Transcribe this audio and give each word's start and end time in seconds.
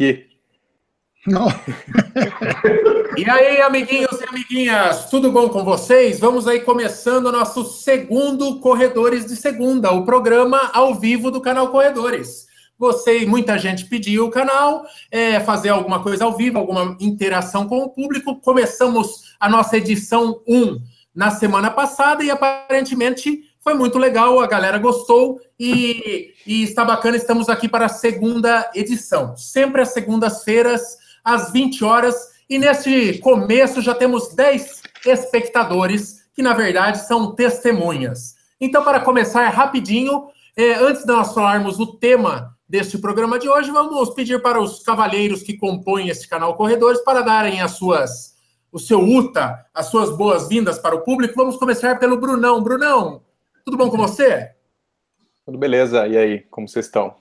Kiki. 0.00 0.30
Não. 1.26 1.48
e 3.18 3.28
aí, 3.28 3.60
amiguinhos 3.60 4.18
e 4.18 4.24
amiguinhas, 4.24 5.10
tudo 5.10 5.30
bom 5.30 5.50
com 5.50 5.62
vocês? 5.62 6.18
Vamos 6.18 6.48
aí 6.48 6.60
começando 6.60 7.26
o 7.26 7.32
nosso 7.32 7.62
segundo 7.64 8.58
Corredores 8.60 9.26
de 9.26 9.36
Segunda, 9.36 9.92
o 9.92 10.06
programa 10.06 10.70
ao 10.72 10.94
vivo 10.94 11.30
do 11.30 11.38
canal 11.38 11.68
Corredores. 11.68 12.46
Você 12.78 13.18
e 13.18 13.26
muita 13.26 13.58
gente 13.58 13.84
pediu 13.84 14.24
o 14.24 14.30
canal, 14.30 14.86
é, 15.10 15.38
fazer 15.40 15.68
alguma 15.68 16.02
coisa 16.02 16.24
ao 16.24 16.34
vivo, 16.34 16.56
alguma 16.56 16.96
interação 16.98 17.68
com 17.68 17.80
o 17.80 17.90
público. 17.90 18.40
Começamos 18.40 19.34
a 19.38 19.50
nossa 19.50 19.76
edição 19.76 20.40
1 20.48 20.80
na 21.14 21.30
semana 21.30 21.70
passada 21.70 22.24
e 22.24 22.30
aparentemente 22.30 23.49
foi 23.62 23.74
muito 23.74 23.98
legal, 23.98 24.40
a 24.40 24.46
galera 24.46 24.78
gostou 24.78 25.40
e, 25.58 26.32
e 26.46 26.62
está 26.62 26.84
bacana. 26.84 27.16
Estamos 27.16 27.48
aqui 27.48 27.68
para 27.68 27.86
a 27.86 27.90
segunda 27.90 28.70
edição, 28.74 29.36
sempre 29.36 29.82
às 29.82 29.92
segundas-feiras 29.92 30.98
às 31.22 31.52
20 31.52 31.84
horas. 31.84 32.16
E 32.48 32.58
neste 32.58 33.18
começo 33.18 33.80
já 33.80 33.94
temos 33.94 34.34
10 34.34 34.82
espectadores, 35.06 36.24
que 36.34 36.42
na 36.42 36.54
verdade 36.54 37.06
são 37.06 37.34
testemunhas. 37.34 38.34
Então, 38.60 38.82
para 38.82 39.00
começar 39.00 39.48
rapidinho, 39.50 40.28
é, 40.56 40.74
antes 40.74 41.02
de 41.02 41.12
nós 41.12 41.32
falarmos 41.32 41.78
o 41.78 41.86
tema 41.86 42.56
deste 42.68 42.98
programa 42.98 43.38
de 43.38 43.48
hoje, 43.48 43.70
vamos 43.70 44.10
pedir 44.14 44.40
para 44.42 44.60
os 44.60 44.82
cavalheiros 44.82 45.42
que 45.42 45.56
compõem 45.56 46.08
este 46.08 46.28
canal 46.28 46.54
Corredores 46.54 47.02
para 47.02 47.20
darem 47.20 47.60
as 47.60 47.72
suas, 47.72 48.34
o 48.72 48.78
seu 48.78 49.00
UTA, 49.00 49.66
as 49.74 49.86
suas 49.86 50.16
boas-vindas 50.16 50.78
para 50.78 50.94
o 50.94 51.02
público. 51.02 51.34
Vamos 51.36 51.56
começar 51.56 51.98
pelo 51.98 52.16
Brunão. 52.18 52.62
Brunão, 52.62 53.22
tudo 53.70 53.76
bom 53.76 53.88
com 53.88 53.96
você? 53.96 54.50
Tudo 55.46 55.56
beleza. 55.56 56.04
E 56.08 56.18
aí, 56.18 56.40
como 56.50 56.68
vocês 56.68 56.86
estão? 56.86 57.14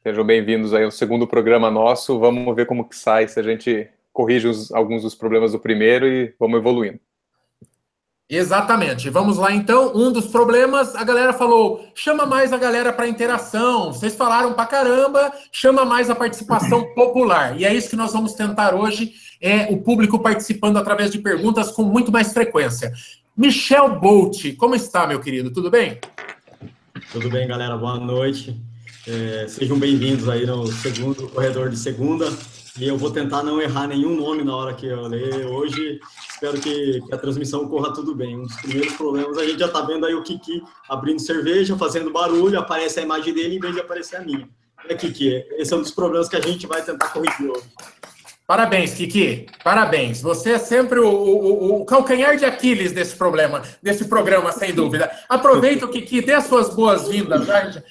Sejam 0.00 0.24
bem-vindos 0.24 0.72
aí 0.72 0.84
ao 0.84 0.90
segundo 0.92 1.26
programa 1.26 1.68
nosso. 1.68 2.16
Vamos 2.20 2.54
ver 2.54 2.66
como 2.66 2.88
que 2.88 2.94
sai, 2.94 3.26
se 3.26 3.40
a 3.40 3.42
gente 3.42 3.88
corrige 4.12 4.46
os, 4.46 4.70
alguns 4.70 5.02
dos 5.02 5.16
problemas 5.16 5.50
do 5.50 5.58
primeiro 5.58 6.06
e 6.06 6.32
vamos 6.38 6.60
evoluindo. 6.60 7.00
Exatamente. 8.30 9.10
Vamos 9.10 9.36
lá 9.36 9.52
então. 9.52 9.92
Um 9.96 10.12
dos 10.12 10.28
problemas, 10.28 10.94
a 10.94 11.02
galera 11.02 11.32
falou: 11.32 11.84
chama 11.92 12.24
mais 12.24 12.52
a 12.52 12.56
galera 12.56 12.92
para 12.92 13.08
interação. 13.08 13.92
Vocês 13.92 14.14
falaram 14.14 14.54
para 14.54 14.66
caramba, 14.66 15.32
chama 15.50 15.84
mais 15.84 16.08
a 16.08 16.14
participação 16.14 16.84
popular. 16.94 17.58
E 17.58 17.64
é 17.64 17.74
isso 17.74 17.90
que 17.90 17.96
nós 17.96 18.12
vamos 18.12 18.34
tentar 18.34 18.76
hoje: 18.76 19.12
é 19.40 19.66
o 19.72 19.82
público 19.82 20.20
participando 20.20 20.76
através 20.76 21.10
de 21.10 21.18
perguntas 21.18 21.72
com 21.72 21.82
muito 21.82 22.12
mais 22.12 22.32
frequência. 22.32 22.92
Michel 23.34 23.98
Bolt, 23.98 24.54
como 24.58 24.74
está, 24.74 25.06
meu 25.06 25.18
querido? 25.18 25.50
Tudo 25.50 25.70
bem? 25.70 25.98
Tudo 27.10 27.30
bem, 27.30 27.48
galera. 27.48 27.78
Boa 27.78 27.98
noite. 27.98 28.60
É, 29.08 29.46
sejam 29.48 29.78
bem-vindos 29.78 30.28
aí 30.28 30.44
no 30.44 30.66
segundo 30.66 31.26
corredor 31.28 31.70
de 31.70 31.78
segunda. 31.78 32.28
E 32.78 32.86
eu 32.86 32.98
vou 32.98 33.10
tentar 33.10 33.42
não 33.42 33.60
errar 33.60 33.86
nenhum 33.86 34.16
nome 34.16 34.44
na 34.44 34.54
hora 34.54 34.74
que 34.74 34.84
eu 34.84 35.08
ler 35.08 35.46
hoje. 35.46 35.98
Espero 36.30 36.60
que, 36.60 37.00
que, 37.00 37.14
a 37.14 37.16
transmissão 37.16 37.66
corra 37.68 37.94
tudo 37.94 38.14
bem. 38.14 38.36
Um 38.36 38.42
dos 38.42 38.56
primeiros 38.56 38.92
problemas, 38.96 39.38
a 39.38 39.46
gente 39.46 39.60
já 39.60 39.66
está 39.66 39.80
vendo 39.80 40.04
aí 40.04 40.14
o 40.14 40.22
Kiki 40.22 40.62
abrindo 40.86 41.20
cerveja, 41.20 41.74
fazendo 41.76 42.12
barulho, 42.12 42.58
aparece 42.58 43.00
a 43.00 43.02
imagem 43.02 43.32
dele 43.32 43.56
em 43.56 43.60
vez 43.60 43.74
de 43.74 43.80
aparecer 43.80 44.16
a 44.16 44.20
minha. 44.20 44.46
É, 44.86 44.94
Kiki, 44.94 45.42
esse 45.52 45.72
é 45.72 45.76
um 45.76 45.80
dos 45.80 45.90
problemas 45.90 46.28
que 46.28 46.36
a 46.36 46.40
gente 46.40 46.66
vai 46.66 46.82
tentar 46.82 47.08
corrigir 47.08 47.50
hoje. 47.50 47.64
Parabéns, 48.46 48.94
Kiki. 48.94 49.46
Parabéns. 49.62 50.20
Você 50.20 50.52
é 50.52 50.58
sempre 50.58 50.98
o, 50.98 51.08
o, 51.08 51.80
o, 51.80 51.84
calcanhar 51.84 52.36
de 52.36 52.44
Aquiles 52.44 52.92
desse 52.92 53.16
problema, 53.16 53.62
desse 53.82 54.06
programa, 54.06 54.52
sem 54.52 54.74
dúvida. 54.74 55.10
Aproveita, 55.28 55.88
Kiki, 55.88 56.20
dê 56.20 56.34
as 56.34 56.44
suas 56.44 56.74
boas-vindas. 56.74 57.46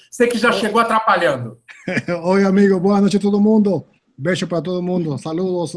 Você 0.09 0.27
que 0.27 0.37
já 0.37 0.51
chegou 0.51 0.81
atrapalhando. 0.81 1.57
Oi, 2.23 2.43
amigo. 2.43 2.79
Boa 2.79 2.99
noite 2.99 3.17
a 3.17 3.19
todo 3.19 3.39
mundo. 3.39 3.85
Beijo 4.17 4.45
para 4.45 4.61
todo 4.61 4.83
mundo. 4.83 5.17
Saludos, 5.17 5.73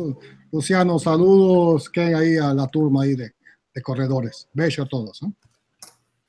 Luciano. 0.52 0.98
Saludos, 0.98 1.88
quem 1.88 2.14
aí, 2.14 2.38
a 2.38 2.52
la 2.52 2.66
turma 2.66 3.04
aí 3.04 3.16
de, 3.16 3.32
de 3.74 3.82
corredores. 3.82 4.46
Beijo 4.54 4.82
a 4.82 4.86
todos. 4.86 5.22
Hein? 5.22 5.34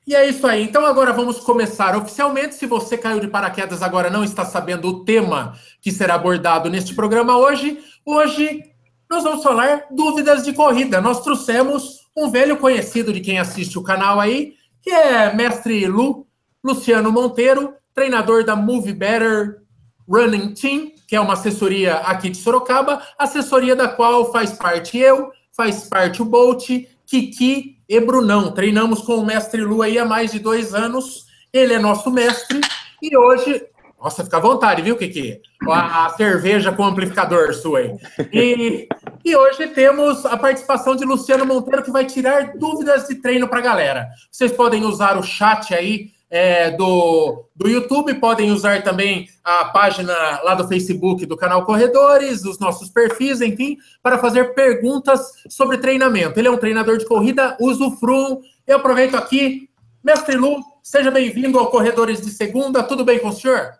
E 0.06 0.14
é 0.14 0.28
isso 0.28 0.46
aí. 0.46 0.62
Então 0.62 0.86
agora 0.86 1.12
vamos 1.12 1.40
começar 1.40 1.96
oficialmente. 1.96 2.54
Se 2.54 2.64
você 2.64 2.96
caiu 2.96 3.18
de 3.18 3.26
paraquedas 3.26 3.82
agora 3.82 4.08
não 4.08 4.22
está 4.22 4.44
sabendo 4.44 4.86
o 4.88 5.04
tema 5.04 5.58
que 5.80 5.90
será 5.90 6.14
abordado 6.14 6.70
neste 6.70 6.94
programa 6.94 7.36
hoje, 7.36 7.80
hoje 8.04 8.62
nós 9.10 9.24
vamos 9.24 9.42
falar 9.42 9.86
dúvidas 9.90 10.44
de 10.44 10.52
corrida. 10.52 11.00
Nós 11.00 11.22
trouxemos 11.22 12.06
um 12.16 12.30
velho 12.30 12.56
conhecido 12.56 13.12
de 13.12 13.20
quem 13.20 13.40
assiste 13.40 13.78
o 13.78 13.82
canal 13.82 14.20
aí, 14.20 14.54
que 14.80 14.90
é 14.90 15.34
mestre 15.34 15.86
Lu, 15.86 16.24
Luciano 16.62 17.10
Monteiro, 17.10 17.74
treinador 17.92 18.44
da 18.44 18.54
Move 18.54 18.92
Better 18.92 19.62
Running 20.08 20.54
Team, 20.54 20.92
que 21.08 21.16
é 21.16 21.20
uma 21.20 21.32
assessoria 21.32 21.96
aqui 21.96 22.30
de 22.30 22.36
Sorocaba, 22.36 23.02
assessoria 23.18 23.74
da 23.74 23.88
qual 23.88 24.30
faz 24.30 24.52
parte 24.52 24.96
eu, 24.98 25.32
faz 25.50 25.88
parte 25.88 26.22
o 26.22 26.24
Bolt, 26.24 26.68
Kiki 27.04 27.75
e 27.88 28.00
Brunão. 28.00 28.52
Treinamos 28.52 29.00
com 29.02 29.16
o 29.16 29.26
mestre 29.26 29.62
Lu 29.62 29.82
aí 29.82 29.98
há 29.98 30.04
mais 30.04 30.32
de 30.32 30.38
dois 30.38 30.74
anos. 30.74 31.26
Ele 31.52 31.74
é 31.74 31.78
nosso 31.78 32.10
mestre 32.10 32.60
e 33.02 33.16
hoje. 33.16 33.62
Nossa, 34.00 34.22
fica 34.22 34.36
à 34.36 34.40
vontade, 34.40 34.82
viu, 34.82 34.96
Kiki? 34.96 35.40
A, 35.68 36.06
a 36.06 36.08
cerveja 36.10 36.70
com 36.70 36.84
amplificador 36.84 37.54
sua 37.54 37.78
aí. 37.78 37.96
E, 38.32 38.88
e 39.24 39.34
hoje 39.34 39.68
temos 39.68 40.26
a 40.26 40.36
participação 40.36 40.94
de 40.94 41.04
Luciano 41.04 41.46
Monteiro, 41.46 41.82
que 41.82 41.90
vai 41.90 42.04
tirar 42.04 42.56
dúvidas 42.56 43.08
de 43.08 43.16
treino 43.16 43.48
para 43.48 43.58
a 43.58 43.62
galera. 43.62 44.06
Vocês 44.30 44.52
podem 44.52 44.84
usar 44.84 45.16
o 45.16 45.22
chat 45.22 45.74
aí 45.74 46.10
é, 46.36 46.70
do, 46.70 47.46
do 47.54 47.68
YouTube, 47.68 48.12
podem 48.14 48.50
usar 48.50 48.82
também 48.82 49.28
a 49.42 49.64
página 49.66 50.12
lá 50.42 50.54
do 50.54 50.68
Facebook 50.68 51.24
do 51.24 51.36
canal 51.36 51.64
Corredores, 51.64 52.44
os 52.44 52.58
nossos 52.58 52.90
perfis, 52.90 53.40
enfim, 53.40 53.78
para 54.02 54.18
fazer 54.18 54.54
perguntas 54.54 55.20
sobre 55.48 55.78
treinamento. 55.78 56.38
Ele 56.38 56.48
é 56.48 56.50
um 56.50 56.58
treinador 56.58 56.98
de 56.98 57.06
corrida, 57.06 57.56
usufruam. 57.58 58.42
Eu 58.66 58.76
aproveito 58.76 59.16
aqui, 59.16 59.70
mestre 60.04 60.36
Lu, 60.36 60.60
seja 60.82 61.10
bem-vindo 61.10 61.58
ao 61.58 61.70
Corredores 61.70 62.20
de 62.20 62.30
Segunda. 62.30 62.82
Tudo 62.82 63.04
bem 63.04 63.18
com 63.18 63.28
o 63.28 63.32
senhor? 63.32 63.72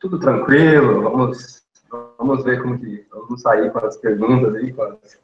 Tudo 0.00 0.18
tranquilo, 0.18 1.02
vamos, 1.02 1.62
vamos 2.18 2.42
ver 2.42 2.60
como 2.62 2.78
que 2.78 3.06
vamos 3.12 3.40
sair 3.42 3.70
com 3.70 3.78
as 3.78 3.96
perguntas 3.98 4.54
aí, 4.56 4.72
com 4.72 4.82
as 4.82 5.18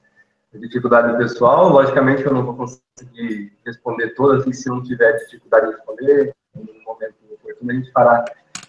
dificuldade 0.54 1.16
pessoal. 1.16 1.68
Logicamente, 1.68 2.24
eu 2.24 2.32
não 2.32 2.44
vou 2.44 2.54
conseguir 2.54 3.52
responder 3.64 4.10
todas, 4.10 4.46
e 4.46 4.52
se 4.52 4.68
não 4.68 4.82
tiver 4.82 5.12
dificuldade 5.18 5.66
de 5.66 5.72
responder, 5.74 6.34
no 6.54 6.62
momento 6.84 7.14
oportuno, 7.32 7.70
a 7.70 7.74
gente 7.74 7.92
fará 7.92 8.24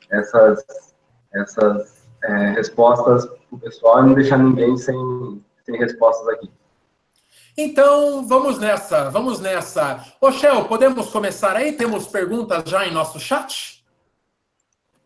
essas, 0.10 0.66
essas 1.34 2.08
é, 2.24 2.50
respostas 2.52 3.26
para 3.26 3.38
o 3.52 3.60
pessoal 3.60 4.04
e 4.04 4.08
não 4.08 4.14
deixar 4.14 4.38
ninguém 4.38 4.76
sem, 4.78 4.96
sem 5.66 5.78
respostas 5.78 6.28
aqui. 6.30 6.50
Então, 7.58 8.28
vamos 8.28 8.60
nessa, 8.60 9.10
vamos 9.10 9.40
nessa. 9.40 10.06
Ô, 10.22 10.32
Shell, 10.32 10.66
podemos 10.66 11.10
começar 11.10 11.56
aí? 11.56 11.74
Temos 11.74 12.06
perguntas 12.06 12.64
já 12.70 12.86
em 12.86 12.94
nosso 12.94 13.20
chat? 13.20 13.84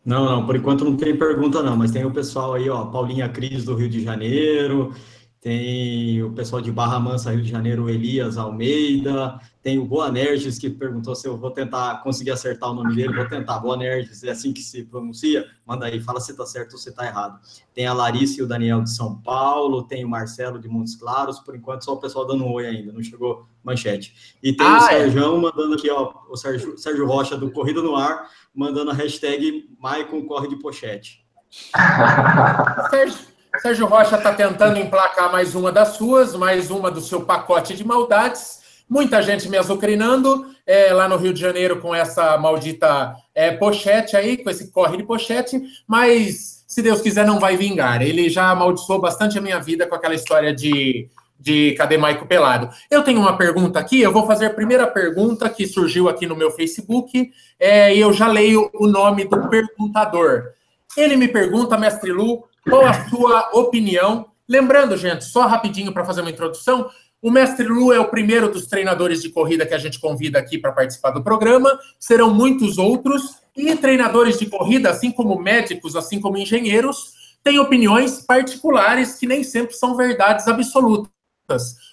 Não, 0.04 0.24
não, 0.24 0.44
por 0.44 0.56
enquanto 0.56 0.84
não 0.84 0.96
tem 0.96 1.16
pergunta 1.16 1.62
não, 1.62 1.76
mas 1.76 1.92
tem 1.92 2.04
o 2.04 2.10
pessoal 2.10 2.54
aí, 2.54 2.68
ó, 2.68 2.86
Paulinha 2.86 3.28
Cris 3.28 3.64
do 3.64 3.74
Rio 3.76 3.88
de 3.88 4.02
Janeiro, 4.02 4.92
tem 5.42 6.22
o 6.22 6.30
pessoal 6.30 6.62
de 6.62 6.70
Barra 6.70 7.00
Mansa, 7.00 7.32
Rio 7.32 7.42
de 7.42 7.50
Janeiro, 7.50 7.90
Elias 7.90 8.38
Almeida, 8.38 9.40
tem 9.60 9.76
o 9.76 9.84
Boanerges, 9.84 10.56
que 10.56 10.70
perguntou 10.70 11.16
se 11.16 11.26
eu 11.26 11.36
vou 11.36 11.50
tentar 11.50 12.00
conseguir 12.04 12.30
acertar 12.30 12.70
o 12.70 12.74
nome 12.74 12.94
dele, 12.94 13.12
vou 13.12 13.26
tentar, 13.28 13.58
Boanerges, 13.58 14.22
é 14.22 14.30
assim 14.30 14.52
que 14.52 14.60
se 14.60 14.84
pronuncia, 14.84 15.44
manda 15.66 15.86
aí, 15.86 16.00
fala 16.00 16.20
se 16.20 16.36
tá 16.36 16.46
certo 16.46 16.74
ou 16.74 16.78
se 16.78 16.94
tá 16.94 17.04
errado. 17.06 17.40
Tem 17.74 17.86
a 17.86 17.92
Larissa 17.92 18.40
e 18.40 18.44
o 18.44 18.46
Daniel 18.46 18.82
de 18.82 18.94
São 18.94 19.20
Paulo, 19.20 19.82
tem 19.82 20.04
o 20.04 20.08
Marcelo 20.08 20.60
de 20.60 20.68
Montes 20.68 20.94
Claros, 20.94 21.40
por 21.40 21.56
enquanto 21.56 21.84
só 21.84 21.94
o 21.94 22.00
pessoal 22.00 22.24
dando 22.24 22.44
um 22.44 22.52
oi 22.52 22.64
ainda, 22.64 22.92
não 22.92 23.02
chegou 23.02 23.44
manchete. 23.64 24.36
E 24.40 24.52
tem 24.52 24.64
ah, 24.64 24.78
o 24.78 24.80
Sérgio 24.82 25.24
é? 25.24 25.40
mandando 25.40 25.74
aqui, 25.74 25.90
ó, 25.90 26.12
o 26.30 26.36
Sérgio, 26.36 26.78
Sérgio 26.78 27.04
Rocha 27.04 27.36
do 27.36 27.50
Corrida 27.50 27.82
no 27.82 27.96
Ar, 27.96 28.28
mandando 28.54 28.92
a 28.92 28.94
hashtag 28.94 29.68
Maicon 29.80 30.24
Corre 30.24 30.46
de 30.46 30.54
Pochete. 30.54 31.26
Sérgio, 32.90 33.31
Sérgio 33.60 33.86
Rocha 33.86 34.16
está 34.16 34.32
tentando 34.32 34.78
emplacar 34.78 35.30
mais 35.30 35.54
uma 35.54 35.70
das 35.70 35.90
suas, 35.90 36.34
mais 36.34 36.70
uma 36.70 36.90
do 36.90 37.00
seu 37.00 37.20
pacote 37.20 37.74
de 37.74 37.84
maldades. 37.84 38.60
Muita 38.88 39.22
gente 39.22 39.48
me 39.48 39.58
azucrinando 39.58 40.46
é, 40.66 40.92
lá 40.92 41.06
no 41.06 41.16
Rio 41.16 41.34
de 41.34 41.40
Janeiro 41.40 41.78
com 41.78 41.94
essa 41.94 42.36
maldita 42.38 43.14
é, 43.34 43.52
pochete 43.52 44.16
aí, 44.16 44.38
com 44.38 44.48
esse 44.48 44.70
corre 44.72 44.96
de 44.96 45.02
pochete, 45.04 45.60
mas 45.86 46.64
se 46.66 46.80
Deus 46.80 47.02
quiser 47.02 47.26
não 47.26 47.38
vai 47.38 47.56
vingar. 47.56 48.00
Ele 48.00 48.28
já 48.30 48.50
amaldiçoou 48.50 49.00
bastante 49.00 49.38
a 49.38 49.42
minha 49.42 49.60
vida 49.60 49.86
com 49.86 49.94
aquela 49.94 50.14
história 50.14 50.52
de, 50.52 51.08
de 51.38 51.72
cadê 51.72 51.98
Maico 51.98 52.26
Pelado. 52.26 52.70
Eu 52.90 53.02
tenho 53.02 53.20
uma 53.20 53.36
pergunta 53.36 53.78
aqui, 53.78 54.00
eu 54.00 54.12
vou 54.12 54.26
fazer 54.26 54.46
a 54.46 54.54
primeira 54.54 54.86
pergunta 54.86 55.48
que 55.48 55.66
surgiu 55.66 56.08
aqui 56.08 56.26
no 56.26 56.34
meu 56.34 56.50
Facebook, 56.50 57.30
é, 57.60 57.94
e 57.94 58.00
eu 58.00 58.12
já 58.12 58.26
leio 58.26 58.70
o 58.74 58.86
nome 58.86 59.24
do 59.24 59.48
perguntador. 59.48 60.52
Ele 60.96 61.16
me 61.16 61.28
pergunta, 61.28 61.78
mestre 61.78 62.12
Lu, 62.12 62.44
qual 62.68 62.86
a 62.86 63.08
sua 63.08 63.50
opinião? 63.52 64.30
Lembrando, 64.48 64.96
gente, 64.96 65.24
só 65.24 65.46
rapidinho 65.46 65.92
para 65.92 66.04
fazer 66.04 66.20
uma 66.20 66.30
introdução, 66.30 66.90
o 67.22 67.30
mestre 67.30 67.66
Lu 67.66 67.92
é 67.92 68.00
o 68.00 68.08
primeiro 68.08 68.50
dos 68.50 68.66
treinadores 68.66 69.22
de 69.22 69.30
corrida 69.30 69.64
que 69.64 69.74
a 69.74 69.78
gente 69.78 70.00
convida 70.00 70.38
aqui 70.38 70.58
para 70.58 70.72
participar 70.72 71.10
do 71.10 71.22
programa. 71.22 71.78
Serão 71.98 72.34
muitos 72.34 72.78
outros 72.78 73.36
e 73.56 73.76
treinadores 73.76 74.38
de 74.38 74.46
corrida, 74.46 74.90
assim 74.90 75.10
como 75.12 75.38
médicos, 75.38 75.94
assim 75.94 76.20
como 76.20 76.36
engenheiros, 76.36 77.12
tem 77.44 77.58
opiniões 77.58 78.20
particulares 78.20 79.14
que 79.14 79.26
nem 79.26 79.42
sempre 79.42 79.74
são 79.74 79.96
verdades 79.96 80.46
absolutas. 80.48 81.10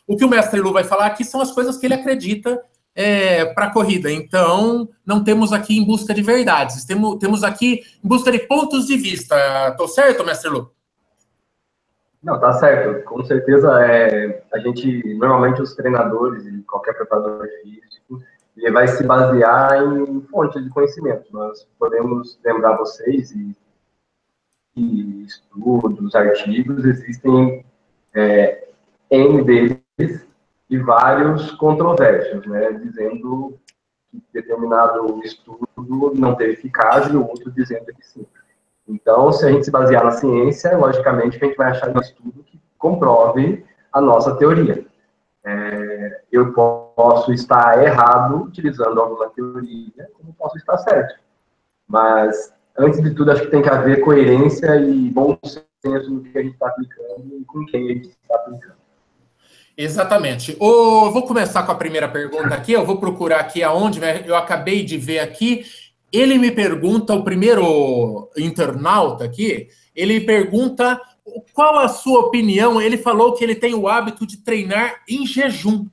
O 0.07 0.15
que 0.15 0.25
o 0.25 0.29
mestre 0.29 0.59
Lu 0.59 0.71
vai 0.71 0.83
falar 0.83 1.07
aqui 1.07 1.23
são 1.23 1.41
as 1.41 1.51
coisas 1.51 1.77
que 1.77 1.85
ele 1.85 1.95
acredita 1.95 2.61
é, 2.95 3.45
para 3.45 3.65
a 3.67 3.73
corrida. 3.73 4.11
Então, 4.11 4.89
não 5.05 5.23
temos 5.23 5.53
aqui 5.53 5.77
em 5.77 5.85
busca 5.85 6.13
de 6.13 6.21
verdades, 6.21 6.85
temos, 6.85 7.17
temos 7.17 7.43
aqui 7.43 7.81
em 8.03 8.07
busca 8.07 8.31
de 8.31 8.39
pontos 8.39 8.85
de 8.85 8.97
vista. 8.97 9.35
Estou 9.69 9.87
certo, 9.87 10.25
mestre 10.25 10.49
Lu? 10.49 10.71
Não, 12.21 12.39
tá 12.39 12.53
certo. 12.53 13.03
Com 13.05 13.23
certeza, 13.23 13.81
é, 13.85 14.43
a 14.53 14.59
gente, 14.59 15.15
normalmente 15.15 15.61
os 15.61 15.73
treinadores 15.73 16.45
e 16.45 16.61
qualquer 16.63 16.93
preparador 16.93 17.47
físico, 17.61 18.21
ele 18.57 18.71
vai 18.71 18.87
se 18.87 19.03
basear 19.03 19.81
em 19.81 20.21
fontes 20.29 20.61
de 20.61 20.69
conhecimento. 20.69 21.25
Nós 21.31 21.65
podemos 21.77 22.37
lembrar 22.43 22.75
vocês 22.75 23.31
e, 23.31 23.55
e 24.75 25.23
estudos, 25.23 26.13
artigos, 26.13 26.83
existem 26.83 27.65
é, 28.13 28.67
N 29.09 29.43
deles 29.43 30.28
e 30.69 30.77
vários 30.77 31.51
controversos, 31.51 32.45
né, 32.45 32.71
dizendo 32.73 33.57
que 34.11 34.21
determinado 34.33 35.19
estudo 35.23 35.67
não 36.15 36.35
teve 36.35 36.53
eficácia 36.53 37.11
e 37.11 37.15
o 37.15 37.27
outro 37.27 37.51
dizendo 37.51 37.85
que 37.85 38.05
sim. 38.05 38.25
Então, 38.87 39.31
se 39.31 39.45
a 39.45 39.51
gente 39.51 39.65
se 39.65 39.71
basear 39.71 40.03
na 40.03 40.11
ciência, 40.11 40.77
logicamente 40.77 41.37
a 41.37 41.45
gente 41.45 41.55
vai 41.55 41.71
achar 41.71 41.95
um 41.95 41.99
estudo 41.99 42.43
que 42.43 42.59
comprove 42.77 43.63
a 43.93 44.01
nossa 44.01 44.35
teoria. 44.35 44.85
É, 45.43 46.21
eu 46.31 46.53
posso 46.53 47.31
estar 47.31 47.83
errado 47.83 48.43
utilizando 48.43 48.99
alguma 48.99 49.29
teoria, 49.29 50.09
como 50.13 50.33
posso 50.33 50.57
estar 50.57 50.77
certo. 50.79 51.19
Mas, 51.87 52.53
antes 52.77 53.01
de 53.01 53.13
tudo, 53.13 53.31
acho 53.31 53.43
que 53.43 53.51
tem 53.51 53.61
que 53.61 53.69
haver 53.69 54.01
coerência 54.01 54.75
e 54.75 55.09
bom 55.09 55.37
senso 55.43 56.11
no 56.11 56.23
que 56.23 56.37
a 56.37 56.41
gente 56.41 56.53
está 56.53 56.67
aplicando 56.67 57.37
e 57.39 57.45
com 57.45 57.65
quem 57.65 57.89
a 57.89 57.93
gente 57.93 58.09
está 58.09 58.35
aplicando. 58.35 58.78
Exatamente. 59.81 60.57
O, 60.59 61.09
vou 61.09 61.25
começar 61.25 61.63
com 61.63 61.71
a 61.71 61.75
primeira 61.75 62.09
pergunta 62.09 62.53
aqui. 62.53 62.73
Eu 62.73 62.85
vou 62.85 62.97
procurar 62.97 63.39
aqui 63.39 63.63
aonde 63.63 64.01
né? 64.01 64.25
eu 64.27 64.35
acabei 64.35 64.83
de 64.83 64.97
ver 64.97 65.19
aqui. 65.19 65.65
Ele 66.11 66.37
me 66.37 66.51
pergunta, 66.51 67.13
o 67.13 67.23
primeiro 67.23 68.29
internauta 68.35 69.23
aqui, 69.23 69.69
ele 69.95 70.19
pergunta 70.19 70.99
qual 71.53 71.79
a 71.79 71.87
sua 71.87 72.19
opinião. 72.19 72.81
Ele 72.81 72.97
falou 72.97 73.33
que 73.33 73.41
ele 73.41 73.55
tem 73.55 73.73
o 73.73 73.87
hábito 73.87 74.27
de 74.27 74.43
treinar 74.43 75.01
em 75.07 75.25
jejum. 75.25 75.87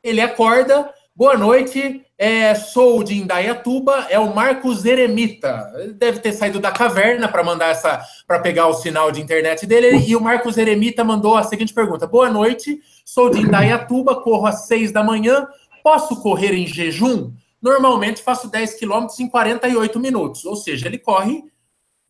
Ele 0.00 0.20
acorda, 0.20 0.88
boa 1.14 1.36
noite, 1.38 2.04
é, 2.18 2.54
sou 2.54 3.04
de 3.04 3.14
Indaiatuba, 3.14 4.06
é 4.10 4.18
o 4.18 4.34
Marcos 4.34 4.84
Eremita. 4.84 5.72
Ele 5.76 5.92
deve 5.92 6.18
ter 6.18 6.32
saído 6.32 6.58
da 6.58 6.70
caverna 6.70 7.28
para 7.28 7.44
mandar 7.44 7.68
essa, 7.68 8.02
para 8.26 8.40
pegar 8.40 8.66
o 8.66 8.74
sinal 8.74 9.12
de 9.12 9.20
internet 9.20 9.66
dele. 9.66 10.04
E 10.06 10.16
o 10.16 10.20
Marcos 10.20 10.58
Eremita 10.58 11.04
mandou 11.04 11.36
a 11.36 11.42
seguinte 11.44 11.72
pergunta: 11.72 12.06
Boa 12.06 12.28
noite, 12.28 12.80
sou 13.04 13.30
de 13.30 13.40
Indaiatuba, 13.40 14.20
corro 14.20 14.46
às 14.46 14.66
seis 14.66 14.90
da 14.90 15.02
manhã, 15.02 15.46
posso 15.82 16.20
correr 16.20 16.52
em 16.52 16.66
jejum? 16.66 17.32
Normalmente 17.62 18.22
faço 18.22 18.50
10 18.50 18.74
quilômetros 18.74 19.18
em 19.18 19.26
48 19.26 19.98
minutos, 19.98 20.44
ou 20.44 20.54
seja, 20.54 20.86
ele 20.86 20.98
corre 20.98 21.44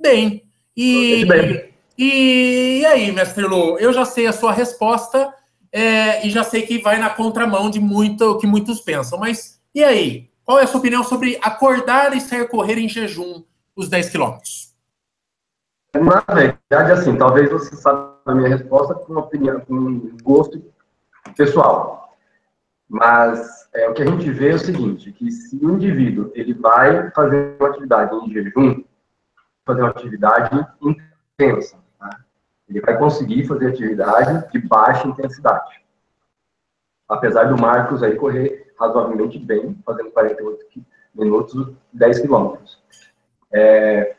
bem. 0.00 0.42
E, 0.76 1.24
bem. 1.24 1.70
e, 1.96 2.80
e 2.80 2.86
aí, 2.86 3.12
mestre 3.12 3.44
Lu, 3.44 3.78
eu 3.78 3.92
já 3.92 4.04
sei 4.04 4.26
a 4.26 4.32
sua 4.32 4.52
resposta 4.52 5.32
é, 5.76 6.24
e 6.24 6.30
já 6.30 6.44
sei 6.44 6.62
que 6.62 6.78
vai 6.78 7.00
na 7.00 7.10
contramão 7.10 7.68
de 7.68 7.80
muito 7.80 8.38
que 8.38 8.46
muitos 8.46 8.80
pensam, 8.80 9.18
mas 9.18 9.60
e 9.74 9.82
aí, 9.82 10.30
qual 10.44 10.60
é 10.60 10.62
a 10.62 10.66
sua 10.68 10.78
opinião 10.78 11.02
sobre 11.02 11.36
acordar 11.42 12.16
e 12.16 12.20
sair 12.20 12.46
correr 12.48 12.78
em 12.78 12.88
jejum 12.88 13.42
os 13.74 13.88
10 13.88 14.10
quilômetros? 14.10 14.72
Na 15.92 16.20
verdade, 16.32 16.92
assim, 16.92 17.16
talvez 17.16 17.50
você 17.50 17.74
saiba 17.74 18.20
a 18.24 18.34
minha 18.36 18.50
resposta 18.50 18.94
com 18.94 19.16
opinião, 19.18 19.58
com 19.62 20.16
gosto 20.22 20.62
pessoal. 21.36 22.16
Mas 22.88 23.68
é, 23.74 23.88
o 23.88 23.94
que 23.94 24.02
a 24.02 24.06
gente 24.06 24.30
vê 24.30 24.50
é 24.50 24.54
o 24.54 24.58
seguinte, 24.60 25.10
que 25.10 25.28
se 25.32 25.56
o 25.56 25.74
indivíduo 25.74 26.30
ele 26.36 26.54
vai 26.54 27.10
fazer 27.10 27.56
uma 27.58 27.68
atividade 27.68 28.14
em 28.14 28.32
jejum, 28.32 28.84
fazer 29.66 29.80
uma 29.80 29.90
atividade 29.90 30.66
intensa? 30.80 31.83
Ele 32.68 32.80
vai 32.80 32.98
conseguir 32.98 33.46
fazer 33.46 33.68
atividade 33.68 34.50
de 34.50 34.58
baixa 34.58 35.06
intensidade. 35.06 35.82
Apesar 37.08 37.44
do 37.44 37.60
Marcos 37.60 38.02
aí 38.02 38.16
correr 38.16 38.72
razoavelmente 38.78 39.38
bem, 39.38 39.76
fazendo 39.84 40.10
48 40.10 40.84
minutos, 41.14 41.72
10 41.92 42.20
quilômetros. 42.20 42.82
É, 43.52 44.16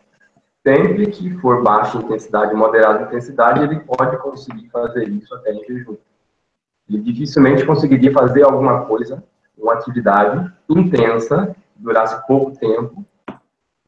sempre 0.66 1.08
que 1.08 1.32
for 1.40 1.62
baixa 1.62 1.98
intensidade, 1.98 2.54
moderada 2.54 3.04
intensidade, 3.04 3.64
ele 3.64 3.80
pode 3.82 4.18
conseguir 4.20 4.70
fazer 4.70 5.08
isso 5.10 5.34
até 5.36 5.52
em 5.52 5.64
jejum. 5.66 5.98
Ele 6.88 7.00
dificilmente 7.00 7.66
conseguiria 7.66 8.14
fazer 8.14 8.44
alguma 8.44 8.86
coisa, 8.86 9.24
uma 9.58 9.74
atividade 9.74 10.52
intensa, 10.70 11.56
durasse 11.76 12.26
pouco 12.28 12.58
tempo, 12.58 13.06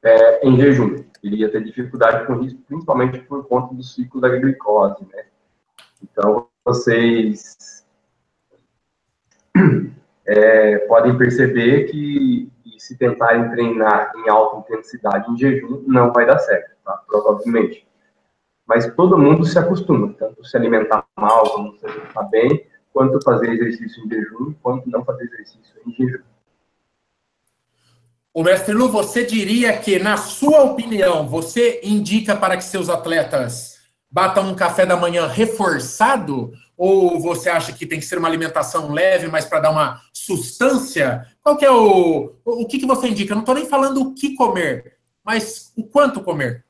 é, 0.03 0.47
em 0.47 0.57
jejum. 0.57 1.03
Ele 1.23 1.37
ia 1.37 1.51
ter 1.51 1.63
dificuldade 1.63 2.25
com 2.25 2.41
isso, 2.43 2.57
principalmente 2.67 3.19
por 3.19 3.47
conta 3.47 3.73
do 3.73 3.83
ciclo 3.83 4.21
da 4.21 4.29
glicose, 4.29 5.05
né? 5.13 5.25
Então, 6.01 6.47
vocês 6.63 7.85
é, 10.25 10.77
podem 10.79 11.17
perceber 11.17 11.85
que 11.85 12.51
se 12.77 12.97
tentarem 12.97 13.49
treinar 13.49 14.13
em 14.15 14.29
alta 14.29 14.59
intensidade 14.59 15.29
em 15.31 15.37
jejum, 15.37 15.83
não 15.87 16.13
vai 16.13 16.25
dar 16.25 16.39
certo, 16.39 16.75
tá? 16.85 17.03
provavelmente. 17.07 17.85
Mas 18.65 18.93
todo 18.95 19.17
mundo 19.17 19.45
se 19.45 19.57
acostuma, 19.57 20.13
tanto 20.13 20.45
se 20.45 20.55
alimentar 20.55 21.05
mal, 21.17 21.49
como 21.49 21.77
se 21.77 21.85
alimentar 21.85 22.23
bem, 22.23 22.67
quanto 22.93 23.21
fazer 23.23 23.49
exercício 23.49 24.05
em 24.05 24.09
jejum, 24.09 24.53
quanto 24.61 24.89
não 24.89 25.03
fazer 25.03 25.23
exercício 25.23 25.75
em 25.85 25.91
jejum. 25.91 26.23
O 28.37 28.43
mestre 28.43 28.71
Lu, 28.71 28.87
você 28.87 29.25
diria 29.25 29.75
que, 29.75 29.97
na 29.97 30.15
sua 30.15 30.61
opinião, 30.61 31.27
você 31.27 31.81
indica 31.81 32.35
para 32.35 32.55
que 32.55 32.63
seus 32.63 32.87
atletas 32.87 33.79
batam 34.11 34.47
um 34.47 34.53
café 34.53 34.85
da 34.85 34.95
manhã 34.95 35.25
reforçado 35.25 36.51
ou 36.77 37.19
você 37.19 37.49
acha 37.49 37.73
que 37.73 37.87
tem 37.87 37.99
que 37.99 38.05
ser 38.05 38.19
uma 38.19 38.27
alimentação 38.27 38.91
leve, 38.91 39.27
mas 39.27 39.45
para 39.45 39.61
dar 39.61 39.71
uma 39.71 39.99
sustância? 40.13 41.25
Qual 41.41 41.57
que 41.57 41.65
é 41.65 41.71
o. 41.71 42.35
O 42.45 42.67
que, 42.67 42.77
que 42.77 42.85
você 42.85 43.07
indica? 43.07 43.31
Eu 43.31 43.37
não 43.37 43.41
estou 43.41 43.55
nem 43.55 43.65
falando 43.65 44.01
o 44.01 44.13
que 44.13 44.35
comer, 44.35 44.97
mas 45.25 45.73
o 45.75 45.83
quanto 45.83 46.21
comer. 46.21 46.63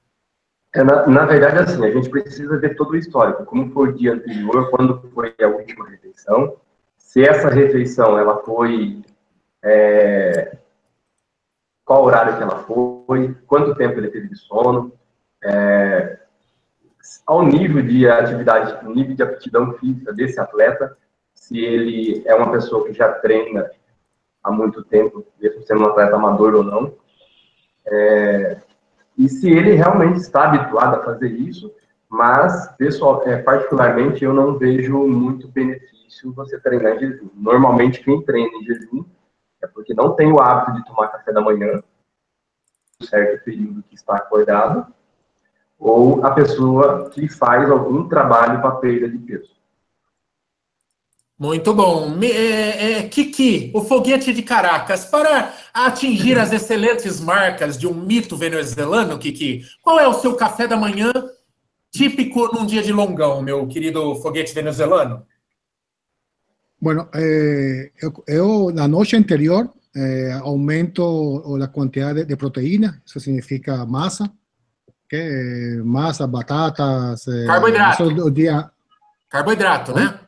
É, 0.74 0.82
na, 0.86 1.06
na, 1.06 1.26
verdade, 1.26 1.58
assim, 1.58 1.86
a 1.86 1.92
gente 1.92 2.10
precisa 2.10 2.58
ver 2.60 2.78
todo 2.78 2.92
o 2.92 2.96
histórico, 2.96 3.44
como 3.44 3.74
foi 3.74 3.90
o 3.90 3.94
dia 3.94 4.14
anterior, 4.14 4.70
quando 4.70 5.02
foi 5.14 5.36
a 5.44 5.48
última 5.48 5.90
refeição, 5.90 6.56
se 6.98 7.26
essa 7.26 7.50
refeição 7.50 8.18
ela 8.18 8.42
foi. 8.42 9.02
É, 9.62 10.60
qual 11.88 12.04
horário 12.04 12.36
que 12.36 12.44
ela 12.44 12.64
foi, 12.64 13.34
quanto 13.48 13.74
tempo 13.74 13.98
ele 13.98 14.10
teve 14.10 14.28
de 14.28 14.36
sono, 14.36 14.92
é, 15.42 16.20
ao 17.26 17.44
nível 17.44 17.82
de 17.82 18.10
atividade, 18.10 18.86
nível 18.90 19.16
de 19.16 19.24
aptidão 19.24 19.72
física 19.76 20.12
desse 20.12 20.38
atleta, 20.38 20.98
se 21.34 21.58
ele 21.58 22.24
é 22.26 22.36
uma 22.36 22.52
pessoa 22.52 22.86
que 22.86 22.92
já 22.92 23.14
treina 23.14 23.72
há 24.44 24.52
muito 24.52 24.84
tempo, 24.84 25.26
mesmo 25.42 25.64
sendo 25.64 25.84
um 25.84 25.86
atleta 25.86 26.18
amador 26.18 26.56
ou 26.56 26.64
não, 26.64 26.94
é, 27.86 28.58
e 29.18 29.30
se 29.30 29.50
ele 29.50 29.72
realmente 29.72 30.18
está 30.18 30.44
habituado 30.44 30.96
a 30.96 31.06
fazer 31.06 31.30
isso, 31.30 31.74
mas, 32.10 32.70
pessoal, 32.76 33.24
é, 33.26 33.38
particularmente, 33.38 34.26
eu 34.26 34.34
não 34.34 34.58
vejo 34.58 35.08
muito 35.08 35.48
benefício 35.48 36.34
você 36.34 36.60
treinar 36.60 36.98
em 36.98 37.00
jejum. 37.00 37.30
Normalmente, 37.34 38.04
quem 38.04 38.22
treina 38.24 38.52
em 38.58 38.66
jejum 38.66 39.06
é 39.62 39.68
porque 39.68 39.94
não 39.94 40.16
tem 40.16 40.32
o 40.32 40.40
hábito 40.42 40.78
de 40.78 40.86
tomar 40.86 41.08
café 41.10 41.32
da 41.32 41.42
manhã, 41.42 41.82
um 43.02 43.06
certo 43.06 43.44
período 43.44 43.84
que 43.84 43.96
está 43.96 44.16
acordado, 44.16 44.94
ou 45.80 46.26
a 46.26 46.32
pessoa 46.32 47.10
que 47.10 47.28
faz 47.28 47.70
algum 47.70 48.08
trabalho 48.08 48.62
para 48.62 48.76
perda 48.78 49.10
de 49.10 49.18
peso. 49.20 49.58
Muito 51.40 51.72
bom. 51.72 52.18
É, 52.24 52.94
é, 52.94 53.08
Kiki, 53.08 53.72
o 53.76 53.82
foguete 53.82 54.34
de 54.34 54.42
Caracas, 54.42 55.06
para 55.06 55.54
atingir 55.72 56.40
as 56.40 56.52
excelentes 56.52 57.22
marcas 57.22 57.78
de 57.78 57.86
um 57.86 57.94
mito 57.94 58.36
venezuelano, 58.36 59.20
Kiki, 59.20 59.64
qual 59.84 60.00
é 60.00 60.08
o 60.08 60.14
seu 60.14 60.36
café 60.36 60.66
da 60.66 60.76
manhã 60.76 61.12
típico 61.92 62.48
num 62.52 62.66
dia 62.66 62.82
de 62.82 62.92
longão, 62.92 63.44
meu 63.44 63.68
querido 63.68 64.16
foguete 64.16 64.52
venezuelano? 64.52 65.28
Bueno, 66.80 67.10
eh, 67.14 67.92
eu, 68.02 68.24
eu, 68.28 68.72
na 68.72 68.88
noite 68.88 69.16
anterior 69.16 69.74
eh, 69.96 70.32
aumento 70.44 71.44
a 71.62 71.68
quantidade 71.68 72.20
de, 72.20 72.26
de 72.26 72.36
proteína, 72.36 73.02
isso 73.06 73.20
significa 73.20 73.86
massa, 73.86 74.32
que 75.10 75.82
massa, 75.84 76.28
batatas. 76.28 77.28
Eh, 77.28 77.46
carboidrato. 77.46 78.32
Dia... 78.32 78.72
Carboidrato, 79.30 79.96
né? 79.96 80.20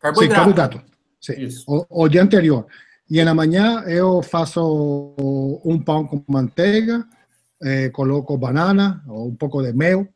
Carboidrato. 0.00 0.20
Sim, 0.20 0.54
carboidrato. 0.54 0.82
Sim. 1.20 1.48
O, 1.66 2.04
o, 2.04 2.08
dia 2.08 2.22
anterior. 2.22 2.66
E 3.10 3.22
na 3.24 3.34
manhã 3.34 3.82
eu 3.86 4.22
faço 4.22 5.14
um 5.64 5.80
pão 5.82 6.06
com 6.06 6.22
manteiga, 6.28 7.04
eh, 7.62 7.88
coloco 7.90 8.38
banana 8.38 9.02
ou 9.08 9.28
um 9.28 9.34
pouco 9.34 9.62
de 9.62 9.72
mel 9.72 10.06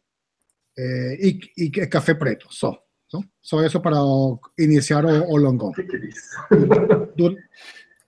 é, 0.79 1.19
e, 1.21 1.41
e 1.57 1.71
café 1.87 2.15
preto, 2.15 2.47
só. 2.51 2.79
Só, 3.11 3.21
só 3.43 3.65
isso 3.67 3.81
para 3.81 3.97
iniciar 4.59 5.05
o, 5.05 5.31
o 5.31 5.37
longão. 5.37 5.73
Que 5.73 5.83
que 5.83 5.97
é 5.97 6.07
isso? 6.07 6.37
Do, 7.17 7.37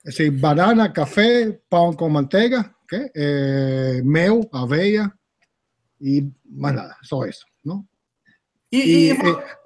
assim, 0.06 0.30
banana, 0.30 0.88
café, 0.90 1.58
pão 1.68 1.92
com 1.92 2.08
manteiga, 2.08 2.72
okay? 2.84 3.10
é, 3.16 4.00
mel, 4.04 4.48
aveia 4.52 5.12
e 6.00 6.28
mais 6.44 6.74
nada, 6.76 6.96
só 7.02 7.24
isso. 7.26 7.44
Não? 7.64 7.84
E, 8.70 8.78
e, 8.78 9.10
E, 9.10 9.12
vo- 9.14 9.28
é, 9.28 9.34
fala. 9.34 9.61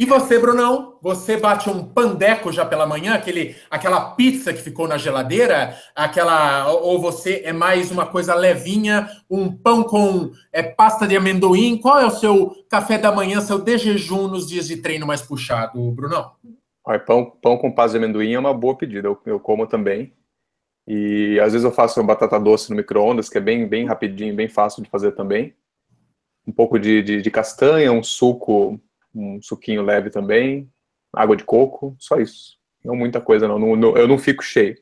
E 0.00 0.06
você, 0.06 0.38
Brunão? 0.38 0.96
Você 1.02 1.36
bate 1.36 1.68
um 1.68 1.84
pandeco 1.84 2.50
já 2.50 2.64
pela 2.64 2.86
manhã? 2.86 3.12
Aquele, 3.12 3.54
aquela 3.70 4.12
pizza 4.12 4.50
que 4.50 4.62
ficou 4.62 4.88
na 4.88 4.96
geladeira? 4.96 5.76
Aquela, 5.94 6.72
ou 6.72 6.98
você 6.98 7.42
é 7.44 7.52
mais 7.52 7.90
uma 7.90 8.06
coisa 8.06 8.34
levinha? 8.34 9.10
Um 9.28 9.54
pão 9.54 9.82
com 9.82 10.30
é, 10.50 10.62
pasta 10.62 11.06
de 11.06 11.14
amendoim? 11.14 11.76
Qual 11.76 12.00
é 12.00 12.06
o 12.06 12.10
seu 12.10 12.64
café 12.70 12.96
da 12.96 13.12
manhã, 13.12 13.42
seu 13.42 13.58
de 13.58 13.76
jejum 13.76 14.26
nos 14.26 14.48
dias 14.48 14.68
de 14.68 14.78
treino 14.78 15.06
mais 15.06 15.20
puxado, 15.20 15.92
Brunão? 15.92 16.32
Olha, 16.82 16.98
pão, 16.98 17.36
pão 17.42 17.58
com 17.58 17.70
pasta 17.70 17.98
de 17.98 18.02
amendoim 18.02 18.32
é 18.32 18.38
uma 18.38 18.54
boa 18.54 18.74
pedida, 18.74 19.06
eu, 19.06 19.20
eu 19.26 19.38
como 19.38 19.66
também. 19.66 20.14
E 20.88 21.38
às 21.40 21.52
vezes 21.52 21.62
eu 21.62 21.70
faço 21.70 22.02
batata 22.02 22.40
doce 22.40 22.70
no 22.70 22.76
micro-ondas, 22.76 23.28
que 23.28 23.36
é 23.36 23.40
bem, 23.42 23.68
bem 23.68 23.84
rapidinho, 23.84 24.34
bem 24.34 24.48
fácil 24.48 24.82
de 24.82 24.88
fazer 24.88 25.12
também. 25.12 25.54
Um 26.46 26.52
pouco 26.52 26.78
de, 26.78 27.02
de, 27.02 27.20
de 27.20 27.30
castanha, 27.30 27.92
um 27.92 28.02
suco, 28.02 28.80
um 29.14 29.40
suquinho 29.42 29.82
leve 29.82 30.10
também, 30.10 30.70
água 31.12 31.36
de 31.36 31.44
coco, 31.44 31.96
só 31.98 32.16
isso. 32.20 32.58
Não 32.84 32.94
muita 32.96 33.20
coisa, 33.20 33.46
não. 33.48 33.58
Não- 33.58 33.76
não- 33.76 33.96
eu 33.96 34.08
não 34.08 34.18
fico 34.18 34.42
cheio. 34.42 34.76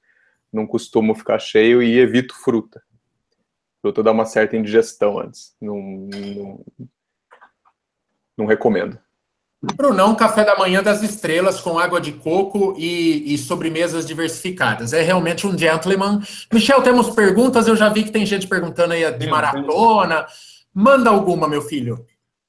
Não 0.52 0.66
costumo 0.66 1.14
ficar 1.14 1.38
cheio 1.38 1.82
e 1.82 1.98
evito 1.98 2.34
fruta. 2.34 2.82
Fruta 3.82 4.02
dá 4.02 4.12
uma 4.12 4.24
certa 4.24 4.56
indigestão 4.56 5.18
antes. 5.18 5.54
Não, 5.60 5.76
não, 5.76 6.64
não 8.36 8.46
recomendo. 8.46 8.98
Brunão, 9.60 10.14
café 10.14 10.44
da 10.44 10.56
manhã 10.56 10.80
das 10.82 11.02
estrelas 11.02 11.60
com 11.60 11.78
água 11.78 12.00
de 12.00 12.12
coco 12.12 12.76
e, 12.78 13.34
e 13.34 13.36
sobremesas 13.38 14.06
diversificadas. 14.06 14.92
É 14.92 15.02
realmente 15.02 15.46
um 15.48 15.58
gentleman. 15.58 16.20
Michel, 16.52 16.80
temos 16.80 17.10
perguntas? 17.10 17.66
Eu 17.66 17.74
já 17.74 17.88
vi 17.88 18.04
que 18.04 18.12
tem 18.12 18.24
gente 18.24 18.46
perguntando 18.46 18.92
aí 18.94 19.10
de 19.18 19.26
maratona. 19.26 20.26
Manda 20.72 21.10
alguma, 21.10 21.48
meu 21.48 21.60
filho. 21.62 22.06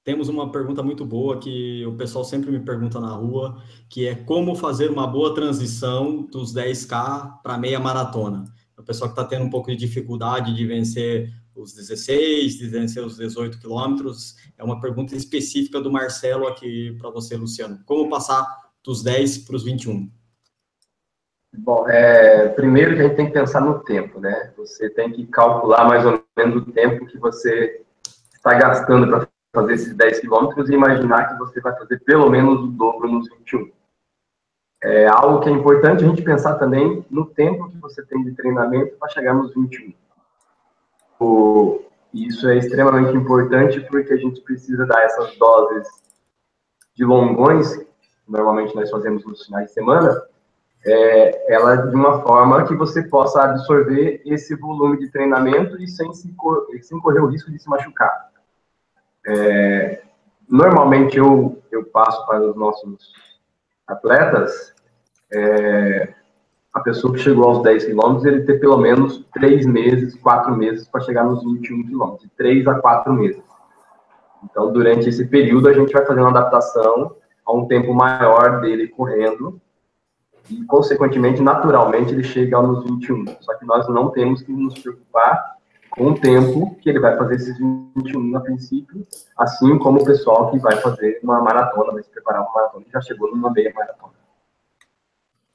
Temos 0.09 0.27
uma 0.27 0.51
pergunta 0.51 0.81
muito 0.81 1.05
boa 1.05 1.37
que 1.37 1.85
o 1.85 1.93
pessoal 1.93 2.25
sempre 2.25 2.49
me 2.49 2.59
pergunta 2.59 2.99
na 2.99 3.11
rua, 3.11 3.61
que 3.87 4.07
é 4.07 4.15
como 4.15 4.55
fazer 4.55 4.89
uma 4.89 5.05
boa 5.05 5.35
transição 5.35 6.23
dos 6.23 6.51
10K 6.51 7.43
para 7.43 7.59
meia 7.59 7.79
maratona. 7.79 8.45
O 8.75 8.81
pessoal 8.81 9.13
que 9.13 9.21
está 9.21 9.23
tendo 9.23 9.45
um 9.45 9.51
pouco 9.51 9.69
de 9.69 9.75
dificuldade 9.75 10.55
de 10.55 10.65
vencer 10.65 11.31
os 11.55 11.73
16, 11.73 12.57
de 12.57 12.67
vencer 12.67 13.05
os 13.05 13.17
18 13.17 13.59
quilômetros, 13.59 14.35
é 14.57 14.63
uma 14.63 14.81
pergunta 14.81 15.15
específica 15.15 15.79
do 15.79 15.91
Marcelo 15.91 16.47
aqui 16.47 16.97
para 16.99 17.11
você, 17.11 17.37
Luciano. 17.37 17.79
Como 17.85 18.09
passar 18.09 18.47
dos 18.83 19.03
10 19.03 19.37
para 19.45 19.57
os 19.57 19.63
21? 19.63 20.09
Bom, 21.55 21.87
é, 21.87 22.47
primeiro 22.47 22.93
a 22.93 23.03
gente 23.03 23.15
tem 23.15 23.27
que 23.27 23.33
pensar 23.33 23.61
no 23.61 23.83
tempo, 23.83 24.19
né? 24.19 24.53
Você 24.57 24.89
tem 24.89 25.11
que 25.11 25.27
calcular 25.27 25.87
mais 25.87 26.03
ou 26.03 26.19
menos 26.35 26.63
o 26.63 26.71
tempo 26.71 27.05
que 27.05 27.19
você 27.19 27.83
está 28.33 28.55
gastando 28.55 29.05
para 29.07 29.28
fazer 29.53 29.73
esses 29.73 29.95
10 29.95 30.19
quilômetros 30.19 30.69
e 30.69 30.73
imaginar 30.73 31.29
que 31.29 31.39
você 31.39 31.59
vai 31.59 31.75
fazer 31.75 31.99
pelo 31.99 32.29
menos 32.29 32.61
o 32.61 32.67
dobro 32.67 33.07
nos 33.07 33.29
21. 33.29 33.71
É 34.81 35.07
algo 35.07 35.41
que 35.41 35.49
é 35.49 35.51
importante 35.51 36.03
a 36.03 36.07
gente 36.07 36.21
pensar 36.21 36.55
também 36.55 37.05
no 37.09 37.25
tempo 37.25 37.69
que 37.69 37.77
você 37.77 38.01
tem 38.05 38.23
de 38.23 38.31
treinamento 38.31 38.95
para 38.97 39.09
chegar 39.09 39.33
nos 39.33 39.53
21. 39.53 39.93
O, 41.19 41.81
isso 42.13 42.47
é 42.47 42.57
extremamente 42.57 43.15
importante 43.15 43.81
porque 43.81 44.13
a 44.13 44.17
gente 44.17 44.39
precisa 44.41 44.85
dar 44.85 45.03
essas 45.03 45.35
doses 45.37 45.87
de 46.95 47.03
longões, 47.03 47.75
que 47.75 47.85
normalmente 48.27 48.73
nós 48.75 48.89
fazemos 48.89 49.25
nos 49.25 49.45
finais 49.45 49.67
de 49.67 49.73
semana, 49.73 50.21
é, 50.85 51.53
ela 51.53 51.75
de 51.75 51.95
uma 51.95 52.21
forma 52.21 52.65
que 52.65 52.73
você 52.73 53.03
possa 53.03 53.41
absorver 53.41 54.21
esse 54.25 54.55
volume 54.55 54.97
de 54.97 55.11
treinamento 55.11 55.81
e 55.81 55.87
sem, 55.89 56.13
se, 56.13 56.33
sem 56.81 56.99
correr 57.01 57.19
o 57.19 57.27
risco 57.27 57.51
de 57.51 57.59
se 57.59 57.67
machucar. 57.69 58.28
É, 59.25 60.01
normalmente 60.47 61.17
eu, 61.17 61.61
eu 61.71 61.85
passo 61.85 62.25
para 62.25 62.41
os 62.41 62.55
nossos 62.55 63.13
atletas 63.87 64.73
é, 65.31 66.13
a 66.73 66.79
pessoa 66.81 67.13
que 67.13 67.19
chegou 67.19 67.45
aos 67.45 67.63
10 67.63 67.85
quilômetros, 67.85 68.25
ele 68.25 68.43
ter 68.43 68.59
pelo 68.59 68.77
menos 68.77 69.25
3 69.33 69.65
meses, 69.65 70.15
4 70.15 70.55
meses 70.55 70.87
para 70.87 71.01
chegar 71.01 71.23
nos 71.23 71.43
21 71.43 71.87
quilômetros, 71.87 72.23
de 72.23 72.29
3 72.35 72.67
a 72.67 72.75
4 72.75 73.13
meses. 73.13 73.41
Então, 74.43 74.71
durante 74.71 75.09
esse 75.09 75.25
período, 75.25 75.67
a 75.67 75.73
gente 75.73 75.91
vai 75.91 76.05
fazer 76.05 76.21
uma 76.21 76.29
adaptação 76.29 77.15
a 77.45 77.53
um 77.53 77.67
tempo 77.67 77.93
maior 77.93 78.61
dele 78.61 78.87
correndo 78.87 79.59
e, 80.49 80.63
consequentemente, 80.65 81.41
naturalmente, 81.41 82.13
ele 82.13 82.23
chega 82.23 82.55
aos 82.55 82.83
21. 82.83 83.25
Só 83.41 83.55
que 83.55 83.65
nós 83.65 83.87
não 83.89 84.09
temos 84.09 84.41
que 84.41 84.51
nos 84.51 84.77
preocupar 84.79 85.57
com 85.99 86.11
o 86.11 86.15
tempo 86.17 86.77
que 86.81 86.89
ele 86.89 86.99
vai 87.01 87.17
fazer 87.17 87.35
esses 87.35 87.57
21 87.57 88.37
a 88.37 88.39
princípio, 88.39 89.05
assim 89.37 89.77
como 89.77 89.99
o 89.99 90.05
pessoal 90.05 90.49
que 90.49 90.57
vai 90.57 90.77
fazer 90.77 91.19
uma 91.21 91.41
maratona, 91.41 91.91
vai 91.91 92.01
se 92.01 92.09
preparar 92.09 92.41
para 92.43 92.51
uma 92.51 92.61
maratona, 92.61 92.85
que 92.85 92.91
já 92.91 93.01
chegou 93.01 93.29
numa 93.29 93.51
meia 93.51 93.73
maratona. 93.75 94.13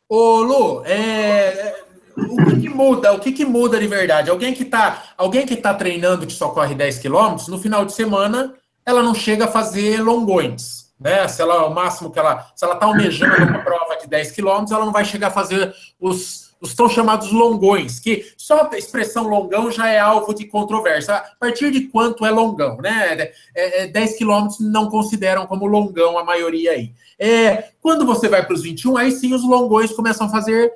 Ô, 0.06 0.40
Lu, 0.42 0.84
é, 0.84 0.98
é, 0.98 1.84
o 2.14 2.44
que, 2.44 2.60
que 2.60 2.68
muda? 2.68 3.14
O 3.14 3.20
que, 3.20 3.32
que 3.32 3.44
muda 3.46 3.80
de 3.80 3.86
verdade? 3.86 4.28
Alguém 4.28 4.52
que 4.52 4.64
está 4.64 5.04
alguém 5.16 5.46
que 5.46 5.56
tá 5.56 5.72
treinando 5.72 6.26
que 6.26 6.32
só 6.34 6.50
corre 6.50 6.74
10 6.74 6.98
quilômetros, 6.98 7.48
no 7.48 7.58
final 7.58 7.86
de 7.86 7.94
semana, 7.94 8.52
ela 8.84 9.02
não 9.02 9.14
chega 9.14 9.46
a 9.46 9.48
fazer 9.48 10.02
longões. 10.02 10.92
Né? 11.00 11.26
Se 11.26 11.40
ela, 11.40 11.64
o 11.64 11.74
máximo 11.74 12.10
que 12.10 12.18
ela. 12.18 12.48
Se 12.54 12.66
ela 12.66 12.74
está 12.74 12.84
almejando 12.84 13.46
uma 13.46 13.60
prova 13.60 13.96
de 13.96 14.06
10 14.06 14.32
quilômetros, 14.32 14.72
ela 14.72 14.84
não 14.84 14.92
vai 14.92 15.06
chegar 15.06 15.28
a 15.28 15.30
fazer 15.30 15.74
os, 15.98 16.43
os 16.64 16.72
tão 16.72 16.88
chamados 16.88 17.30
longões, 17.30 18.00
que 18.00 18.32
só 18.38 18.70
a 18.72 18.78
expressão 18.78 19.28
longão 19.28 19.70
já 19.70 19.86
é 19.86 19.98
alvo 19.98 20.32
de 20.32 20.46
controvérsia. 20.46 21.14
A 21.14 21.20
partir 21.38 21.70
de 21.70 21.82
quanto 21.82 22.24
é 22.24 22.30
longão, 22.30 22.78
né? 22.78 23.32
É, 23.54 23.82
é, 23.82 23.86
10 23.86 24.16
quilômetros 24.16 24.60
não 24.60 24.88
consideram 24.88 25.46
como 25.46 25.66
longão 25.66 26.18
a 26.18 26.24
maioria 26.24 26.72
aí. 26.72 26.92
É, 27.18 27.68
quando 27.82 28.06
você 28.06 28.30
vai 28.30 28.44
para 28.44 28.54
os 28.54 28.62
21, 28.62 28.96
aí 28.96 29.12
sim 29.12 29.34
os 29.34 29.44
longões 29.44 29.92
começam 29.92 30.26
a 30.26 30.30
fazer 30.30 30.72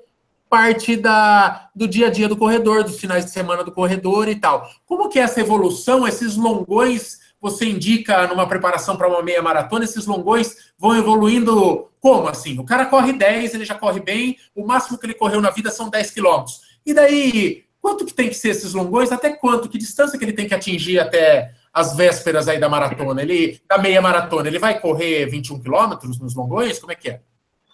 parte 0.50 0.95
da, 0.95 1.71
do 1.75 1.88
dia 1.88 2.09
a 2.09 2.11
dia 2.11 2.28
do 2.28 2.37
corredor, 2.37 2.85
dos 2.85 3.00
finais 3.00 3.25
de 3.25 3.30
semana 3.30 3.64
do 3.64 3.73
corredor 3.73 4.28
e 4.28 4.37
tal. 4.37 4.68
Como 4.85 5.09
que 5.09 5.18
é 5.18 5.23
essa 5.23 5.40
evolução, 5.40 6.07
esses 6.07 6.37
longões, 6.37 7.18
você 7.40 7.66
indica 7.66 8.26
numa 8.26 8.49
preparação 8.49 8.97
para 8.97 9.09
uma 9.09 9.23
meia 9.23 9.42
maratona, 9.42 9.85
esses 9.85 10.07
longões 10.07 10.73
vão 10.78 10.97
evoluindo 10.97 11.88
como 12.00 12.28
assim? 12.28 12.59
O 12.59 12.64
cara 12.64 12.87
corre 12.87 13.12
10, 13.12 13.54
ele 13.54 13.64
já 13.64 13.75
corre 13.75 14.00
bem, 14.00 14.37
o 14.54 14.66
máximo 14.66 14.99
que 14.99 15.07
ele 15.07 15.14
correu 15.14 15.40
na 15.40 15.50
vida 15.50 15.71
são 15.71 15.88
10 15.88 16.11
quilômetros. 16.11 16.61
E 16.85 16.95
daí, 16.95 17.64
quanto 17.80 18.04
que 18.04 18.14
tem 18.14 18.28
que 18.28 18.35
ser 18.35 18.50
esses 18.50 18.75
longões? 18.75 19.12
Até 19.12 19.30
quanto? 19.30 19.68
Que 19.68 19.78
distância 19.78 20.18
que 20.18 20.25
ele 20.25 20.33
tem 20.33 20.49
que 20.49 20.54
atingir 20.54 20.99
até 20.99 21.52
as 21.73 21.97
vésperas 21.97 22.49
aí 22.49 22.59
da 22.59 22.68
maratona? 22.68 23.23
Ele, 23.23 23.61
da 23.68 23.78
meia 23.78 24.00
maratona, 24.00 24.49
ele 24.49 24.59
vai 24.59 24.80
correr 24.80 25.26
21 25.26 25.61
quilômetros 25.61 26.18
nos 26.18 26.35
longões? 26.35 26.78
Como 26.78 26.92
é 26.92 26.95
que 26.95 27.11
é? 27.11 27.21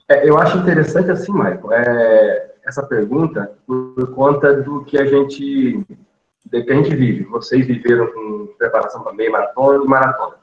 É, 0.08 0.28
eu 0.28 0.36
acho 0.36 0.58
interessante 0.58 1.10
assim, 1.10 1.32
Michael, 1.32 1.72
é, 1.72 2.54
essa 2.66 2.82
pergunta 2.82 3.52
por 3.66 4.14
conta 4.14 4.54
do 4.62 4.84
que 4.84 4.98
a 4.98 5.06
gente 5.06 5.82
que 6.50 6.72
a 6.72 6.74
gente 6.74 6.94
vive. 6.94 7.24
Vocês 7.24 7.66
viveram 7.66 8.06
com 8.12 8.54
preparação 8.58 9.02
para 9.02 9.12
meia 9.12 9.30
maratona 9.30 9.84
e 9.84 9.88
maratona. 9.88 10.36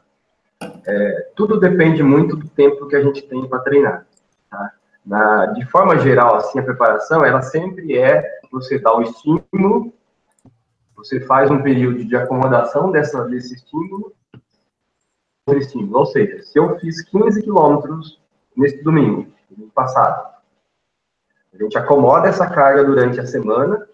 É, 0.86 1.32
tudo 1.36 1.60
depende 1.60 2.04
muito 2.04 2.36
do 2.36 2.48
tempo 2.50 2.88
que 2.88 2.96
a 2.96 3.02
gente 3.02 3.22
tem 3.24 3.48
para 3.48 3.60
treinar. 3.60 4.06
Tá? 4.50 4.72
Na, 5.06 5.46
de 5.48 5.66
forma 5.66 5.98
geral, 6.00 6.36
assim, 6.36 6.60
a 6.60 6.64
preparação, 6.64 7.26
ela 7.26 7.42
sempre 7.42 7.98
é 7.98 8.24
você 8.52 8.78
dar 8.78 8.96
o 8.96 9.02
estímulo, 9.02 9.94
você 10.96 11.20
faz 11.22 11.50
um 11.50 11.64
período 11.64 12.06
de 12.06 12.16
acomodação 12.16 12.92
dessa, 12.92 13.24
desse 13.26 13.56
estímulo, 13.56 14.14
outro 15.48 15.64
estímulo. 15.64 15.98
Ou 15.98 16.06
seja, 16.06 16.44
se 16.44 16.60
eu 16.60 16.78
fiz 16.80 17.02
15 17.04 17.42
quilômetros 17.42 18.22
nesse 18.56 18.84
domingo, 18.84 19.28
domingo 19.50 19.72
passado, 19.74 20.30
a 21.54 21.64
gente 21.64 21.78
acomoda 21.78 22.28
essa 22.28 22.48
carga 22.48 22.84
durante 22.84 23.20
a 23.20 23.26
semana, 23.26 23.88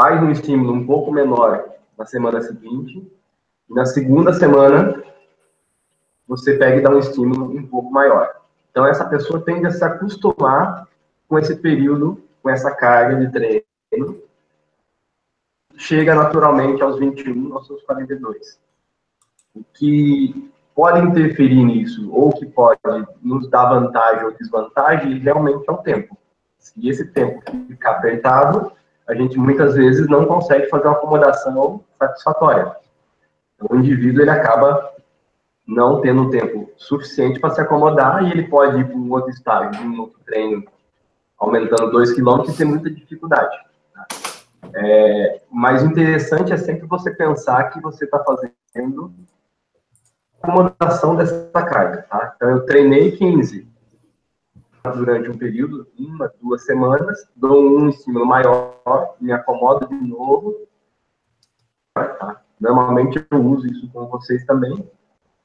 faz 0.00 0.22
um 0.22 0.30
estímulo 0.30 0.72
um 0.72 0.86
pouco 0.86 1.12
menor 1.12 1.62
na 1.98 2.06
semana 2.06 2.40
seguinte, 2.40 3.06
e 3.68 3.74
na 3.74 3.84
segunda 3.84 4.32
semana 4.32 5.04
você 6.26 6.54
pega 6.54 6.76
e 6.76 6.80
dá 6.80 6.88
um 6.88 6.98
estímulo 6.98 7.54
um 7.54 7.66
pouco 7.66 7.90
maior. 7.90 8.34
Então 8.70 8.86
essa 8.86 9.04
pessoa 9.04 9.42
tende 9.44 9.66
a 9.66 9.70
se 9.70 9.84
acostumar 9.84 10.88
com 11.28 11.38
esse 11.38 11.54
período, 11.54 12.18
com 12.42 12.48
essa 12.48 12.74
carga 12.74 13.16
de 13.16 13.30
treino, 13.30 14.22
chega 15.76 16.14
naturalmente 16.14 16.82
aos 16.82 16.98
21, 16.98 17.54
aos 17.54 17.66
seus 17.66 17.82
42. 17.82 18.58
O 19.54 19.62
que 19.74 20.50
pode 20.74 21.06
interferir 21.06 21.62
nisso, 21.62 22.10
ou 22.10 22.32
que 22.32 22.46
pode 22.46 22.80
nos 23.20 23.50
dar 23.50 23.68
vantagem 23.68 24.24
ou 24.24 24.32
desvantagem, 24.32 25.18
realmente 25.18 25.68
é 25.68 25.72
o 25.72 25.76
tempo. 25.76 26.16
Se 26.58 26.88
esse 26.88 27.06
tempo 27.12 27.42
ficar 27.68 27.90
apertado, 27.96 28.72
a 29.10 29.14
gente 29.14 29.36
muitas 29.36 29.74
vezes 29.74 30.06
não 30.08 30.24
consegue 30.24 30.68
fazer 30.68 30.86
uma 30.86 30.96
acomodação 30.96 31.84
satisfatória. 31.98 32.76
Então, 33.54 33.76
o 33.76 33.80
indivíduo 33.80 34.22
ele 34.22 34.30
acaba 34.30 34.92
não 35.66 36.00
tendo 36.00 36.30
tempo 36.30 36.70
suficiente 36.76 37.40
para 37.40 37.50
se 37.50 37.60
acomodar 37.60 38.22
e 38.22 38.30
ele 38.30 38.46
pode 38.46 38.78
ir 38.78 38.86
para 38.86 38.96
um 38.96 39.10
outro 39.10 39.30
estágio, 39.30 39.82
um 39.82 40.00
outro 40.00 40.20
treino, 40.24 40.64
aumentando 41.36 41.90
2 41.90 42.12
km 42.12 42.44
e 42.48 42.52
ter 42.52 42.64
muita 42.64 42.88
dificuldade. 42.88 43.56
Tá? 43.92 44.06
É, 44.74 45.42
mas 45.50 45.82
o 45.82 45.86
interessante 45.86 46.52
é 46.52 46.56
sempre 46.56 46.86
você 46.86 47.10
pensar 47.10 47.70
que 47.70 47.80
você 47.80 48.04
está 48.04 48.22
fazendo 48.22 49.12
acomodação 50.40 51.16
dessa 51.16 51.50
carga, 51.52 52.06
tá? 52.08 52.32
Então, 52.36 52.48
eu 52.48 52.64
treinei 52.64 53.10
15 53.10 53.68
durante 54.88 55.28
um 55.28 55.36
período, 55.36 55.86
uma, 55.98 56.32
duas 56.40 56.64
semanas, 56.64 57.28
dou 57.36 57.78
um 57.78 57.88
estímulo 57.88 58.24
maior, 58.24 59.16
me 59.20 59.32
acomodo 59.32 59.86
de 59.86 59.94
novo? 59.94 60.66
Normalmente 62.58 63.24
eu 63.30 63.44
uso 63.44 63.66
isso 63.66 63.90
com 63.92 64.06
vocês 64.06 64.44
também, 64.44 64.88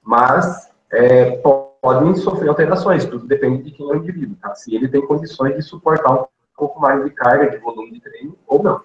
mas 0.02 0.70
é, 0.92 1.38
podem 1.38 2.16
sofrer 2.16 2.50
alterações, 2.50 3.06
tudo 3.06 3.28
depende 3.28 3.64
de 3.64 3.72
quem 3.72 3.90
é 3.90 3.94
o 3.94 3.98
indivíduo, 3.98 4.38
tá? 4.42 4.56
Se 4.56 4.74
ele 4.74 4.88
tem 4.88 5.06
condições 5.06 5.56
de 5.56 5.62
suportar 5.62 6.14
um 6.14 6.26
pouco 6.56 6.80
mais 6.80 7.04
de 7.04 7.10
carga, 7.12 7.50
de 7.50 7.58
volume 7.58 7.92
de 7.92 8.02
treino 8.02 8.38
ou 8.48 8.64
não. 8.64 8.82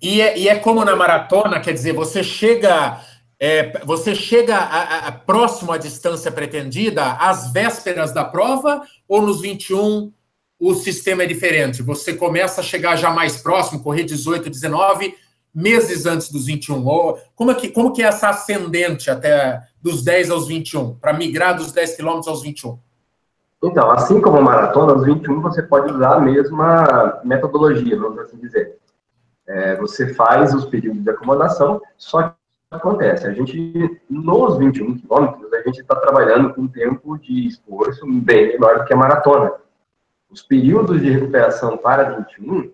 E 0.00 0.20
é, 0.20 0.38
e 0.38 0.48
é 0.48 0.58
como 0.58 0.84
na 0.84 0.94
maratona, 0.94 1.60
quer 1.60 1.72
dizer, 1.72 1.92
você 1.92 2.22
chega 2.22 3.00
é, 3.40 3.78
você 3.84 4.14
chega 4.14 4.56
a, 4.56 5.08
a, 5.08 5.12
próximo 5.12 5.70
à 5.70 5.78
distância 5.78 6.30
pretendida 6.30 7.12
às 7.12 7.52
vésperas 7.52 8.12
da 8.12 8.24
prova 8.24 8.82
ou 9.06 9.22
nos 9.22 9.40
21 9.40 10.12
o 10.60 10.74
sistema 10.74 11.22
é 11.22 11.26
diferente? 11.26 11.82
Você 11.82 12.14
começa 12.14 12.60
a 12.60 12.64
chegar 12.64 12.96
já 12.96 13.10
mais 13.10 13.40
próximo, 13.40 13.82
correr 13.82 14.02
18, 14.02 14.50
19 14.50 15.14
meses 15.54 16.04
antes 16.04 16.32
dos 16.32 16.46
21? 16.46 16.84
Ou 16.84 17.16
como, 17.36 17.52
é 17.52 17.54
que, 17.54 17.68
como 17.68 17.92
que 17.92 18.02
é 18.02 18.06
essa 18.06 18.30
ascendente 18.30 19.08
até 19.08 19.62
dos 19.80 20.02
10 20.02 20.30
aos 20.30 20.48
21, 20.48 20.96
para 20.96 21.12
migrar 21.12 21.56
dos 21.56 21.70
10 21.70 21.94
quilômetros 21.94 22.26
aos 22.26 22.42
21? 22.42 22.76
Então, 23.62 23.90
assim 23.90 24.20
como 24.20 24.42
maratona, 24.42 24.94
os 24.94 25.04
21 25.04 25.40
você 25.40 25.62
pode 25.62 25.92
usar 25.92 26.14
a 26.14 26.20
mesma 26.20 27.20
metodologia, 27.24 27.96
vamos 27.96 28.18
assim 28.18 28.38
dizer. 28.38 28.76
É, 29.46 29.76
você 29.76 30.12
faz 30.14 30.52
os 30.54 30.64
períodos 30.66 31.02
de 31.02 31.10
acomodação, 31.10 31.80
só 31.96 32.34
acontece? 32.70 33.26
A 33.26 33.32
gente, 33.32 34.00
nos 34.08 34.58
21 34.58 34.98
quilômetros, 34.98 35.52
a 35.52 35.62
gente 35.62 35.80
está 35.80 35.96
trabalhando 35.96 36.52
com 36.54 36.62
um 36.62 36.68
tempo 36.68 37.18
de 37.18 37.46
esforço 37.46 38.06
bem 38.06 38.48
menor 38.48 38.78
do 38.78 38.84
que 38.84 38.92
a 38.92 38.96
maratona. 38.96 39.52
Os 40.30 40.42
períodos 40.42 41.00
de 41.00 41.10
recuperação 41.10 41.78
para 41.78 42.16
21, 42.16 42.70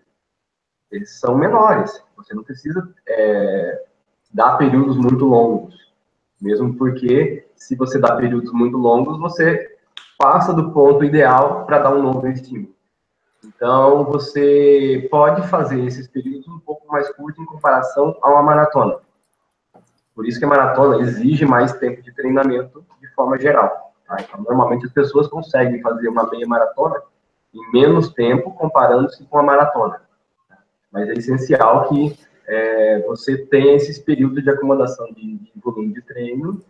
eles 0.91 1.19
são 1.19 1.37
menores. 1.37 2.03
Você 2.17 2.35
não 2.35 2.43
precisa 2.43 2.93
é, 3.09 3.85
dar 4.33 4.57
períodos 4.57 4.97
muito 4.97 5.25
longos. 5.25 5.93
Mesmo 6.41 6.75
porque, 6.75 7.47
se 7.55 7.77
você 7.77 7.99
dá 7.99 8.17
períodos 8.17 8.53
muito 8.53 8.77
longos, 8.77 9.19
você 9.19 9.77
passa 10.19 10.53
do 10.53 10.73
ponto 10.73 11.05
ideal 11.05 11.65
para 11.65 11.79
dar 11.79 11.95
um 11.95 12.03
novo 12.03 12.27
estímulo. 12.27 12.75
Então, 13.45 14.05
você 14.05 15.07
pode 15.11 15.47
fazer 15.49 15.85
esses 15.85 16.09
períodos 16.09 16.49
um 16.49 16.59
pouco 16.59 16.87
mais 16.89 17.09
curtos 17.15 17.41
em 17.41 17.47
comparação 17.47 18.17
a 18.21 18.31
uma 18.31 18.43
maratona. 18.43 19.04
Por 20.15 20.27
isso 20.27 20.39
que 20.39 20.45
a 20.45 20.49
maratona 20.49 21.03
exige 21.03 21.45
mais 21.45 21.73
tempo 21.73 22.01
de 22.01 22.13
treinamento 22.13 22.85
de 23.01 23.09
forma 23.15 23.39
geral. 23.39 23.93
Tá? 24.07 24.17
Então, 24.21 24.41
normalmente 24.43 24.87
as 24.87 24.93
pessoas 24.93 25.27
conseguem 25.27 25.83
fazer 25.83 26.09
uma 26.09 26.29
meia 26.31 26.47
maratona 26.47 27.03
em 27.53 27.73
menos 27.73 28.13
tempo 28.13 28.53
comparando-se 28.53 29.25
com 29.25 29.39
a 29.39 29.43
maratona. 29.43 30.01
Tá? 30.49 30.59
Mas 30.93 31.09
é 31.09 31.15
essencial 31.15 31.89
que 31.89 32.17
é, 32.47 33.01
você 33.07 33.39
tenha 33.47 33.75
esses 33.75 33.99
períodos 33.99 34.43
de 34.43 34.51
acomodação 34.51 35.07
de, 35.13 35.39
de 35.39 35.53
volume 35.63 35.93
de 35.93 36.03
treino 36.03 36.63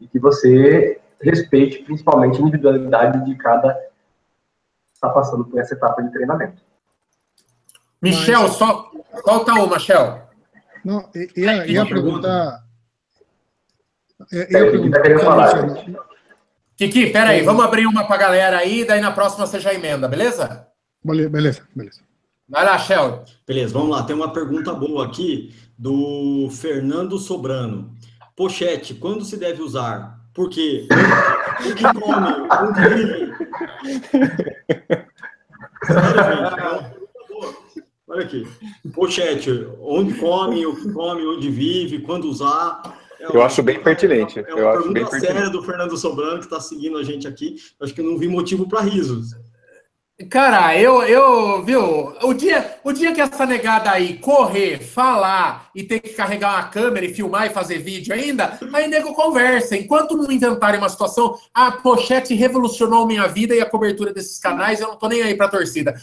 e 0.00 0.06
que 0.06 0.18
você 0.18 1.00
respeite 1.20 1.82
principalmente 1.82 2.38
a 2.38 2.42
individualidade 2.42 3.24
de 3.24 3.34
cada 3.36 3.76
está 4.92 5.08
passando 5.08 5.44
por 5.44 5.58
essa 5.58 5.74
etapa 5.74 6.02
de 6.02 6.12
treinamento. 6.12 6.62
Michel, 8.00 8.42
Mas... 8.42 8.52
só 8.52 8.90
solta 9.24 9.52
uma, 9.54 9.74
Michel. 9.74 10.22
Não, 10.84 11.08
ia, 11.34 11.66
ia 11.66 11.86
perguntar 11.86 12.65
é, 14.32 14.62
eu 14.62 14.70
pergunto, 14.70 15.02
querendo 15.02 15.20
falar. 15.20 15.84
Kiki, 16.76 17.10
peraí, 17.10 17.42
vamos 17.42 17.64
abrir 17.64 17.86
uma 17.86 18.04
para 18.04 18.16
a 18.16 18.18
galera 18.18 18.58
aí, 18.58 18.84
daí 18.84 19.00
na 19.00 19.10
próxima 19.10 19.46
você 19.46 19.58
já 19.58 19.72
emenda, 19.72 20.06
beleza? 20.06 20.66
Beleza, 21.02 21.62
beleza. 21.74 22.00
Vai 22.48 22.64
lá, 22.64 22.78
Shell. 22.78 23.24
Beleza, 23.46 23.72
vamos 23.72 23.90
lá. 23.90 24.02
Tem 24.04 24.14
uma 24.14 24.32
pergunta 24.32 24.72
boa 24.72 25.06
aqui 25.06 25.54
do 25.76 26.48
Fernando 26.50 27.18
Sobrano. 27.18 27.92
Pochete, 28.36 28.94
quando 28.94 29.24
se 29.24 29.36
deve 29.36 29.62
usar? 29.62 30.20
Por 30.32 30.50
quê? 30.50 30.86
O 31.60 31.74
que 31.74 31.82
come? 32.00 32.32
Vive? 32.88 33.32
É 35.88 35.92
uma 35.92 36.24
pergunta 36.24 36.56
boa. 37.28 37.56
Olha 38.08 38.22
aqui. 38.24 38.46
Pochete, 38.94 39.66
onde 39.80 40.14
come, 40.14 40.66
o 40.66 40.76
que 40.76 40.92
come, 40.92 41.26
onde 41.26 41.50
vive, 41.50 42.00
quando 42.00 42.28
usar? 42.28 42.82
É 43.20 43.26
eu 43.26 43.42
acho 43.42 43.62
bem 43.62 43.82
pertinente. 43.82 44.38
É 44.40 44.54
uma 44.54 44.60
eu 44.60 44.68
acho 44.70 44.92
bem 44.92 45.04
pertinente. 45.04 45.26
séria 45.26 45.50
do 45.50 45.62
Fernando 45.62 45.96
Sobrano, 45.96 46.38
que 46.38 46.44
está 46.44 46.60
seguindo 46.60 46.98
a 46.98 47.02
gente 47.02 47.26
aqui. 47.26 47.56
Acho 47.80 47.94
que 47.94 48.00
eu 48.00 48.04
não 48.04 48.18
vi 48.18 48.28
motivo 48.28 48.68
para 48.68 48.80
risos. 48.80 49.34
Cara, 50.30 50.74
eu, 50.80 51.02
eu, 51.02 51.62
viu, 51.62 52.14
o 52.22 52.32
dia, 52.32 52.78
o 52.82 52.90
dia 52.90 53.12
que 53.12 53.20
essa 53.20 53.44
negada 53.44 53.90
aí 53.90 54.16
correr, 54.16 54.78
falar 54.78 55.68
e 55.74 55.82
ter 55.82 56.00
que 56.00 56.14
carregar 56.14 56.54
uma 56.54 56.68
câmera 56.68 57.04
e 57.04 57.12
filmar 57.12 57.46
e 57.46 57.50
fazer 57.50 57.80
vídeo 57.80 58.14
ainda, 58.14 58.58
aí 58.72 58.88
nego 58.88 59.12
conversa. 59.12 59.76
Enquanto 59.76 60.16
não 60.16 60.32
inventarem 60.32 60.80
uma 60.80 60.88
situação, 60.88 61.38
a 61.52 61.70
pochete 61.70 62.32
revolucionou 62.32 63.06
minha 63.06 63.26
vida 63.28 63.54
e 63.54 63.60
a 63.60 63.68
cobertura 63.68 64.10
desses 64.10 64.38
canais, 64.38 64.80
eu 64.80 64.88
não 64.88 64.96
tô 64.96 65.06
nem 65.06 65.20
aí 65.20 65.34
pra 65.34 65.48
torcida. 65.48 65.94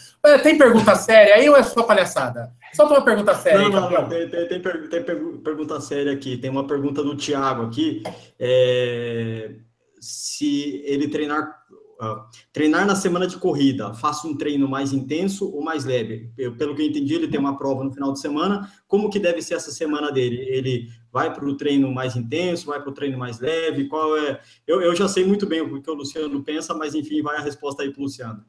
Tem 0.44 0.56
pergunta 0.56 0.94
séria 0.94 1.34
aí 1.34 1.48
ou 1.50 1.56
é 1.56 1.64
só 1.64 1.82
palhaçada? 1.82 2.52
Só 2.72 2.86
uma 2.86 3.02
pergunta 3.02 3.34
séria. 3.34 3.58
Não, 3.58 3.66
aí, 3.66 3.72
não, 3.72 4.02
não, 4.02 4.08
tem, 4.08 4.28
tem, 4.28 4.46
tem, 4.46 4.88
tem, 4.88 5.02
pergunta 5.42 5.80
séria 5.80 6.12
aqui. 6.12 6.36
Tem 6.36 6.50
uma 6.50 6.68
pergunta 6.68 7.02
do 7.02 7.16
Thiago 7.16 7.64
aqui. 7.64 8.04
É, 8.38 9.56
se 10.00 10.82
ele 10.84 11.08
treinar 11.08 11.63
Uh, 12.00 12.24
treinar 12.52 12.84
na 12.84 12.96
semana 12.96 13.24
de 13.24 13.38
corrida, 13.38 13.94
faça 13.94 14.26
um 14.26 14.36
treino 14.36 14.68
mais 14.68 14.92
intenso 14.92 15.48
ou 15.54 15.62
mais 15.62 15.84
leve? 15.84 16.32
Eu, 16.36 16.56
pelo 16.56 16.74
que 16.74 16.82
eu 16.82 16.86
entendi, 16.86 17.14
ele 17.14 17.28
tem 17.28 17.38
uma 17.38 17.56
prova 17.56 17.84
no 17.84 17.92
final 17.92 18.12
de 18.12 18.20
semana. 18.20 18.68
Como 18.88 19.08
que 19.08 19.20
deve 19.20 19.40
ser 19.40 19.54
essa 19.54 19.70
semana 19.70 20.10
dele? 20.10 20.44
Ele 20.48 20.88
vai 21.12 21.32
para 21.32 21.44
o 21.44 21.56
treino 21.56 21.92
mais 21.92 22.16
intenso, 22.16 22.66
vai 22.66 22.80
para 22.80 22.90
o 22.90 22.94
treino 22.94 23.16
mais 23.16 23.38
leve? 23.38 23.86
Qual 23.86 24.16
é? 24.18 24.40
Eu, 24.66 24.82
eu 24.82 24.94
já 24.96 25.06
sei 25.06 25.24
muito 25.24 25.46
bem 25.46 25.60
o 25.60 25.80
que 25.80 25.90
o 25.90 25.94
Luciano 25.94 26.42
pensa, 26.42 26.74
mas 26.74 26.94
enfim, 26.94 27.22
vai 27.22 27.36
a 27.36 27.42
resposta 27.42 27.82
aí 27.82 27.90
para 27.92 28.00
o 28.00 28.04
Luciano. 28.04 28.44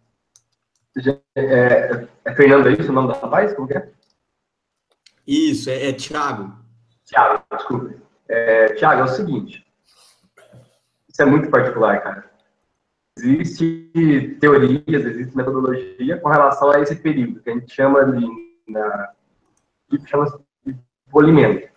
É, 1.35 2.07
é, 2.25 2.35
Fernando, 2.35 2.67
é 2.67 2.73
isso 2.73 2.89
o 2.89 2.93
nome 2.93 3.09
da 3.09 3.19
rapaz? 3.19 3.53
Como 3.53 3.71
é? 3.71 3.91
Isso, 5.27 5.69
é, 5.69 5.89
é 5.89 5.93
Thiago. 5.93 6.51
Thiago, 7.05 7.43
desculpe. 7.55 7.95
É, 8.27 8.73
Thiago, 8.73 9.01
é 9.01 9.03
o 9.03 9.07
seguinte. 9.07 9.63
Isso 11.07 11.21
é 11.21 11.25
muito 11.25 11.49
particular, 11.49 12.01
cara 12.01 12.34
existe 13.17 14.37
teorias, 14.41 15.05
existe 15.05 15.35
metodologia 15.35 16.17
com 16.17 16.29
relação 16.29 16.71
a 16.71 16.79
esse 16.81 16.95
período, 16.97 17.39
que 17.39 17.49
a 17.49 17.53
gente 17.53 17.73
chama 17.73 18.05
de, 18.05 18.27
na, 18.67 19.11
chama 20.05 20.39
de 20.65 20.75
polimento. 21.09 21.69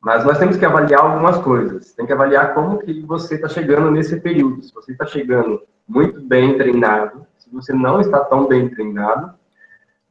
Mas 0.00 0.24
nós 0.24 0.38
temos 0.38 0.56
que 0.56 0.64
avaliar 0.64 1.00
algumas 1.00 1.38
coisas. 1.38 1.92
Tem 1.94 2.06
que 2.06 2.12
avaliar 2.12 2.54
como 2.54 2.78
que 2.78 3.00
você 3.00 3.34
está 3.36 3.48
chegando 3.48 3.90
nesse 3.90 4.20
período. 4.20 4.62
Se 4.62 4.72
você 4.72 4.92
está 4.92 5.06
chegando 5.06 5.62
muito 5.88 6.20
bem 6.20 6.56
treinado, 6.56 7.26
se 7.38 7.50
você 7.50 7.72
não 7.72 8.00
está 8.00 8.20
tão 8.20 8.46
bem 8.46 8.68
treinado, 8.68 9.34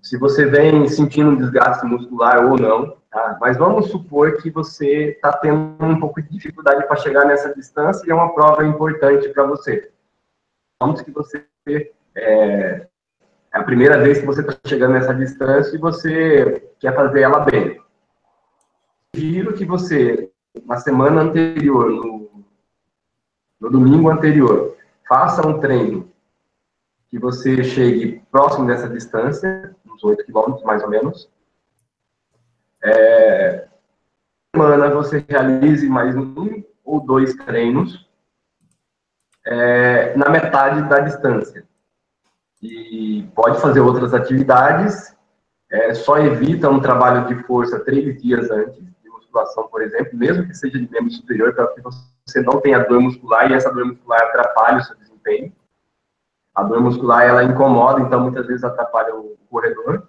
se 0.02 0.18
você 0.18 0.46
vem 0.46 0.88
sentindo 0.90 1.30
um 1.30 1.36
desgaste 1.36 1.86
muscular 1.86 2.46
ou 2.46 2.58
não, 2.58 2.98
tá? 3.16 3.38
Mas 3.40 3.56
vamos 3.56 3.90
supor 3.90 4.36
que 4.42 4.50
você 4.50 5.12
está 5.12 5.32
tendo 5.32 5.78
um 5.80 6.00
pouco 6.00 6.22
de 6.22 6.30
dificuldade 6.30 6.86
para 6.86 6.98
chegar 6.98 7.26
nessa 7.26 7.56
distância 7.56 8.06
e 8.06 8.12
é 8.12 8.14
uma 8.14 8.36
prova 8.36 8.66
importante 8.66 9.30
para 9.30 9.46
você. 9.46 9.90
Vamos 10.82 11.02
que 11.02 11.10
você 11.12 11.48
é, 11.66 11.92
é 12.18 12.88
a 13.54 13.64
primeira 13.64 13.98
vez 14.04 14.20
que 14.20 14.26
você 14.26 14.42
está 14.42 14.54
chegando 14.68 14.94
nessa 14.94 15.16
distância 15.16 15.74
e 15.74 15.80
você 15.80 16.70
quer 16.78 16.94
fazer 16.94 17.22
ela 17.22 17.40
bem. 17.40 17.82
Giro 19.16 19.54
que 19.54 19.64
você, 19.64 20.30
na 20.66 20.76
semana 20.76 21.22
anterior, 21.22 21.90
no, 21.90 22.46
no 23.62 23.70
domingo 23.70 24.10
anterior, 24.10 24.76
faça 25.08 25.48
um 25.48 25.62
treino 25.62 26.12
que 27.10 27.18
você 27.18 27.64
chegue 27.64 28.22
próximo 28.30 28.68
dessa 28.68 28.90
distância, 28.90 29.74
uns 29.86 30.04
8 30.04 30.26
quilômetros 30.26 30.66
mais 30.66 30.84
ou 30.84 30.90
menos. 30.90 31.34
É, 32.88 33.68
semana 34.56 34.92
você 34.92 35.26
realize 35.28 35.90
mais 35.90 36.16
um 36.16 36.64
ou 36.84 37.04
dois 37.04 37.34
treinos 37.34 38.08
é, 39.44 40.16
na 40.16 40.30
metade 40.30 40.88
da 40.88 41.00
distância. 41.00 41.66
E 42.62 43.28
pode 43.34 43.60
fazer 43.60 43.80
outras 43.80 44.14
atividades, 44.14 45.18
é, 45.72 45.96
só 45.96 46.20
evita 46.20 46.70
um 46.70 46.80
trabalho 46.80 47.26
de 47.28 47.44
força 47.46 47.80
três 47.80 48.22
dias 48.22 48.52
antes, 48.52 48.78
de 48.78 49.10
musculação, 49.10 49.68
por 49.68 49.82
exemplo, 49.82 50.16
mesmo 50.16 50.46
que 50.46 50.54
seja 50.54 50.80
de 50.80 50.88
membro 50.92 51.10
superior, 51.12 51.56
para 51.56 51.68
que 51.70 51.82
você 51.82 52.42
não 52.42 52.62
tenha 52.62 52.84
dor 52.84 53.02
muscular 53.02 53.50
e 53.50 53.56
essa 53.56 53.74
dor 53.74 53.86
muscular 53.86 54.22
atrapalhe 54.22 54.78
o 54.78 54.84
seu 54.84 54.96
desempenho. 54.96 55.52
A 56.54 56.62
dor 56.62 56.82
muscular, 56.82 57.24
ela 57.24 57.44
incomoda, 57.44 58.02
então 58.02 58.22
muitas 58.22 58.46
vezes 58.46 58.64
atrapalha 58.64 59.16
o 59.16 59.36
corredor. 59.50 60.08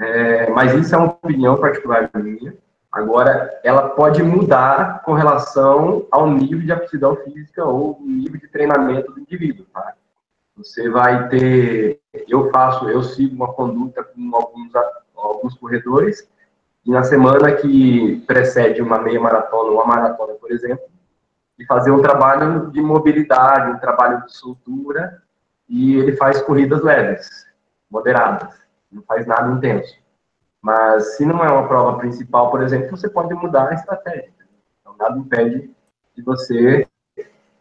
É, 0.00 0.50
mas 0.50 0.74
isso 0.74 0.94
é 0.94 0.98
uma 0.98 1.08
opinião 1.08 1.56
particular 1.56 2.10
minha. 2.14 2.54
Agora, 2.90 3.60
ela 3.62 3.90
pode 3.90 4.22
mudar 4.22 5.02
com 5.02 5.12
relação 5.12 6.06
ao 6.10 6.30
nível 6.30 6.60
de 6.60 6.72
aptidão 6.72 7.16
física 7.16 7.64
ou 7.64 7.98
nível 8.00 8.40
de 8.40 8.48
treinamento 8.48 9.12
do 9.12 9.20
indivíduo, 9.20 9.66
tá? 9.72 9.94
Você 10.56 10.88
vai 10.88 11.28
ter, 11.28 12.00
eu 12.26 12.50
faço, 12.50 12.88
eu 12.88 13.02
sigo 13.02 13.36
uma 13.36 13.52
conduta 13.52 14.02
com 14.02 14.34
alguns, 14.34 14.72
alguns 15.14 15.54
corredores, 15.54 16.28
e 16.84 16.90
na 16.90 17.04
semana 17.04 17.52
que 17.52 18.24
precede 18.26 18.80
uma 18.80 18.98
meia 18.98 19.20
maratona 19.20 19.70
ou 19.70 19.74
uma 19.74 19.86
maratona, 19.86 20.34
por 20.34 20.50
exemplo, 20.50 20.84
e 21.58 21.64
fazer 21.66 21.90
um 21.90 22.00
trabalho 22.00 22.70
de 22.70 22.80
mobilidade, 22.80 23.70
um 23.70 23.78
trabalho 23.78 24.24
de 24.24 24.34
soltura, 24.34 25.22
e 25.68 25.96
ele 25.96 26.16
faz 26.16 26.40
corridas 26.40 26.82
leves, 26.82 27.28
moderadas, 27.90 28.54
não 28.90 29.02
faz 29.02 29.26
nada 29.26 29.52
intenso. 29.52 29.96
Mas 30.60 31.16
se 31.16 31.24
não 31.24 31.44
é 31.44 31.50
uma 31.50 31.68
prova 31.68 31.98
principal, 31.98 32.50
por 32.50 32.62
exemplo, 32.62 32.90
você 32.90 33.08
pode 33.08 33.32
mudar 33.34 33.68
a 33.68 33.74
estratégia. 33.74 34.32
Então, 34.80 34.94
nada 34.98 35.18
impede 35.18 35.70
de 36.16 36.22
você 36.22 36.86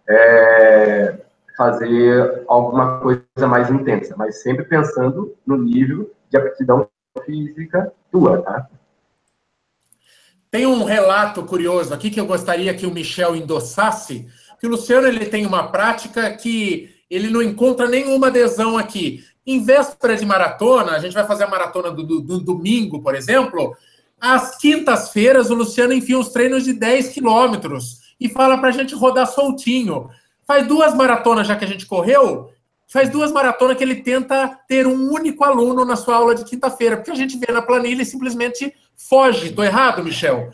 é, 0.07 1.19
fazer 1.55 2.43
alguma 2.47 2.99
coisa 2.99 3.47
mais 3.47 3.69
intensa, 3.69 4.15
mas 4.17 4.41
sempre 4.41 4.65
pensando 4.65 5.35
no 5.45 5.57
nível 5.57 6.11
de 6.29 6.37
aptidão 6.37 6.89
física 7.25 7.91
tua, 8.11 8.41
tá? 8.41 8.67
Tem 10.49 10.65
um 10.65 10.83
relato 10.83 11.43
curioso 11.43 11.93
aqui 11.93 12.09
que 12.09 12.19
eu 12.19 12.25
gostaria 12.25 12.73
que 12.73 12.85
o 12.85 12.93
Michel 12.93 13.35
endossasse, 13.35 14.27
que 14.59 14.65
o 14.65 14.69
Luciano 14.69 15.07
ele 15.07 15.25
tem 15.25 15.45
uma 15.45 15.71
prática 15.71 16.31
que 16.31 16.95
ele 17.09 17.29
não 17.29 17.41
encontra 17.41 17.87
nenhuma 17.87 18.27
adesão 18.27 18.77
aqui. 18.77 19.23
Em 19.47 19.63
véspera 19.63 20.17
de 20.17 20.25
maratona, 20.25 20.91
a 20.91 20.99
gente 20.99 21.13
vai 21.13 21.25
fazer 21.25 21.45
a 21.45 21.49
maratona 21.49 21.89
do, 21.89 22.03
do, 22.03 22.19
do 22.19 22.39
domingo, 22.41 23.01
por 23.01 23.15
exemplo, 23.15 23.73
às 24.19 24.57
quintas-feiras 24.57 25.49
o 25.49 25.55
Luciano 25.55 25.93
enfia 25.93 26.19
uns 26.19 26.29
treinos 26.29 26.65
de 26.65 26.73
10 26.73 27.09
quilômetros 27.09 28.01
e 28.19 28.27
fala 28.27 28.57
para 28.57 28.69
a 28.69 28.71
gente 28.71 28.93
rodar 28.93 29.25
soltinho. 29.25 30.09
Faz 30.45 30.67
duas 30.67 30.93
maratonas 30.93 31.47
já 31.47 31.55
que 31.55 31.63
a 31.63 31.67
gente 31.67 31.85
correu, 31.85 32.51
faz 32.91 33.09
duas 33.09 33.31
maratonas 33.31 33.77
que 33.77 33.83
ele 33.83 34.01
tenta 34.01 34.59
ter 34.67 34.85
um 34.85 35.11
único 35.11 35.43
aluno 35.43 35.85
na 35.85 35.95
sua 35.95 36.15
aula 36.15 36.35
de 36.35 36.43
quinta-feira, 36.43 36.97
porque 36.97 37.11
a 37.11 37.15
gente 37.15 37.37
vê 37.37 37.51
na 37.51 37.61
planilha 37.61 38.01
e 38.01 38.05
simplesmente 38.05 38.73
foge. 38.95 39.51
Tô 39.51 39.63
errado, 39.63 40.03
Michel? 40.03 40.51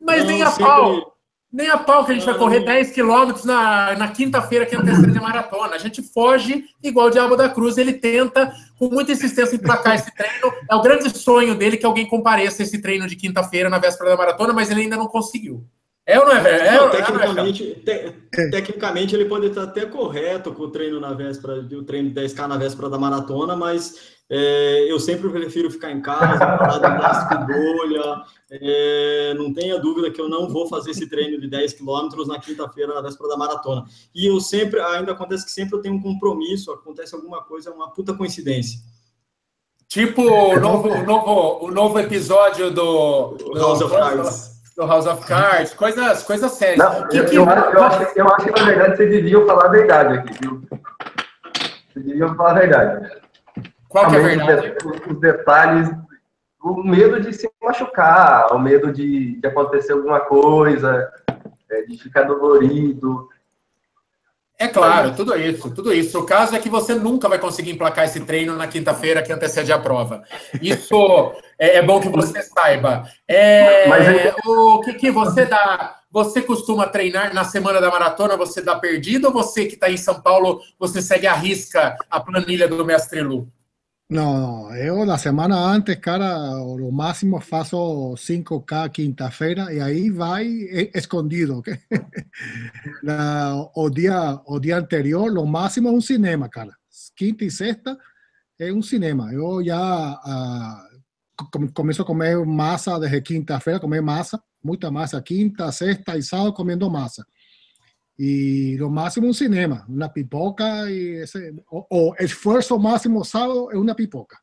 Mas 0.00 0.22
Não, 0.22 0.30
nem 0.30 0.42
a 0.42 0.50
sempre... 0.50 0.64
pau. 0.64 1.17
Nem 1.50 1.68
a 1.70 1.78
pau 1.78 2.04
que 2.04 2.12
a 2.12 2.14
gente 2.14 2.26
vai 2.26 2.36
correr 2.36 2.60
10 2.60 2.90
quilômetros 2.90 3.44
na, 3.44 3.96
na 3.96 4.08
quinta-feira 4.08 4.66
que 4.66 4.76
antecede 4.76 5.16
a 5.16 5.22
maratona. 5.22 5.76
A 5.76 5.78
gente 5.78 6.02
foge 6.02 6.66
igual 6.82 7.06
o 7.06 7.10
Diabo 7.10 7.36
da 7.36 7.48
Cruz. 7.48 7.78
Ele 7.78 7.94
tenta, 7.94 8.52
com 8.78 8.90
muita 8.90 9.12
insistência, 9.12 9.56
emplacar 9.56 9.94
esse 9.94 10.14
treino. 10.14 10.52
É 10.70 10.74
o 10.74 10.82
grande 10.82 11.08
sonho 11.18 11.54
dele 11.54 11.78
que 11.78 11.86
alguém 11.86 12.06
compareça 12.06 12.62
esse 12.62 12.82
treino 12.82 13.06
de 13.06 13.16
quinta-feira 13.16 13.70
na 13.70 13.78
véspera 13.78 14.10
da 14.10 14.16
maratona, 14.16 14.52
mas 14.52 14.70
ele 14.70 14.82
ainda 14.82 14.96
não 14.96 15.06
conseguiu. 15.06 15.66
É 16.08 16.18
ou 16.18 16.24
não 16.24 16.32
é, 16.32 16.40
velho? 16.40 16.62
É, 16.62 16.74
não, 16.74 16.90
tecnicamente, 16.90 17.82
é, 17.86 18.10
te, 18.10 18.50
tecnicamente, 18.50 19.14
ele 19.14 19.26
pode 19.26 19.48
estar 19.48 19.64
até 19.64 19.84
correto 19.84 20.54
com 20.54 20.62
o 20.62 20.70
treino 20.70 20.98
na 20.98 21.12
véspera, 21.12 21.60
o 21.60 21.84
treino 21.84 22.08
de 22.08 22.18
10K 22.18 22.46
na 22.46 22.56
véspera 22.56 22.88
da 22.88 22.98
maratona, 22.98 23.54
mas 23.54 24.16
é, 24.30 24.90
eu 24.90 24.98
sempre 24.98 25.28
prefiro 25.28 25.70
ficar 25.70 25.92
em 25.92 26.00
casa, 26.00 26.38
parar 26.56 26.78
de 26.78 26.98
plástico 26.98 27.46
bolha. 27.46 28.22
É, 28.50 29.34
não 29.36 29.52
tenha 29.52 29.78
dúvida 29.78 30.10
que 30.10 30.18
eu 30.18 30.30
não 30.30 30.48
vou 30.48 30.66
fazer 30.66 30.92
esse 30.92 31.06
treino 31.10 31.38
de 31.38 31.46
10 31.46 31.74
quilômetros 31.74 32.26
na 32.26 32.38
quinta-feira, 32.38 32.94
na 32.94 33.02
véspera 33.02 33.28
da 33.28 33.36
maratona. 33.36 33.84
E 34.14 34.24
eu 34.30 34.40
sempre, 34.40 34.80
ainda 34.80 35.12
acontece 35.12 35.44
que 35.44 35.52
sempre 35.52 35.76
eu 35.76 35.82
tenho 35.82 35.96
um 35.96 36.02
compromisso, 36.02 36.72
acontece 36.72 37.14
alguma 37.14 37.44
coisa, 37.44 37.68
é 37.68 37.72
uma 37.74 37.90
puta 37.90 38.14
coincidência. 38.14 38.80
Tipo 39.86 40.22
o 40.22 40.58
novo, 40.58 40.88
o 40.88 41.04
novo, 41.04 41.66
o 41.66 41.70
novo 41.70 41.98
episódio 41.98 42.70
do, 42.70 43.34
do 43.34 43.58
House 43.58 43.82
of 43.82 43.94
Cards 43.94 44.57
do 44.78 44.86
House 44.86 45.06
of 45.06 45.26
Cards, 45.26 45.74
coisas, 45.74 46.22
coisas 46.22 46.52
sérias. 46.52 46.78
Não, 46.78 47.08
que, 47.08 47.16
eu, 47.16 47.24
que... 47.24 47.34
Eu, 47.34 47.50
acho, 47.50 47.76
eu, 47.76 47.82
acho, 47.82 48.02
eu 48.14 48.28
acho 48.28 48.46
que, 48.46 48.60
na 48.60 48.66
verdade, 48.66 48.96
vocês 48.96 49.10
deviam 49.10 49.44
falar 49.44 49.64
a 49.64 49.68
verdade 49.68 50.18
aqui, 50.18 50.32
viu? 50.40 50.62
Vocês 51.92 52.06
deviam 52.06 52.36
falar 52.36 52.50
a 52.50 52.54
verdade. 52.54 53.10
Qual 53.88 54.08
que 54.08 54.14
é 54.14 54.18
a 54.20 54.22
verdade? 54.22 54.76
Os, 54.84 55.12
os 55.12 55.20
detalhes, 55.20 55.90
o 56.62 56.84
medo 56.84 57.20
de 57.20 57.32
se 57.32 57.50
machucar, 57.60 58.54
o 58.54 58.58
medo 58.60 58.92
de, 58.92 59.40
de 59.40 59.48
acontecer 59.48 59.94
alguma 59.94 60.20
coisa, 60.20 61.12
é, 61.72 61.82
de 61.82 61.98
ficar 62.00 62.22
dolorido. 62.22 63.28
É 64.60 64.68
claro, 64.68 65.12
tudo 65.16 65.36
isso, 65.36 65.74
tudo 65.74 65.92
isso. 65.92 66.20
O 66.20 66.26
caso 66.26 66.54
é 66.54 66.60
que 66.60 66.68
você 66.68 66.94
nunca 66.94 67.28
vai 67.28 67.40
conseguir 67.40 67.72
emplacar 67.72 68.04
esse 68.04 68.20
treino 68.20 68.54
na 68.54 68.68
quinta-feira 68.68 69.22
que 69.22 69.32
antecede 69.32 69.72
a 69.72 69.78
prova. 69.78 70.22
Isso 70.62 71.32
é, 71.58 71.78
é 71.78 71.82
bom 71.82 72.00
que 72.00 72.08
você 72.08 72.42
saiba. 72.42 73.08
É, 73.26 73.88
Mas 73.88 74.06
o 74.46 74.80
que, 74.80 74.94
que 74.94 75.10
você 75.10 75.44
dá? 75.44 75.96
Você 76.10 76.40
costuma 76.40 76.86
treinar 76.86 77.34
na 77.34 77.44
semana 77.44 77.80
da 77.80 77.90
maratona? 77.90 78.36
Você 78.36 78.62
dá 78.62 78.76
perdido 78.76 79.26
ou 79.26 79.32
você 79.32 79.66
que 79.66 79.74
está 79.74 79.90
em 79.90 79.96
São 79.96 80.20
Paulo, 80.22 80.60
você 80.78 81.02
segue 81.02 81.26
a 81.26 81.34
risca 81.34 81.96
a 82.08 82.20
planilha 82.20 82.66
do 82.66 82.84
Mestre 82.84 83.20
Lu? 83.20 83.50
No, 84.10 84.74
yo 84.74 85.04
la 85.04 85.18
semana 85.18 85.70
antes, 85.70 85.98
cara, 85.98 86.54
lo 86.54 86.90
máximo 86.90 87.40
faço 87.40 88.16
5K 88.16 88.90
quinta-feira 88.90 89.70
y 89.70 89.80
ahí 89.80 90.08
va 90.08 90.40
escondido. 90.40 91.58
¿okay? 91.58 91.76
La, 93.02 93.54
o, 93.74 93.90
día, 93.90 94.40
o 94.46 94.58
día 94.58 94.78
anterior, 94.78 95.30
lo 95.30 95.44
máximo 95.44 95.90
es 95.90 95.94
un 95.94 96.00
cinema, 96.00 96.48
cara. 96.48 96.72
Quinta 97.14 97.44
y 97.44 97.50
sexta 97.50 97.98
es 98.56 98.72
un 98.72 98.82
cinema. 98.82 99.30
Yo 99.30 99.60
ya 99.60 100.18
uh, 100.24 100.87
comienzo 101.72 102.02
a 102.02 102.06
comer 102.06 102.44
masa 102.44 102.98
desde 102.98 103.22
quinta-feira, 103.22 103.80
comer 103.80 104.02
masa, 104.02 104.42
mucha 104.62 104.90
masa, 104.90 105.22
quinta, 105.22 105.70
sexta 105.72 106.16
y 106.16 106.22
sábado 106.22 106.54
comiendo 106.54 106.90
masa. 106.90 107.24
y 108.18 108.76
lo 108.76 108.90
máximo 108.90 109.28
un 109.28 109.34
cinema, 109.34 109.86
una 109.88 110.12
pipoca 110.12 110.90
e 110.90 111.22
esse, 111.22 111.54
o, 111.70 111.86
o 111.88 112.14
esforço 112.18 112.76
máximo 112.76 113.24
sábado 113.24 113.70
é 113.70 113.78
uma 113.78 113.94
pipoca. 113.94 114.36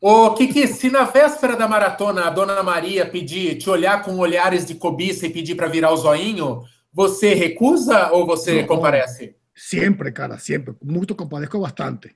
Ô, 0.00 0.32
Kiki, 0.34 0.68
se 0.68 0.88
na 0.90 1.04
véspera 1.04 1.56
da 1.56 1.66
maratona 1.66 2.26
a 2.26 2.30
dona 2.30 2.62
Maria 2.62 3.04
pedir, 3.04 3.58
te 3.58 3.68
olhar 3.68 4.02
com 4.02 4.16
olhares 4.18 4.64
de 4.64 4.76
cobiça 4.76 5.26
e 5.26 5.30
pedir 5.30 5.56
para 5.56 5.66
virar 5.66 5.90
o 5.90 5.96
zoinho, 5.96 6.62
você 6.92 7.34
recusa 7.34 8.12
ou 8.12 8.24
você 8.24 8.62
comparece? 8.62 9.34
Sempre, 9.54 10.12
cara, 10.12 10.38
sempre. 10.38 10.76
Muito 10.80 11.14
compareço 11.14 11.58
bastante. 11.58 12.14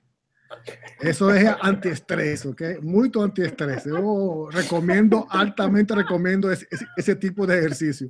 Isso 1.01 1.29
é 1.29 1.57
antiestresse, 1.61 2.47
ok? 2.47 2.79
Muito 2.81 3.19
antiestresse. 3.19 3.89
Eu 3.89 4.47
recomendo, 4.51 5.25
altamente 5.29 5.93
recomendo 5.93 6.51
esse, 6.51 6.67
esse, 6.71 6.85
esse 6.97 7.15
tipo 7.15 7.47
de 7.47 7.53
exercício. 7.53 8.07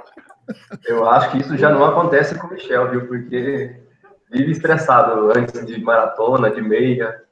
Eu 0.86 1.08
acho 1.08 1.32
que 1.32 1.38
isso 1.40 1.58
já 1.58 1.70
não 1.70 1.86
acontece 1.86 2.36
com 2.36 2.48
o 2.48 2.52
Michel, 2.52 2.90
viu? 2.90 3.08
Porque 3.08 3.82
vive 4.32 4.52
estressado 4.52 5.32
antes 5.36 5.66
de 5.66 5.82
maratona, 5.82 6.52
de 6.52 6.62
meia. 6.62 7.24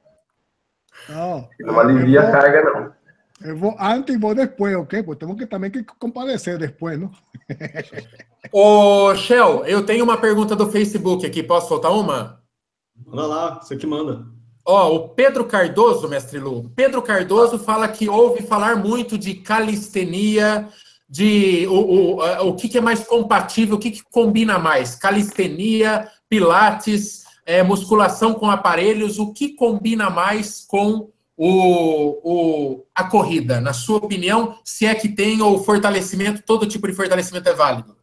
Não, 1.08 1.50
não 1.60 1.80
alivia 1.80 2.22
vou, 2.22 2.30
a 2.30 2.32
carga, 2.32 2.62
não. 2.64 2.94
Eu 3.42 3.58
vou 3.58 3.76
antes 3.80 4.16
e 4.16 4.18
vou 4.18 4.36
depois, 4.36 4.76
ok? 4.76 5.04
Porque 5.04 5.20
temos 5.20 5.38
que 5.38 5.46
também 5.46 5.72
que 5.72 5.84
comparecer 5.84 6.58
depois, 6.58 7.00
não? 7.00 7.12
Ô, 8.52 9.16
Shell, 9.16 9.66
eu 9.66 9.86
tenho 9.86 10.04
uma 10.04 10.18
pergunta 10.18 10.56
do 10.56 10.70
Facebook 10.70 11.26
aqui. 11.26 11.42
Posso 11.42 11.68
soltar 11.68 11.92
uma? 11.92 12.42
Manda 13.06 13.28
lá, 13.28 13.60
você 13.60 13.76
que 13.78 13.88
manda. 13.88 14.39
Ó, 14.66 14.96
o 14.96 15.10
Pedro 15.10 15.46
Cardoso, 15.46 16.08
mestre 16.08 16.40
Lu. 16.40 16.72
Pedro 16.76 17.02
Cardoso 17.02 17.58
fala 17.58 17.88
que 17.88 18.08
ouve 18.08 18.44
falar 18.44 18.76
muito 18.76 19.18
de 19.18 19.36
calistenia 19.36 20.68
de 21.10 21.66
o, 21.68 22.20
o, 22.20 22.50
o 22.50 22.56
que, 22.56 22.70
que 22.70 22.78
é 22.78 22.82
mais 22.82 23.04
compatível, 23.04 23.78
o 23.78 23.80
que, 23.80 23.90
que 23.90 24.04
combina 24.04 24.60
mais? 24.60 24.94
Calistenia, 24.96 26.08
pilates, 26.30 27.24
é, 27.46 27.64
musculação 27.64 28.36
com 28.36 28.50
aparelhos, 28.50 29.18
o 29.18 29.34
que 29.34 29.56
combina 29.56 30.10
mais 30.10 30.64
com 30.68 31.10
o, 31.36 32.20
o, 32.24 32.86
a 32.94 33.06
corrida? 33.06 33.60
Na 33.60 33.74
sua 33.74 33.98
opinião, 33.98 34.60
se 34.64 34.86
é 34.86 34.94
que 34.94 35.10
tem 35.10 35.42
ou 35.42 35.64
fortalecimento, 35.64 36.44
todo 36.44 36.68
tipo 36.68 36.88
de 36.88 36.94
fortalecimento 36.94 37.50
é 37.50 37.54
válido? 37.54 37.98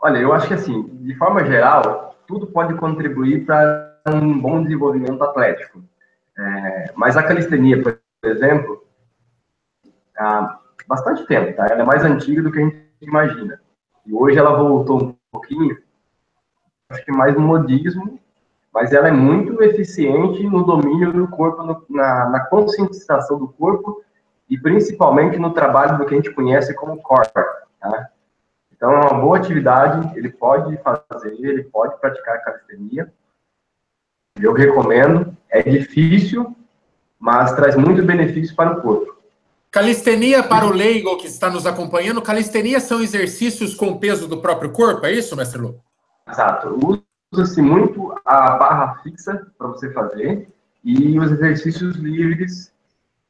Olha, 0.00 0.18
eu 0.18 0.32
acho 0.32 0.46
que 0.46 0.54
assim, 0.54 0.82
de 1.02 1.14
forma 1.16 1.44
geral, 1.44 2.14
tudo 2.26 2.46
pode 2.46 2.74
contribuir 2.74 3.44
para 3.44 3.89
um 4.14 4.38
bom 4.38 4.62
desenvolvimento 4.62 5.22
atlético. 5.22 5.82
É, 6.38 6.92
mas 6.94 7.16
a 7.16 7.22
calistenia, 7.22 7.82
por 7.82 7.98
exemplo, 8.24 8.84
a, 10.16 10.58
bastante 10.86 11.26
tempo, 11.26 11.56
tá? 11.56 11.66
Ela 11.70 11.82
é 11.82 11.84
mais 11.84 12.04
antiga 12.04 12.42
do 12.42 12.50
que 12.50 12.58
a 12.58 12.62
gente 12.62 12.86
imagina. 13.00 13.60
E 14.06 14.14
hoje 14.14 14.38
ela 14.38 14.56
voltou 14.56 15.02
um 15.02 15.14
pouquinho, 15.30 15.76
acho 16.88 17.04
que 17.04 17.12
mais 17.12 17.34
no 17.34 17.40
modismo, 17.40 18.18
mas 18.72 18.92
ela 18.92 19.08
é 19.08 19.12
muito 19.12 19.62
eficiente 19.62 20.42
no 20.44 20.64
domínio 20.64 21.12
do 21.12 21.28
corpo, 21.28 21.62
no, 21.62 21.84
na, 21.88 22.28
na 22.30 22.40
conscientização 22.46 23.38
do 23.38 23.48
corpo 23.48 24.02
e 24.48 24.58
principalmente 24.58 25.38
no 25.38 25.52
trabalho 25.52 25.98
do 25.98 26.06
que 26.06 26.14
a 26.14 26.16
gente 26.16 26.32
conhece 26.32 26.74
como 26.74 27.00
core, 27.02 27.28
Tá? 27.80 28.10
Então, 28.72 28.92
é 28.92 28.96
uma 28.96 29.20
boa 29.20 29.36
atividade, 29.36 30.18
ele 30.18 30.30
pode 30.30 30.76
fazer, 30.78 31.34
ele 31.38 31.64
pode 31.64 32.00
praticar 32.00 32.42
calistenia. 32.42 33.12
Eu 34.40 34.52
recomendo, 34.52 35.36
é 35.50 35.62
difícil, 35.62 36.56
mas 37.18 37.52
traz 37.52 37.76
muito 37.76 38.02
benefício 38.02 38.54
para 38.56 38.78
o 38.78 38.80
corpo. 38.80 39.16
Calistenia, 39.70 40.42
para 40.42 40.66
o 40.66 40.72
leigo 40.72 41.16
que 41.18 41.26
está 41.26 41.48
nos 41.48 41.66
acompanhando, 41.66 42.22
calistenia 42.22 42.80
são 42.80 43.00
exercícios 43.00 43.74
com 43.74 43.98
peso 43.98 44.26
do 44.26 44.38
próprio 44.38 44.70
corpo, 44.70 45.06
é 45.06 45.12
isso, 45.12 45.36
mestre 45.36 45.60
Lu? 45.60 45.78
Exato. 46.28 46.76
Usa-se 47.32 47.62
muito 47.62 48.12
a 48.24 48.56
barra 48.56 49.00
fixa 49.02 49.46
para 49.56 49.68
você 49.68 49.92
fazer 49.92 50.48
e 50.82 51.18
os 51.18 51.30
exercícios 51.30 51.96
livres 51.96 52.72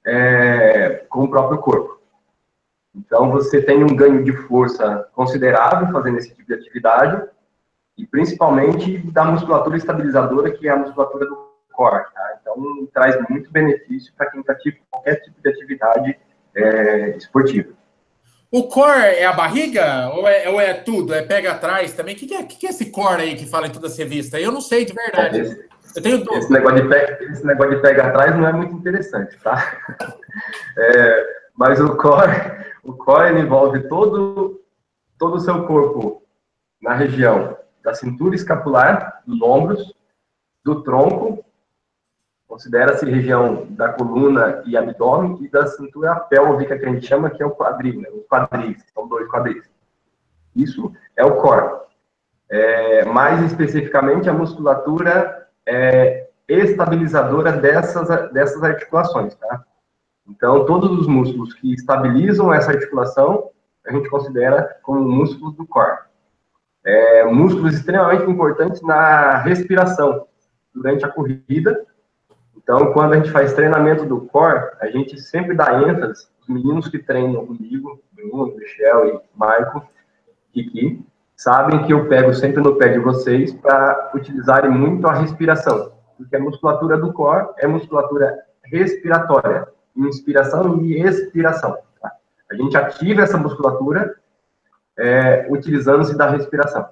é, 0.07 1.05
com 1.09 1.25
o 1.25 1.29
próprio 1.29 1.59
corpo. 1.59 2.01
Então, 2.95 3.31
você 3.31 3.61
tem 3.61 3.85
um 3.85 3.95
ganho 3.95 4.25
de 4.25 4.33
força 4.33 5.07
considerável 5.13 5.93
fazendo 5.93 6.19
esse 6.19 6.31
tipo 6.35 6.47
de 6.47 6.55
atividade 6.55 7.23
e 8.01 8.07
principalmente 8.07 8.99
da 9.13 9.25
musculatura 9.25 9.77
estabilizadora, 9.77 10.51
que 10.51 10.67
é 10.67 10.71
a 10.71 10.77
musculatura 10.77 11.27
do 11.27 11.51
core. 11.73 12.05
Tá? 12.15 12.39
Então, 12.41 12.89
traz 12.93 13.17
muito 13.29 13.51
benefício 13.51 14.13
para 14.17 14.31
quem 14.31 14.43
pratica 14.43 14.79
qualquer 14.91 15.17
tipo 15.17 15.41
de 15.43 15.49
atividade 15.49 16.19
é, 16.55 17.17
esportiva. 17.17 17.69
O 18.51 18.65
core 18.65 19.05
é 19.05 19.27
a 19.27 19.33
barriga 19.33 20.09
ou 20.15 20.27
é, 20.27 20.49
ou 20.49 20.61
é 20.61 20.75
tudo? 20.75 21.15
É 21.15 21.23
pega 21.23 21.53
atrás 21.53 21.93
também? 21.93 22.15
O 22.15 22.19
que, 22.19 22.27
que, 22.27 22.35
é, 22.35 22.43
que, 22.43 22.57
que 22.57 22.67
é 22.67 22.71
esse 22.71 22.91
core 22.91 23.23
aí 23.23 23.37
que 23.37 23.47
fala 23.47 23.67
em 23.67 23.71
toda 23.71 23.87
essa 23.87 24.03
revista? 24.03 24.41
Eu 24.41 24.51
não 24.51 24.61
sei 24.61 24.85
de 24.85 24.93
verdade. 24.93 25.41
Esse, 25.41 25.69
eu 25.97 26.03
tenho 26.03 26.19
dúvida. 26.19 26.39
Esse 26.39 26.53
negócio, 26.53 26.83
de 26.83 26.89
pega, 26.89 27.25
esse 27.25 27.47
negócio 27.47 27.77
de 27.77 27.83
pega 27.83 28.07
atrás 28.07 28.35
não 28.35 28.49
é 28.49 28.53
muito 28.53 28.75
interessante, 28.75 29.37
tá? 29.43 29.79
É, 30.79 31.27
mas 31.57 31.81
o 31.81 31.97
core, 31.97 32.33
o 32.85 32.93
core 32.93 33.39
envolve 33.39 33.81
todo, 33.89 34.61
todo 35.19 35.35
o 35.35 35.41
seu 35.41 35.67
corpo 35.67 36.23
na 36.81 36.95
região 36.95 37.59
da 37.83 37.95
cintura 37.95 38.35
escapular, 38.35 39.23
dos 39.27 39.41
ombros, 39.43 39.95
do 40.65 40.83
tronco 40.83 41.45
Considera-se 42.51 43.09
região 43.09 43.65
da 43.71 43.91
coluna 43.91 44.61
e 44.67 44.77
abdômen 44.77 45.39
e 45.41 45.49
da 45.49 45.69
cintura 45.69 46.17
pélvica, 46.17 46.77
que 46.77 46.85
a 46.85 46.89
gente 46.89 47.07
chama, 47.07 47.31
que 47.31 47.41
é 47.41 47.47
o 47.47 47.53
quadril, 47.53 48.01
né? 48.01 48.09
os 48.11 48.27
quadris, 48.27 48.85
são 48.93 49.07
dois 49.07 49.29
quadris. 49.29 49.71
Isso 50.57 50.93
é 51.17 51.25
o 51.25 51.37
core. 51.37 51.79
É, 52.51 53.05
mais 53.05 53.41
especificamente, 53.45 54.29
a 54.29 54.33
musculatura 54.33 55.47
é 55.65 56.29
estabilizadora 56.49 57.53
dessas, 57.53 58.33
dessas 58.33 58.61
articulações, 58.65 59.33
tá? 59.37 59.65
Então, 60.27 60.67
todos 60.67 60.91
os 60.99 61.07
músculos 61.07 61.55
que 61.55 61.73
estabilizam 61.73 62.53
essa 62.53 62.73
articulação, 62.73 63.49
a 63.87 63.93
gente 63.93 64.11
considera 64.11 64.77
como 64.83 65.09
músculos 65.09 65.55
do 65.55 65.65
core. 65.65 65.99
É, 66.85 67.25
músculos 67.25 67.75
extremamente 67.75 68.25
importantes 68.31 68.81
na 68.83 69.39
respiração 69.39 70.27
durante 70.75 71.05
a 71.05 71.09
corrida 71.09 71.85
então, 72.63 72.93
quando 72.93 73.15
a 73.15 73.17
gente 73.17 73.33
faz 73.33 73.53
treinamento 73.53 74.05
do 74.05 74.21
core, 74.21 74.71
a 74.81 74.87
gente 74.87 75.21
sempre 75.21 75.57
dá 75.57 75.83
ênfase, 75.83 76.29
os 76.41 76.49
meninos 76.49 76.87
que 76.87 77.01
treinam 77.01 77.45
comigo, 77.45 78.01
Bruno, 78.13 78.55
Michel 78.57 79.09
e 79.09 79.21
Marco, 79.35 79.83
Kiki, 80.53 81.05
sabem 81.35 81.85
que 81.85 81.93
eu 81.93 82.07
pego 82.07 82.33
sempre 82.33 82.63
no 82.63 82.77
pé 82.77 82.91
de 82.91 83.01
vocês 83.01 83.53
para 83.55 84.13
utilizarem 84.15 84.71
muito 84.71 85.05
a 85.09 85.15
respiração, 85.15 85.91
porque 86.17 86.37
a 86.37 86.39
musculatura 86.39 86.97
do 86.97 87.13
core 87.13 87.49
é 87.59 87.67
musculatura 87.67 88.39
respiratória, 88.63 89.67
inspiração 89.97 90.81
e 90.81 91.03
expiração. 91.03 91.77
Tá? 92.01 92.13
A 92.53 92.55
gente 92.55 92.77
ativa 92.77 93.23
essa 93.23 93.37
musculatura 93.37 94.15
é, 94.99 95.47
utilizando-se 95.49 96.17
da 96.17 96.29
respiração. 96.29 96.89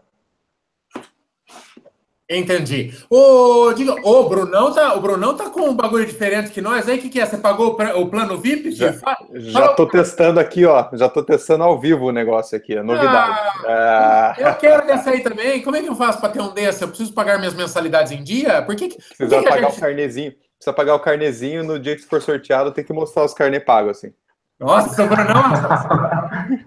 Entendi. 2.31 2.93
Ô, 3.09 3.73
diga, 3.73 3.95
ô, 4.07 4.29
Brunão 4.29 4.71
tá, 4.71 4.95
o 4.95 5.01
Brunão 5.01 5.35
tá 5.35 5.49
com 5.49 5.63
um 5.63 5.75
bagulho 5.75 6.05
diferente 6.05 6.51
que 6.51 6.61
nós, 6.61 6.87
aí. 6.87 6.99
O 6.99 7.01
que, 7.01 7.09
que 7.09 7.21
é? 7.21 7.25
Você 7.25 7.39
pagou 7.39 7.75
o, 7.75 8.01
o 8.03 8.11
plano 8.11 8.37
VIP? 8.37 8.71
Já, 8.73 8.93
fala, 8.93 9.17
já 9.33 9.69
tô 9.69 9.87
testando 9.87 10.39
aqui, 10.39 10.67
ó. 10.67 10.91
Já 10.93 11.09
tô 11.09 11.23
testando 11.23 11.65
ao 11.65 11.81
vivo 11.81 12.05
o 12.07 12.13
negócio 12.13 12.55
aqui, 12.55 12.77
a 12.77 12.83
novidade. 12.83 13.35
Ah, 13.67 14.35
Eu 14.37 14.55
quero 14.57 14.87
dessa 14.87 15.09
aí 15.09 15.23
também. 15.23 15.63
Como 15.63 15.75
é 15.77 15.81
que 15.81 15.89
eu 15.89 15.95
faço 15.95 16.21
para 16.21 16.29
ter 16.29 16.43
um 16.43 16.53
desse? 16.53 16.83
Eu 16.83 16.89
preciso 16.89 17.15
pagar 17.15 17.39
minhas 17.39 17.55
mensalidades 17.55 18.13
em 18.13 18.23
dia? 18.23 18.61
Por 18.61 18.77
que. 18.77 18.89
Precisa 18.89 19.39
que 19.39 19.49
pagar 19.49 19.71
gente... 19.71 19.79
o 19.79 19.81
carnezinho. 19.81 20.33
Precisa 20.33 20.73
pagar 20.75 20.97
o 20.97 21.01
carnezinho 21.01 21.65
no 21.65 21.79
dia 21.79 21.97
que 21.97 22.03
for 22.03 22.21
sorteado, 22.21 22.73
tem 22.73 22.85
que 22.85 22.93
mostrar 22.93 23.25
os 23.25 23.33
carnê 23.33 23.59
pagos, 23.59 23.97
assim. 23.97 24.13
Nossa, 24.61 25.03
o 25.03 25.09
Brunão. 25.09 25.43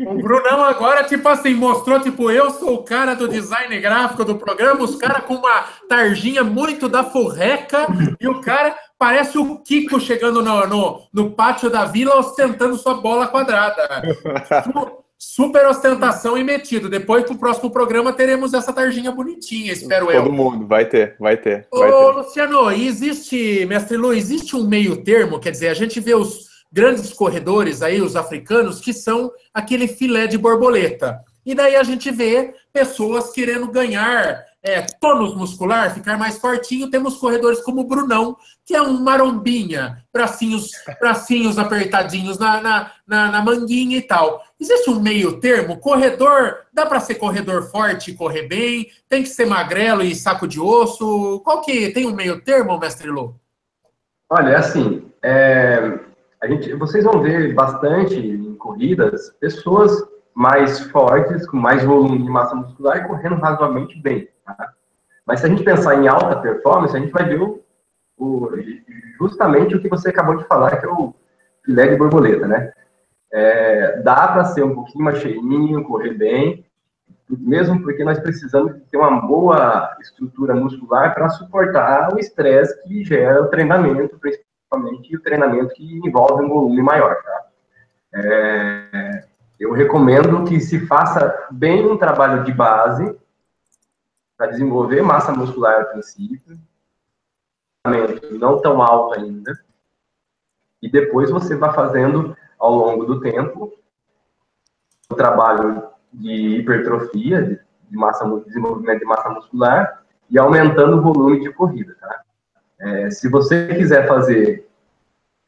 O 0.06 0.22
Brunão 0.22 0.64
agora, 0.64 1.04
tipo 1.04 1.28
assim, 1.28 1.54
mostrou, 1.54 2.00
tipo, 2.00 2.30
eu 2.30 2.52
sou 2.52 2.76
o 2.76 2.84
cara 2.84 3.14
do 3.14 3.28
design 3.28 3.80
gráfico 3.80 4.26
do 4.26 4.36
programa, 4.36 4.84
os 4.84 4.96
caras 4.96 5.24
com 5.26 5.36
uma 5.36 5.66
tarjinha 5.88 6.44
muito 6.44 6.88
da 6.88 7.04
forreca, 7.04 7.88
e 8.20 8.28
o 8.28 8.42
cara 8.42 8.76
parece 8.98 9.38
o 9.38 9.58
Kiko 9.60 10.00
chegando 10.00 10.44
no, 10.44 10.68
no, 10.68 11.02
no 11.14 11.32
pátio 11.32 11.70
da 11.70 11.86
vila 11.86 12.20
ostentando 12.20 12.76
sua 12.78 12.96
bola 12.96 13.28
quadrada. 13.28 14.02
Super 15.18 15.68
ostentação 15.68 16.36
e 16.36 16.44
metido. 16.44 16.90
Depois, 16.90 17.24
pro 17.24 17.38
próximo 17.38 17.70
programa, 17.70 18.12
teremos 18.12 18.56
essa 18.56 18.74
tarjinha 18.74 19.12
bonitinha, 19.12 19.72
espero 19.72 20.08
Todo 20.08 20.16
eu. 20.16 20.24
Todo 20.24 20.34
mundo, 20.34 20.68
vai 20.68 20.86
ter, 20.86 21.16
vai 21.20 21.38
ter. 21.38 21.68
Vai 21.72 21.92
Ô, 21.92 22.12
ter. 22.14 22.18
Luciano, 22.18 22.72
existe, 22.72 23.66
mestre 23.68 23.98
Lu, 23.98 24.14
existe 24.14 24.56
um 24.56 24.68
meio 24.68 25.04
termo, 25.04 25.40
quer 25.40 25.52
dizer, 25.52 25.70
a 25.70 25.76
gente 25.76 26.00
vê 26.00 26.16
os 26.16 26.51
grandes 26.72 27.12
corredores 27.14 27.82
aí, 27.82 28.02
os 28.02 28.16
africanos, 28.16 28.80
que 28.80 28.94
são 28.94 29.32
aquele 29.54 29.88
filé 29.88 30.28
de 30.28 30.38
borboleta. 30.38 31.24
E 31.46 31.56
daí 31.56 31.76
a 31.76 31.84
gente 31.84 32.12
vê 32.12 32.54
pessoas 32.72 33.32
querendo 33.32 33.68
ganhar 33.68 34.46
é, 34.64 34.82
tônus 35.00 35.36
muscular, 35.36 35.94
ficar 35.94 36.18
mais 36.18 36.38
fortinho. 36.38 36.90
Temos 36.90 37.18
corredores 37.18 37.62
como 37.62 37.82
o 37.82 37.88
Brunão, 37.88 38.38
que 38.64 38.76
é 38.76 38.82
um 38.82 39.00
marombinha, 39.00 40.04
bracinhos, 40.14 40.70
bracinhos 41.00 41.58
apertadinhos 41.58 42.38
na, 42.38 42.62
na, 42.62 42.92
na, 43.08 43.32
na 43.32 43.42
manguinha 43.42 43.98
e 43.98 44.02
tal. 44.02 44.44
Existe 44.60 44.90
um 44.92 45.00
meio 45.00 45.40
termo? 45.40 45.78
Corredor, 45.78 46.58
dá 46.72 46.86
para 46.86 47.00
ser 47.00 47.16
corredor 47.16 47.64
forte 47.72 48.12
e 48.12 48.16
correr 48.16 48.48
bem? 48.48 48.88
Tem 49.10 49.24
que 49.24 49.30
ser 49.30 49.46
magrelo 49.46 50.04
e 50.04 50.14
saco 50.14 50.48
de 50.48 50.60
osso? 50.60 51.42
Qual 51.44 51.62
que 51.62 51.90
tem 51.90 52.06
um 52.06 52.14
meio 52.14 52.40
termo, 52.42 52.78
mestre 52.78 53.10
Lô? 53.10 53.34
Olha, 54.30 54.60
assim, 54.60 55.12
é, 55.24 56.00
a 56.42 56.48
gente, 56.48 56.74
vocês 56.74 57.04
vão 57.04 57.22
ver 57.22 57.54
bastante 57.54 58.16
em 58.16 58.56
corridas 58.56 59.30
pessoas 59.40 60.04
mais 60.34 60.80
fortes, 60.80 61.48
com 61.48 61.58
mais 61.58 61.84
volume 61.84 62.24
de 62.24 62.30
massa 62.30 62.56
muscular 62.56 62.98
e 62.98 63.08
correndo 63.08 63.36
razoavelmente 63.36 64.02
bem. 64.02 64.28
Tá? 64.46 64.74
Mas 65.26 65.40
se 65.40 65.46
a 65.46 65.50
gente 65.50 65.64
pensar 65.64 65.96
em 65.96 66.08
alta 66.08 66.38
performance, 66.38 66.96
a 66.96 67.00
gente 67.00 67.12
vai 67.12 67.26
ver 67.26 67.42
o, 67.42 67.64
o, 68.18 68.50
justamente 69.20 69.76
o 69.76 69.82
que 69.82 69.90
você 69.90 70.10
acabou 70.10 70.36
de 70.36 70.46
falar, 70.46 70.78
que 70.78 70.86
é 70.86 70.90
o 70.90 71.14
filé 71.64 71.88
de 71.88 71.96
borboleta, 71.96 72.48
né? 72.48 72.74
É, 73.32 74.02
dá 74.02 74.28
para 74.28 74.46
ser 74.46 74.64
um 74.64 74.74
pouquinho 74.74 75.06
mais 75.06 75.20
cheinho, 75.20 75.84
correr 75.84 76.14
bem, 76.16 76.66
mesmo 77.30 77.82
porque 77.82 78.04
nós 78.04 78.20
precisamos 78.20 78.74
ter 78.90 78.98
uma 78.98 79.22
boa 79.22 79.96
estrutura 80.02 80.54
muscular 80.54 81.14
para 81.14 81.30
suportar 81.30 82.14
o 82.14 82.20
estresse 82.20 82.82
que 82.84 83.04
gera 83.04 83.42
o 83.42 83.48
treinamento, 83.48 84.18
principalmente 84.20 84.51
principalmente 84.72 85.16
o 85.16 85.22
treinamento 85.22 85.74
que 85.74 85.84
envolve 85.98 86.46
um 86.46 86.50
volume 86.50 86.82
maior. 86.82 87.22
Tá? 87.22 87.48
É, 88.14 89.28
eu 89.60 89.74
recomendo 89.74 90.46
que 90.46 90.60
se 90.62 90.86
faça 90.88 91.48
bem 91.52 91.86
um 91.86 91.98
trabalho 91.98 92.44
de 92.46 92.54
base 92.54 93.20
para 94.38 94.48
desenvolver 94.48 95.02
massa 95.02 95.34
muscular 95.34 95.82
a 95.82 95.86
princípio, 95.86 96.58
não 98.40 98.62
tão 98.62 98.82
alto 98.82 99.20
ainda, 99.20 99.60
e 100.82 100.90
depois 100.90 101.30
você 101.30 101.56
vai 101.56 101.74
fazendo 101.74 102.36
ao 102.58 102.74
longo 102.74 103.06
do 103.06 103.20
tempo 103.20 103.72
o 105.10 105.16
trabalho 105.16 105.90
de 106.12 106.60
hipertrofia, 106.60 107.64
de 107.90 107.98
massa, 107.98 108.26
desenvolvimento 108.46 109.00
de 109.00 109.06
massa 109.06 109.30
muscular 109.30 110.04
e 110.30 110.40
aumentando 110.40 110.98
o 110.98 111.02
volume 111.02 111.42
de 111.42 111.52
corrida, 111.52 111.96
tá? 112.00 112.21
É, 112.82 113.12
se 113.12 113.30
você 113.30 113.68
quiser 113.68 114.08
fazer 114.08 114.68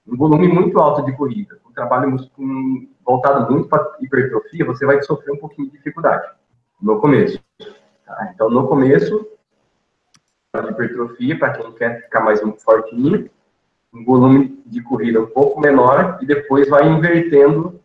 um 0.08 0.16
volume 0.16 0.48
muito 0.48 0.80
alto 0.80 1.04
de 1.04 1.18
corrida, 1.18 1.60
um 1.68 1.74
trabalho 1.74 2.16
voltado 3.04 3.52
muito 3.52 3.68
para 3.68 3.98
hipertrofia, 4.00 4.64
você 4.66 4.86
vai 4.86 5.02
sofrer 5.02 5.34
um 5.34 5.38
pouquinho 5.38 5.68
de 5.72 5.78
dificuldade 5.78 6.28
no 6.80 7.00
começo. 7.00 7.40
Tá? 8.06 8.32
Então, 8.34 8.52
no 8.52 8.68
começo, 8.68 9.28
de 10.54 10.70
hipertrofia, 10.70 11.40
para 11.40 11.54
quem 11.54 11.72
quer 11.72 12.04
ficar 12.04 12.22
mais 12.22 12.44
um 12.44 12.54
fortinho, 12.54 13.28
um 13.92 14.06
volume 14.06 14.62
de 14.68 14.82
corrida 14.84 15.22
um 15.22 15.28
pouco 15.28 15.60
menor 15.60 16.20
e 16.22 16.28
depois 16.28 16.70
vai 16.70 16.88
invertendo 16.88 17.80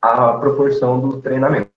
a 0.00 0.32
proporção 0.34 1.00
do 1.00 1.22
treinamento. 1.22 1.70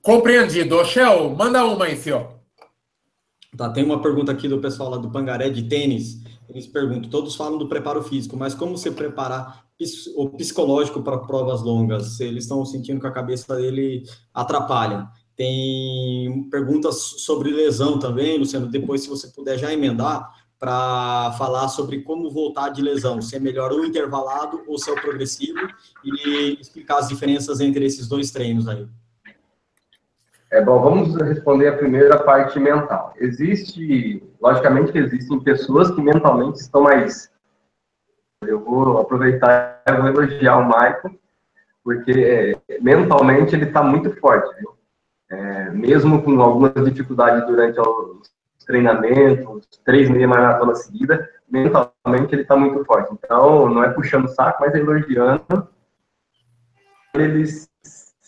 Compreendido. 0.00 0.84
Shell, 0.84 1.30
manda 1.30 1.64
uma 1.64 1.86
aí, 1.86 1.96
Fio. 1.96 2.35
Tá, 3.56 3.70
tem 3.70 3.84
uma 3.84 4.02
pergunta 4.02 4.32
aqui 4.32 4.48
do 4.48 4.58
pessoal 4.58 4.90
lá 4.90 4.96
do 4.96 5.10
Pangaré 5.10 5.48
de 5.48 5.62
tênis. 5.62 6.22
Eles 6.48 6.66
perguntam: 6.66 7.10
todos 7.10 7.34
falam 7.34 7.58
do 7.58 7.68
preparo 7.68 8.02
físico, 8.02 8.36
mas 8.36 8.54
como 8.54 8.76
se 8.76 8.90
preparar 8.90 9.64
o 10.16 10.30
psicológico 10.30 11.02
para 11.02 11.18
provas 11.18 11.62
longas. 11.62 12.20
Eles 12.20 12.44
estão 12.44 12.64
sentindo 12.64 13.00
que 13.00 13.06
a 13.06 13.10
cabeça 13.10 13.56
dele 13.56 14.04
atrapalha. 14.32 15.08
Tem 15.34 16.48
perguntas 16.50 16.96
sobre 16.96 17.50
lesão 17.50 17.98
também, 17.98 18.38
Luciano. 18.38 18.68
Depois, 18.68 19.02
se 19.02 19.08
você 19.08 19.28
puder 19.28 19.58
já 19.58 19.72
emendar 19.72 20.32
para 20.58 21.32
falar 21.32 21.68
sobre 21.68 22.00
como 22.00 22.30
voltar 22.30 22.70
de 22.70 22.80
lesão, 22.80 23.20
se 23.20 23.36
é 23.36 23.38
melhor 23.38 23.70
o 23.72 23.84
intervalado 23.84 24.62
ou 24.66 24.78
se 24.78 24.88
é 24.88 24.92
o 24.94 25.00
progressivo, 25.00 25.58
e 26.02 26.58
explicar 26.58 26.98
as 26.98 27.08
diferenças 27.08 27.60
entre 27.60 27.84
esses 27.84 28.08
dois 28.08 28.30
treinos 28.30 28.66
aí. 28.66 28.88
É 30.56 30.60
bom, 30.62 30.80
vamos 30.80 31.14
responder 31.16 31.68
a 31.68 31.76
primeira 31.76 32.18
parte 32.18 32.58
mental. 32.58 33.12
Existe, 33.18 34.24
logicamente 34.40 34.90
que 34.90 34.96
existem 34.96 35.38
pessoas 35.38 35.90
que 35.90 36.00
mentalmente 36.00 36.60
estão 36.60 36.80
mais. 36.80 37.30
Eu 38.40 38.64
vou 38.64 38.96
aproveitar 38.98 39.82
e 39.86 39.92
vou 39.92 40.06
elogiar 40.06 40.56
o 40.56 40.64
Michael, 40.64 41.20
porque 41.84 42.56
é, 42.70 42.80
mentalmente 42.80 43.54
ele 43.54 43.66
está 43.66 43.82
muito 43.82 44.18
forte, 44.18 44.48
viu? 44.58 44.74
É, 45.28 45.70
mesmo 45.72 46.22
com 46.22 46.40
algumas 46.40 46.72
dificuldades 46.90 47.46
durante 47.46 47.78
os 47.78 48.32
treinamentos, 48.64 49.68
três 49.84 50.08
meia 50.08 50.26
maratona 50.26 50.74
seguida, 50.74 51.28
mentalmente 51.46 52.32
ele 52.32 52.42
está 52.42 52.56
muito 52.56 52.82
forte. 52.86 53.12
Então, 53.12 53.68
não 53.68 53.84
é 53.84 53.90
puxando 53.90 54.24
o 54.24 54.28
saco, 54.28 54.62
mas 54.62 54.74
é 54.74 54.78
elogiando. 54.78 55.68
Ele 57.14 57.44
se 57.46 57.68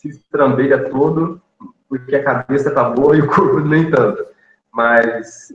estrambelha 0.05 0.91
todo, 0.91 1.41
porque 1.89 2.17
a 2.17 2.25
cabeça 2.25 2.69
está 2.69 2.91
boa 2.91 3.17
e 3.17 3.23
o 3.23 3.29
corpo 3.29 3.61
nem 3.61 3.91
tanto. 3.91 4.27
Mas 4.73 5.53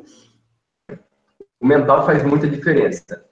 o 1.59 1.65
mental 1.65 2.05
faz 2.05 2.23
muita 2.23 2.47
diferença. 2.47 3.23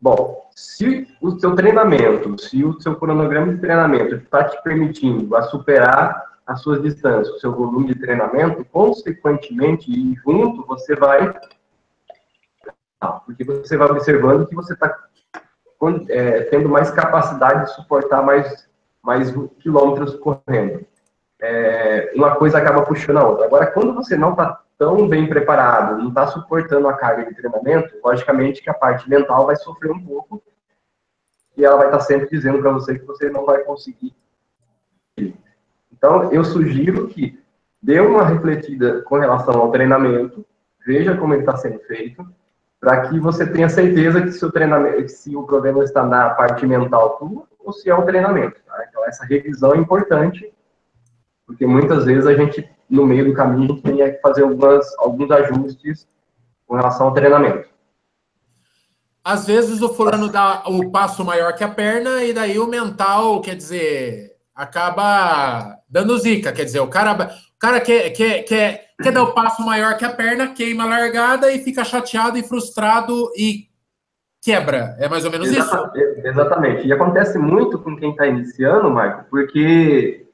Bom, 0.00 0.50
se 0.54 1.06
o 1.20 1.38
seu 1.38 1.54
treinamento, 1.54 2.40
se 2.40 2.64
o 2.64 2.80
seu 2.80 2.96
cronograma 2.96 3.54
de 3.54 3.60
treinamento 3.60 4.16
está 4.16 4.44
te 4.44 4.62
permitindo 4.62 5.34
a 5.36 5.42
superar 5.42 6.24
as 6.46 6.60
suas 6.60 6.80
distâncias, 6.80 7.36
o 7.36 7.40
seu 7.40 7.52
volume 7.52 7.88
de 7.88 8.00
treinamento, 8.00 8.64
consequentemente, 8.66 9.90
e 9.90 10.14
junto, 10.16 10.64
você 10.66 10.94
vai. 10.94 11.34
Porque 13.24 13.44
você 13.44 13.76
vai 13.76 13.90
observando 13.90 14.46
que 14.46 14.54
você 14.54 14.74
está 14.74 14.96
é, 16.08 16.42
tendo 16.44 16.68
mais 16.68 16.90
capacidade 16.90 17.64
de 17.64 17.74
suportar 17.74 18.22
mais, 18.22 18.68
mais 19.02 19.32
quilômetros 19.60 20.14
correndo. 20.16 20.86
É, 21.40 22.12
uma 22.14 22.34
coisa 22.36 22.58
acaba 22.58 22.82
puxando 22.82 23.18
a 23.18 23.26
outra. 23.26 23.46
Agora, 23.46 23.66
quando 23.66 23.94
você 23.94 24.16
não 24.16 24.30
está 24.30 24.60
tão 24.78 25.08
bem 25.08 25.28
preparado, 25.28 25.98
não 25.98 26.08
está 26.08 26.26
suportando 26.26 26.88
a 26.88 26.94
carga 26.94 27.26
de 27.26 27.34
treinamento, 27.34 27.94
logicamente 28.04 28.62
que 28.62 28.70
a 28.70 28.74
parte 28.74 29.08
mental 29.08 29.46
vai 29.46 29.56
sofrer 29.56 29.90
um 29.90 30.02
pouco 30.02 30.42
e 31.56 31.64
ela 31.64 31.76
vai 31.76 31.86
estar 31.86 31.98
tá 31.98 32.04
sempre 32.04 32.28
dizendo 32.28 32.58
para 32.58 32.72
você 32.72 32.98
que 32.98 33.04
você 33.04 33.30
não 33.30 33.44
vai 33.46 33.60
conseguir 33.60 34.14
então, 35.96 36.30
eu 36.30 36.44
sugiro 36.44 37.08
que 37.08 37.42
dê 37.82 38.00
uma 38.00 38.24
refletida 38.24 39.00
com 39.02 39.18
relação 39.18 39.54
ao 39.54 39.72
treinamento, 39.72 40.44
veja 40.86 41.16
como 41.16 41.32
ele 41.32 41.40
está 41.42 41.56
sendo 41.56 41.78
feito, 41.80 42.26
para 42.78 43.08
que 43.08 43.18
você 43.18 43.46
tenha 43.46 43.68
certeza 43.68 44.20
que 44.20 44.30
se 44.30 44.44
o 44.44 44.52
treinamento, 44.52 45.08
se 45.08 45.34
o 45.34 45.44
problema 45.44 45.82
está 45.82 46.04
na 46.04 46.30
parte 46.30 46.66
mental 46.66 47.16
tua, 47.16 47.44
ou 47.58 47.72
se 47.72 47.88
é 47.88 47.94
o 47.94 48.04
treinamento. 48.04 48.60
Tá? 48.66 48.84
Então, 48.88 49.04
essa 49.06 49.24
revisão 49.24 49.74
é 49.74 49.78
importante, 49.78 50.52
porque 51.56 51.66
muitas 51.66 52.04
vezes 52.04 52.26
a 52.26 52.34
gente, 52.34 52.68
no 52.88 53.06
meio 53.06 53.24
do 53.24 53.32
caminho, 53.32 53.64
a 53.64 53.74
gente 53.74 53.82
tem 53.82 53.96
que 53.96 54.20
fazer 54.20 54.42
algumas, 54.42 54.86
alguns 54.98 55.30
ajustes 55.30 56.06
com 56.66 56.76
relação 56.76 57.06
ao 57.06 57.14
treinamento. 57.14 57.66
Às 59.24 59.46
vezes 59.46 59.80
o 59.80 59.88
fulano 59.88 60.28
dá 60.28 60.64
o 60.66 60.90
passo 60.90 61.24
maior 61.24 61.54
que 61.54 61.64
a 61.64 61.68
perna, 61.68 62.22
e 62.22 62.34
daí 62.34 62.58
o 62.58 62.66
mental, 62.66 63.40
quer 63.40 63.56
dizer, 63.56 64.36
acaba 64.54 65.78
dando 65.88 66.18
zica. 66.18 66.52
Quer 66.52 66.64
dizer, 66.64 66.80
o 66.80 66.88
cara, 66.88 67.12
o 67.14 67.58
cara 67.58 67.80
quer, 67.80 68.10
quer, 68.10 68.42
quer, 68.42 68.90
quer 69.02 69.10
dar 69.10 69.22
o 69.22 69.32
passo 69.32 69.64
maior 69.64 69.96
que 69.96 70.04
a 70.04 70.10
perna, 70.10 70.48
queima 70.48 70.84
a 70.84 70.88
largada 70.88 71.50
e 71.50 71.60
fica 71.60 71.82
chateado 71.84 72.36
e 72.36 72.42
frustrado 72.42 73.32
e 73.34 73.66
quebra. 74.42 74.94
É 75.00 75.08
mais 75.08 75.24
ou 75.24 75.30
menos 75.30 75.48
exatamente, 75.48 76.18
isso? 76.18 76.28
Exatamente. 76.28 76.86
E 76.86 76.92
acontece 76.92 77.38
muito 77.38 77.78
com 77.78 77.96
quem 77.96 78.10
está 78.10 78.26
iniciando, 78.26 78.90
Marco, 78.90 79.24
porque 79.30 80.25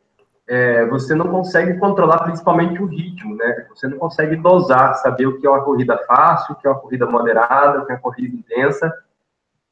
é, 0.49 0.85
você 0.87 1.15
não 1.15 1.29
consegue 1.29 1.79
controlar 1.79 2.25
principalmente 2.25 2.83
o 2.83 2.87
ritmo, 2.87 3.37
né? 3.37 3.67
Você 3.71 3.87
não 3.89 3.99
consegue 3.99 4.37
dosar, 4.37 4.97
saber 4.97 5.27
o 5.27 5.41
que 5.41 5.47
é 5.47 5.51
uma 5.51 5.65
corrida 5.65 5.97
fácil, 6.07 6.55
o 6.55 6.57
que 6.59 6.67
é 6.67 6.71
uma 6.71 6.81
corrida 6.81 7.07
moderada, 7.07 7.81
o 7.81 7.87
que 7.87 7.93
é 7.93 7.95
uma 7.95 8.01
corrida 8.01 8.37
intensa. 8.37 8.93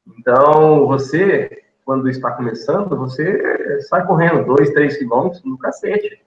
Então, 0.07 0.87
você 0.87 1.61
quando 1.85 2.07
está 2.09 2.31
começando, 2.31 2.95
você 2.95 3.81
sai 3.81 4.05
correndo 4.05 4.45
dois, 4.45 4.69
três 4.71 4.97
quilômetros 4.97 5.43
no 5.43 5.57
cacete. 5.57 6.23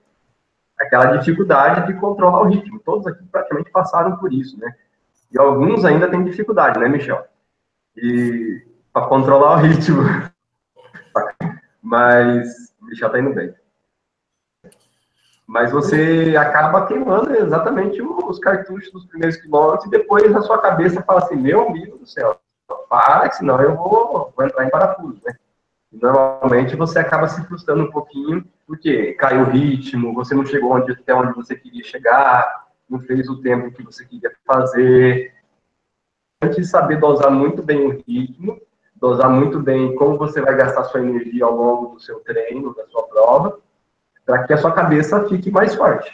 Aquela 0.78 1.16
dificuldade 1.16 1.86
de 1.86 1.98
controlar 1.98 2.42
o 2.42 2.48
ritmo. 2.48 2.80
Todos 2.80 3.06
aqui 3.06 3.24
praticamente 3.24 3.70
passaram 3.70 4.16
por 4.16 4.32
isso, 4.32 4.58
né? 4.58 4.74
E 5.32 5.38
alguns 5.38 5.84
ainda 5.84 6.10
têm 6.10 6.24
dificuldade, 6.24 6.78
né, 6.78 6.88
Michel? 6.88 7.24
E 7.96 8.62
para 8.92 9.06
controlar 9.06 9.54
o 9.54 9.60
ritmo. 9.62 10.02
Mas 11.80 12.72
o 12.80 12.86
Michel 12.86 13.10
tá 13.10 13.18
indo 13.18 13.32
bem. 13.32 13.54
Mas 15.46 15.70
você 15.70 16.34
acaba 16.38 16.86
queimando 16.86 17.34
exatamente 17.34 18.00
os 18.00 18.38
cartuchos 18.38 18.90
dos 18.92 19.06
primeiros 19.06 19.36
quilômetros 19.36 19.86
e 19.86 19.90
depois 19.90 20.30
na 20.30 20.40
sua 20.40 20.58
cabeça 20.58 21.02
fala 21.02 21.20
assim, 21.20 21.36
meu 21.36 21.68
amigo 21.68 21.98
do 21.98 22.06
céu, 22.06 22.38
para, 22.88 23.30
senão 23.32 23.60
eu 23.60 23.76
vou, 23.76 24.32
vou 24.34 24.46
entrar 24.46 24.64
em 24.64 24.70
parafuso, 24.70 25.20
né? 25.24 25.34
normalmente 26.00 26.76
você 26.76 26.98
acaba 26.98 27.28
se 27.28 27.42
frustrando 27.44 27.84
um 27.84 27.90
pouquinho, 27.90 28.44
porque 28.66 29.12
cai 29.14 29.40
o 29.40 29.44
ritmo, 29.44 30.14
você 30.14 30.34
não 30.34 30.44
chegou 30.44 30.72
onde, 30.72 30.92
até 30.92 31.14
onde 31.14 31.34
você 31.34 31.54
queria 31.54 31.84
chegar, 31.84 32.66
não 32.88 32.98
fez 32.98 33.28
o 33.28 33.40
tempo 33.40 33.70
que 33.70 33.82
você 33.82 34.04
queria 34.04 34.32
fazer. 34.46 35.32
Antes 36.42 36.56
de 36.56 36.66
saber 36.66 36.98
dosar 36.98 37.30
muito 37.30 37.62
bem 37.62 37.86
o 37.86 38.02
ritmo, 38.06 38.60
dosar 38.96 39.30
muito 39.30 39.60
bem 39.60 39.94
como 39.96 40.18
você 40.18 40.40
vai 40.40 40.56
gastar 40.56 40.84
sua 40.84 41.00
energia 41.00 41.44
ao 41.44 41.54
longo 41.54 41.94
do 41.94 42.00
seu 42.00 42.20
treino, 42.20 42.74
da 42.74 42.86
sua 42.86 43.02
prova, 43.04 43.58
para 44.24 44.44
que 44.44 44.52
a 44.52 44.58
sua 44.58 44.72
cabeça 44.72 45.28
fique 45.28 45.50
mais 45.50 45.74
forte. 45.74 46.12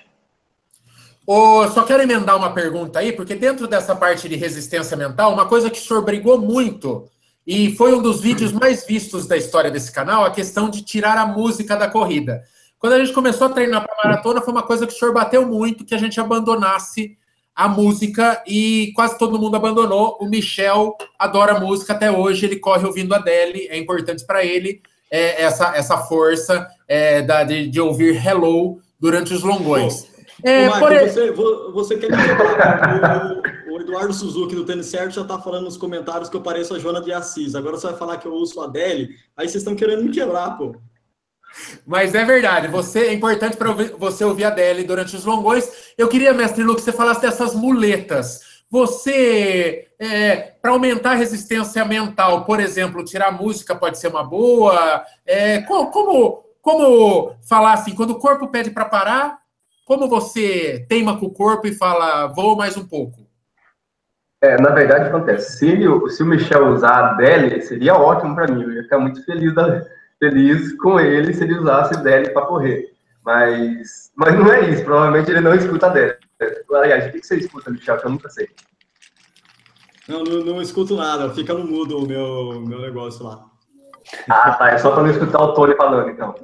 Oh, 1.27 1.67
só 1.69 1.85
quero 1.85 2.03
emendar 2.03 2.37
uma 2.37 2.53
pergunta 2.53 2.99
aí, 2.99 3.13
porque 3.13 3.35
dentro 3.35 3.69
dessa 3.69 3.95
parte 3.95 4.29
de 4.29 4.35
resistência 4.35 4.97
mental, 4.97 5.33
uma 5.33 5.47
coisa 5.47 5.71
que 5.71 5.79
o 5.79 5.83
senhor 5.83 6.03
brigou 6.03 6.39
muito 6.39 7.09
e 7.47 7.75
foi 7.77 7.95
um 7.95 8.03
dos 8.03 8.21
vídeos 8.21 8.53
mais 8.53 8.85
vistos 8.87 9.27
da 9.27 9.37
história 9.37 9.71
desse 9.71 9.93
canal, 9.93 10.25
a 10.25 10.31
questão 10.31 10.69
de 10.69 10.83
tirar 10.83 11.17
a 11.17 11.27
música 11.27 11.77
da 11.77 11.89
corrida. 11.89 12.43
Quando 12.79 12.95
a 12.95 12.99
gente 12.99 13.13
começou 13.13 13.47
a 13.47 13.51
treinar 13.51 13.87
para 13.87 14.09
maratona, 14.09 14.41
foi 14.41 14.53
uma 14.53 14.63
coisa 14.63 14.87
que 14.87 14.93
o 14.93 14.97
senhor 14.97 15.13
bateu 15.13 15.47
muito, 15.47 15.85
que 15.85 15.95
a 15.95 15.99
gente 15.99 16.19
abandonasse 16.19 17.17
a 17.55 17.69
música 17.69 18.43
e 18.47 18.93
quase 18.97 19.19
todo 19.19 19.39
mundo 19.39 19.55
abandonou. 19.55 20.17
O 20.21 20.27
Michel 20.27 20.97
adora 21.19 21.61
música 21.61 21.93
até 21.93 22.11
hoje, 22.11 22.47
ele 22.47 22.57
corre 22.57 22.87
ouvindo 22.87 23.15
a 23.15 23.19
Adele, 23.19 23.69
é 23.69 23.79
importante 23.79 24.25
para 24.25 24.45
ele 24.45 24.81
é, 25.11 25.43
essa, 25.43 25.77
essa 25.77 25.99
força 25.99 26.69
é, 26.87 27.21
da, 27.21 27.43
de, 27.43 27.69
de, 27.69 27.81
ouvir 27.81 28.25
Hello 28.25 28.81
durante 28.99 29.35
os 29.35 29.43
longões. 29.43 30.09
É, 30.45 30.69
Ô, 30.69 30.71
Marco, 30.71 30.87
você, 30.87 31.31
você 31.33 31.99
quer 31.99 32.11
me 32.11 32.17
quebrar? 32.17 33.43
o, 33.69 33.81
Eduardo 33.81 34.13
Suzuki 34.13 34.55
do 34.55 34.65
Tênis 34.65 34.87
Certo 34.87 35.15
já 35.15 35.23
está 35.23 35.39
falando 35.39 35.65
nos 35.65 35.77
comentários 35.77 36.29
que 36.29 36.37
eu 36.37 36.41
pareço 36.41 36.75
a 36.75 36.79
Joana 36.79 37.01
de 37.01 37.13
Assis. 37.13 37.55
Agora 37.55 37.77
você 37.77 37.89
vai 37.89 37.97
falar 37.97 38.19
que 38.19 38.27
eu 38.27 38.33
ouço 38.33 38.61
a 38.61 38.65
Adele, 38.65 39.17
aí 39.37 39.49
vocês 39.49 39.57
estão 39.57 39.75
querendo 39.75 40.05
me 40.05 40.11
quebrar, 40.11 40.57
pô. 40.57 40.77
Mas 41.85 42.15
é 42.15 42.25
verdade, 42.25 42.69
você 42.69 43.07
é 43.07 43.13
importante 43.13 43.57
para 43.57 43.73
você 43.73 44.25
ouvir 44.25 44.45
a 44.45 44.49
Adele 44.49 44.85
durante 44.85 45.17
os 45.17 45.25
longões. 45.25 45.69
Eu 45.99 46.09
queria, 46.09 46.33
mestre 46.33 46.63
Lu, 46.63 46.77
que 46.77 46.83
você 46.83 46.93
falasse 46.93 47.21
dessas 47.21 47.55
muletas. 47.55 48.50
Você, 48.71 49.89
é, 49.99 50.37
para 50.63 50.71
aumentar 50.71 51.13
a 51.13 51.17
resistência 51.17 51.85
mental, 51.85 52.45
por 52.45 52.61
exemplo, 52.61 53.05
tirar 53.05 53.29
a 53.29 53.33
música 53.33 53.75
pode 53.75 53.99
ser 53.99 54.09
uma 54.09 54.23
boa. 54.23 55.05
É, 55.27 55.61
como, 55.63 55.91
como, 55.91 56.45
como 56.63 57.35
falar 57.49 57.73
assim, 57.73 57.95
quando 57.95 58.11
o 58.11 58.19
corpo 58.21 58.47
pede 58.47 58.71
para 58.71 58.85
parar, 58.85 59.39
como 59.85 60.09
você 60.09 60.87
teima 60.89 61.19
com 61.19 61.27
o 61.27 61.33
corpo 61.33 61.67
e 61.67 61.75
fala, 61.75 62.29
vou 62.29 62.57
mais 62.57 62.77
um 62.77 62.87
pouco? 62.87 63.29
É, 64.41 64.57
na 64.61 64.71
verdade, 64.71 65.09
acontece. 65.09 65.59
Se, 65.59 65.77
se 66.09 66.23
o 66.23 66.27
Michel 66.27 66.69
usar 66.69 67.11
a 67.11 67.15
Deli, 67.15 67.61
seria 67.63 67.95
ótimo 67.95 68.37
para 68.37 68.47
mim. 68.47 68.63
Eu 68.63 68.73
ia 68.73 68.83
ficar 68.85 69.01
muito 69.01 69.25
feliz, 69.25 69.53
feliz 70.19 70.73
com 70.79 71.01
ele 71.01 71.35
se 71.35 71.43
ele 71.43 71.59
usasse 71.59 72.01
Deli 72.05 72.31
para 72.31 72.47
correr. 72.47 72.93
Mas, 73.25 74.13
mas 74.15 74.35
não 74.35 74.51
é 74.51 74.71
isso. 74.71 74.85
Provavelmente 74.85 75.29
ele 75.29 75.41
não 75.41 75.55
escuta 75.55 75.89
a 75.89 75.91
Deli. 75.91 76.30
Aliás, 76.75 77.07
o 77.07 77.13
que 77.13 77.23
você 77.23 77.37
escuta, 77.37 77.71
Michel? 77.71 77.99
Que 77.99 78.07
eu 78.07 78.11
nunca 78.11 78.29
sei. 78.31 78.49
Não, 80.09 80.25
não, 80.25 80.45
não 80.45 80.63
escuto 80.63 80.97
nada. 80.97 81.31
Fica 81.31 81.55
no 81.55 81.67
mudo 81.67 81.99
o 81.99 82.07
meu, 82.07 82.61
meu 82.63 82.81
negócio 82.81 83.25
lá. 83.25 83.45
Ah, 84.29 84.53
tá. 84.55 84.71
É 84.71 84.79
só 84.79 84.93
para 84.93 85.03
não 85.03 85.11
escutar 85.11 85.41
o 85.41 85.55
Tony 85.55 85.75
falando, 85.77 86.11
então. 86.11 86.35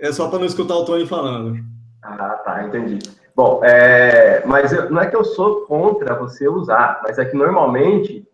É 0.00 0.12
só 0.12 0.28
para 0.28 0.38
não 0.38 0.46
escutar 0.46 0.76
o 0.76 0.84
Tony 0.84 1.06
falando. 1.06 1.58
Ah, 2.02 2.40
tá, 2.44 2.64
entendi. 2.64 2.98
Bom, 3.34 3.60
é, 3.64 4.44
mas 4.44 4.72
eu, 4.72 4.90
não 4.90 5.00
é 5.00 5.06
que 5.06 5.16
eu 5.16 5.24
sou 5.24 5.64
contra 5.66 6.14
você 6.14 6.48
usar, 6.48 7.00
mas 7.02 7.18
é 7.18 7.24
que 7.24 7.36
normalmente 7.36 8.28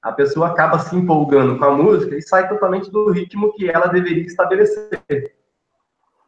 a 0.00 0.12
pessoa 0.12 0.48
acaba 0.48 0.78
se 0.78 0.94
empolgando 0.94 1.58
com 1.58 1.64
a 1.64 1.72
música 1.72 2.16
e 2.16 2.22
sai 2.22 2.48
totalmente 2.48 2.90
do 2.90 3.10
ritmo 3.10 3.52
que 3.54 3.68
ela 3.68 3.88
deveria 3.88 4.24
estabelecer. 4.24 5.02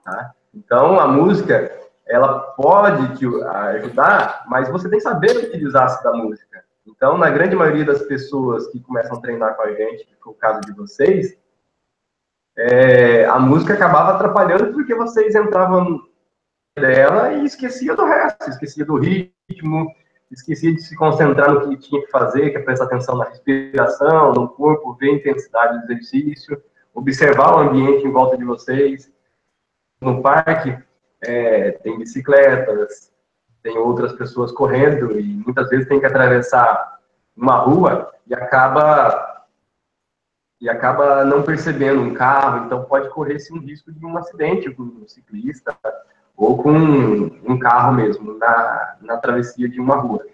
Tá? 0.04 0.32
Então, 0.52 0.98
a 0.98 1.06
música, 1.06 1.70
ela 2.08 2.38
pode 2.38 3.18
te 3.18 3.26
ajudar, 3.26 4.44
mas 4.48 4.68
você 4.68 4.88
tem 4.88 4.98
que 4.98 5.04
saber 5.04 5.36
utilizar-se 5.36 6.02
da 6.02 6.12
música. 6.12 6.64
Então, 6.86 7.18
na 7.18 7.28
grande 7.28 7.54
maioria 7.54 7.84
das 7.84 8.02
pessoas 8.02 8.66
que 8.68 8.80
começam 8.80 9.18
a 9.18 9.20
treinar 9.20 9.54
com 9.54 9.62
a 9.62 9.72
gente, 9.72 10.06
que 10.06 10.16
foi 10.22 10.32
o 10.32 10.36
caso 10.36 10.60
de 10.62 10.72
vocês, 10.72 11.36
é, 12.56 13.26
a 13.26 13.38
música 13.38 13.74
acabava 13.74 14.14
atrapalhando 14.14 14.72
porque 14.72 14.94
vocês 14.94 15.34
entravam 15.34 16.00
dela 16.76 17.34
e 17.34 17.44
esquecia 17.44 17.94
do 17.94 18.04
resto, 18.04 18.48
esquecia 18.48 18.84
do 18.84 18.96
ritmo, 18.96 19.92
esquecia 20.30 20.74
de 20.74 20.80
se 20.80 20.96
concentrar 20.96 21.52
no 21.52 21.68
que 21.68 21.76
tinha 21.76 22.00
que 22.00 22.10
fazer, 22.10 22.50
que 22.50 22.56
é 22.56 22.62
prestar 22.62 22.86
atenção 22.86 23.16
na 23.16 23.26
respiração, 23.26 24.32
no 24.32 24.48
corpo, 24.48 24.94
ver 24.94 25.10
a 25.10 25.14
intensidade 25.14 25.86
do 25.86 25.92
exercício, 25.92 26.60
observar 26.94 27.54
o 27.54 27.58
ambiente 27.58 28.06
em 28.06 28.10
volta 28.10 28.36
de 28.36 28.44
vocês. 28.44 29.10
No 30.00 30.22
parque 30.22 30.76
é, 31.22 31.72
tem 31.72 31.98
bicicletas, 31.98 33.12
tem 33.62 33.76
outras 33.76 34.12
pessoas 34.12 34.52
correndo 34.52 35.18
e 35.18 35.22
muitas 35.22 35.68
vezes 35.68 35.88
tem 35.88 36.00
que 36.00 36.06
atravessar 36.06 36.98
uma 37.36 37.56
rua 37.56 38.12
e 38.26 38.34
acaba 38.34 39.46
e 40.60 40.68
acaba 40.68 41.24
não 41.24 41.42
percebendo 41.42 42.00
um 42.00 42.12
carro, 42.12 42.66
então 42.66 42.84
pode 42.84 43.08
correr 43.10 43.38
sim 43.38 43.54
um 43.54 43.60
risco 43.60 43.92
de 43.92 44.04
um 44.04 44.18
acidente 44.18 44.68
com 44.72 44.82
um 44.82 45.06
ciclista 45.06 45.78
ou 46.36 46.60
com 46.60 46.72
um 46.72 47.58
carro 47.58 47.92
mesmo 47.92 48.36
na, 48.36 48.96
na 49.00 49.16
travessia 49.18 49.68
de 49.68 49.80
uma 49.80 49.96
rua. 49.96 50.24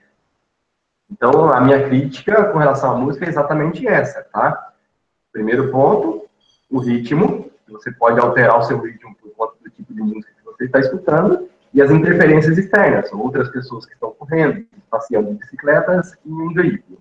Então, 1.10 1.50
a 1.50 1.60
minha 1.60 1.86
crítica 1.86 2.44
com 2.50 2.58
relação 2.58 2.92
à 2.92 2.96
música 2.96 3.26
é 3.26 3.28
exatamente 3.28 3.86
essa, 3.86 4.22
tá? 4.24 4.72
Primeiro 5.30 5.70
ponto, 5.70 6.26
o 6.70 6.78
ritmo. 6.78 7.50
Você 7.68 7.92
pode 7.92 8.20
alterar 8.20 8.58
o 8.58 8.62
seu 8.62 8.80
ritmo 8.80 9.14
por 9.16 9.30
conta 9.34 9.54
do 9.62 9.70
tipo 9.70 9.92
de 9.94 10.00
música 10.00 10.33
você 10.56 10.64
está 10.64 10.80
escutando 10.80 11.48
e 11.72 11.82
as 11.82 11.90
interferências 11.90 12.56
externas, 12.56 13.12
outras 13.12 13.48
pessoas 13.48 13.84
que 13.84 13.94
estão 13.94 14.12
correndo, 14.12 14.64
passeando 14.90 15.30
de 15.32 15.38
bicicletas 15.38 16.16
e 16.24 16.30
um 16.30 16.52
veículo. 16.52 16.98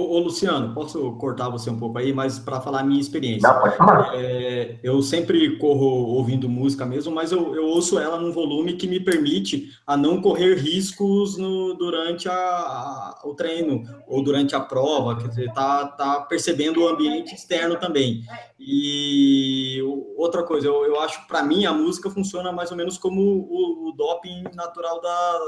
Ô, 0.00 0.14
ô, 0.14 0.18
Luciano, 0.20 0.72
posso 0.72 1.12
cortar 1.16 1.50
você 1.50 1.68
um 1.68 1.78
pouco 1.78 1.98
aí, 1.98 2.10
mas 2.10 2.38
para 2.38 2.58
falar 2.58 2.80
a 2.80 2.82
minha 2.82 3.00
experiência. 3.00 3.46
Não, 3.46 3.60
pode 3.60 3.76
falar. 3.76 4.14
É, 4.14 4.80
eu 4.82 5.02
sempre 5.02 5.58
corro 5.58 5.84
ouvindo 5.84 6.48
música 6.48 6.86
mesmo, 6.86 7.14
mas 7.14 7.32
eu, 7.32 7.54
eu, 7.54 7.66
ouço 7.66 7.98
ela 7.98 8.18
num 8.18 8.32
volume 8.32 8.72
que 8.74 8.86
me 8.86 8.98
permite 8.98 9.70
a 9.86 9.98
não 9.98 10.22
correr 10.22 10.54
riscos 10.54 11.36
no, 11.36 11.74
durante 11.74 12.30
a, 12.30 12.34
a, 12.34 13.20
o 13.24 13.34
treino 13.34 13.82
ou 14.06 14.24
durante 14.24 14.54
a 14.54 14.60
prova, 14.60 15.16
quer 15.16 15.28
dizer, 15.28 15.52
tá, 15.52 15.86
tá 15.86 16.20
percebendo 16.22 16.80
o 16.80 16.88
ambiente 16.88 17.34
externo 17.34 17.76
também. 17.76 18.24
E 18.58 19.80
outra 20.16 20.42
coisa, 20.42 20.66
eu, 20.66 20.84
eu 20.86 20.98
acho 21.00 21.26
para 21.26 21.42
mim 21.42 21.66
a 21.66 21.74
música 21.74 22.08
funciona 22.08 22.50
mais 22.50 22.70
ou 22.70 22.76
menos 22.76 22.96
como 22.96 23.20
o, 23.20 23.88
o 23.88 23.92
doping 23.92 24.44
natural 24.54 24.98
da 25.02 25.38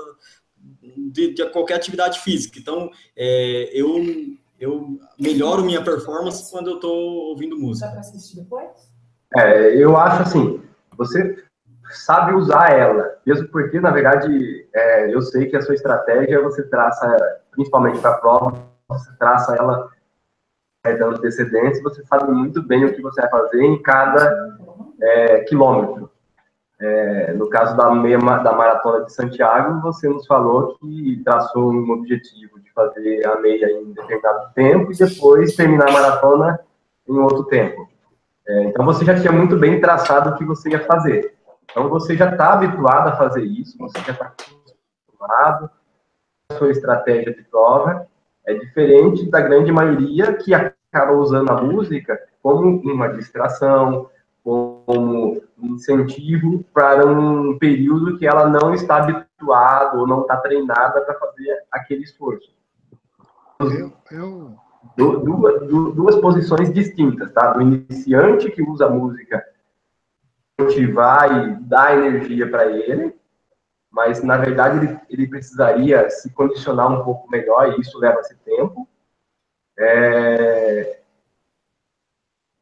de, 1.12 1.34
de, 1.34 1.46
qualquer 1.50 1.74
atividade 1.74 2.20
física. 2.20 2.58
Então, 2.58 2.90
é, 3.16 3.70
eu, 3.72 3.88
eu 4.62 4.98
melhoro 5.18 5.64
minha 5.64 5.82
performance 5.82 6.50
quando 6.50 6.70
eu 6.70 6.74
estou 6.76 6.94
ouvindo 7.30 7.58
música. 7.58 7.86
Dá 7.86 7.92
para 7.92 8.00
assistir 8.00 8.40
depois? 8.40 8.70
É, 9.34 9.74
eu 9.76 9.96
acho 9.96 10.22
assim, 10.22 10.62
você 10.96 11.42
sabe 11.90 12.32
usar 12.32 12.70
ela, 12.70 13.18
mesmo 13.26 13.48
porque, 13.48 13.80
na 13.80 13.90
verdade, 13.90 14.68
é, 14.72 15.12
eu 15.12 15.20
sei 15.20 15.46
que 15.46 15.56
a 15.56 15.62
sua 15.62 15.74
estratégia 15.74 16.40
você 16.40 16.62
traça, 16.62 17.40
principalmente 17.50 17.98
para 17.98 18.10
a 18.10 18.18
prova, 18.18 18.62
você 18.88 19.10
traça 19.18 19.56
ela 19.56 19.90
é, 20.84 20.96
dando 20.96 21.16
antecedência, 21.16 21.82
você 21.82 22.04
sabe 22.04 22.30
muito 22.30 22.62
bem 22.62 22.84
o 22.84 22.94
que 22.94 23.02
você 23.02 23.20
vai 23.20 23.30
fazer 23.30 23.62
em 23.62 23.82
cada 23.82 24.58
é, 25.00 25.40
quilômetro. 25.40 26.11
É, 26.84 27.32
no 27.34 27.48
caso 27.48 27.76
da, 27.76 27.94
meia, 27.94 28.18
da 28.18 28.52
maratona 28.52 29.04
de 29.04 29.12
Santiago, 29.12 29.80
você 29.80 30.08
nos 30.08 30.26
falou 30.26 30.76
que 30.80 31.22
traçou 31.24 31.72
um 31.72 31.88
objetivo 31.92 32.58
de 32.58 32.72
fazer 32.72 33.24
a 33.24 33.38
meia 33.38 33.70
em 33.70 33.92
determinado 33.92 34.52
tempo 34.52 34.90
e 34.90 34.96
depois 34.96 35.54
terminar 35.54 35.88
a 35.88 35.92
maratona 35.92 36.58
em 37.08 37.16
outro 37.16 37.44
tempo. 37.44 37.88
É, 38.48 38.64
então 38.64 38.84
você 38.84 39.04
já 39.04 39.14
tinha 39.14 39.30
muito 39.30 39.56
bem 39.56 39.80
traçado 39.80 40.30
o 40.30 40.36
que 40.36 40.44
você 40.44 40.70
ia 40.70 40.84
fazer. 40.84 41.36
Então 41.70 41.88
você 41.88 42.16
já 42.16 42.28
está 42.28 42.54
habituado 42.54 43.10
a 43.10 43.16
fazer 43.16 43.44
isso, 43.44 43.78
você 43.78 44.00
já 44.00 44.12
está 44.12 44.32
acostumado. 45.06 45.70
A 46.50 46.54
sua 46.54 46.70
estratégia 46.72 47.32
de 47.32 47.44
prova 47.44 48.08
é 48.44 48.54
diferente 48.54 49.30
da 49.30 49.40
grande 49.40 49.70
maioria 49.70 50.34
que 50.34 50.52
acaba 50.52 51.12
usando 51.12 51.48
a 51.50 51.62
música 51.62 52.20
como 52.42 52.80
uma 52.80 53.06
distração, 53.06 54.10
como 54.42 55.40
incentivo 55.66 56.64
para 56.72 57.06
um 57.06 57.58
período 57.58 58.18
que 58.18 58.26
ela 58.26 58.48
não 58.48 58.74
está 58.74 58.96
habituada 58.96 59.98
ou 59.98 60.06
não 60.06 60.22
está 60.22 60.36
treinada 60.38 61.00
para 61.02 61.18
fazer 61.18 61.64
aquele 61.70 62.02
esforço. 62.02 62.52
Eu, 63.60 63.92
eu... 64.10 64.56
Duas, 64.96 65.68
duas 65.68 66.16
posições 66.16 66.72
distintas, 66.72 67.32
tá? 67.32 67.52
Do 67.52 67.62
iniciante 67.62 68.50
que 68.50 68.62
usa 68.62 68.86
a 68.86 68.90
música 68.90 69.42
motivar 70.60 71.48
e 71.48 71.54
dar 71.62 71.96
energia 71.96 72.50
para 72.50 72.66
ele, 72.66 73.14
mas 73.90 74.22
na 74.22 74.36
verdade 74.36 74.78
ele, 74.78 75.00
ele, 75.08 75.26
precisaria 75.28 76.08
se 76.10 76.30
condicionar 76.30 76.90
um 76.90 77.04
pouco 77.04 77.30
melhor 77.30 77.72
e 77.72 77.80
isso 77.80 77.98
leva-se 77.98 78.36
tempo. 78.38 78.88
É, 79.78 81.01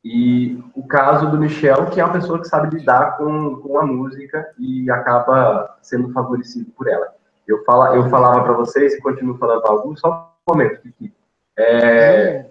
e 0.02 0.62
o 0.74 0.86
caso 0.86 1.30
do 1.30 1.38
Michel, 1.38 1.86
que 1.90 2.00
é 2.00 2.04
uma 2.04 2.14
pessoa 2.14 2.40
que 2.40 2.48
sabe 2.48 2.78
lidar 2.78 3.18
com, 3.18 3.56
com 3.56 3.78
a 3.78 3.86
música 3.86 4.50
e 4.58 4.90
acaba 4.90 5.76
sendo 5.82 6.10
favorecido 6.12 6.70
por 6.72 6.88
ela. 6.88 7.14
Eu, 7.46 7.62
fala, 7.64 7.94
eu 7.94 8.08
falava 8.08 8.42
para 8.42 8.54
vocês 8.54 8.94
e 8.94 9.00
continuo 9.00 9.36
falando 9.36 9.60
para 9.60 9.72
alguns, 9.72 10.00
só 10.00 10.34
um 10.48 10.52
momento, 10.52 10.80
Kiki. 10.80 11.12
É, 11.58 12.46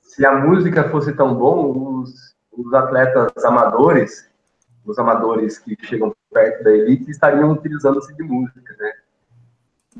se 0.00 0.24
a 0.24 0.38
música 0.38 0.88
fosse 0.90 1.12
tão 1.14 1.34
bom, 1.34 2.00
os, 2.00 2.36
os 2.52 2.72
atletas 2.72 3.44
amadores, 3.44 4.30
os 4.84 4.98
amadores 4.98 5.58
que 5.58 5.76
chegam 5.82 6.14
perto 6.32 6.62
da 6.62 6.70
elite, 6.70 7.10
estariam 7.10 7.50
utilizando-se 7.50 8.14
de 8.14 8.22
música, 8.22 8.76
né? 8.78 8.92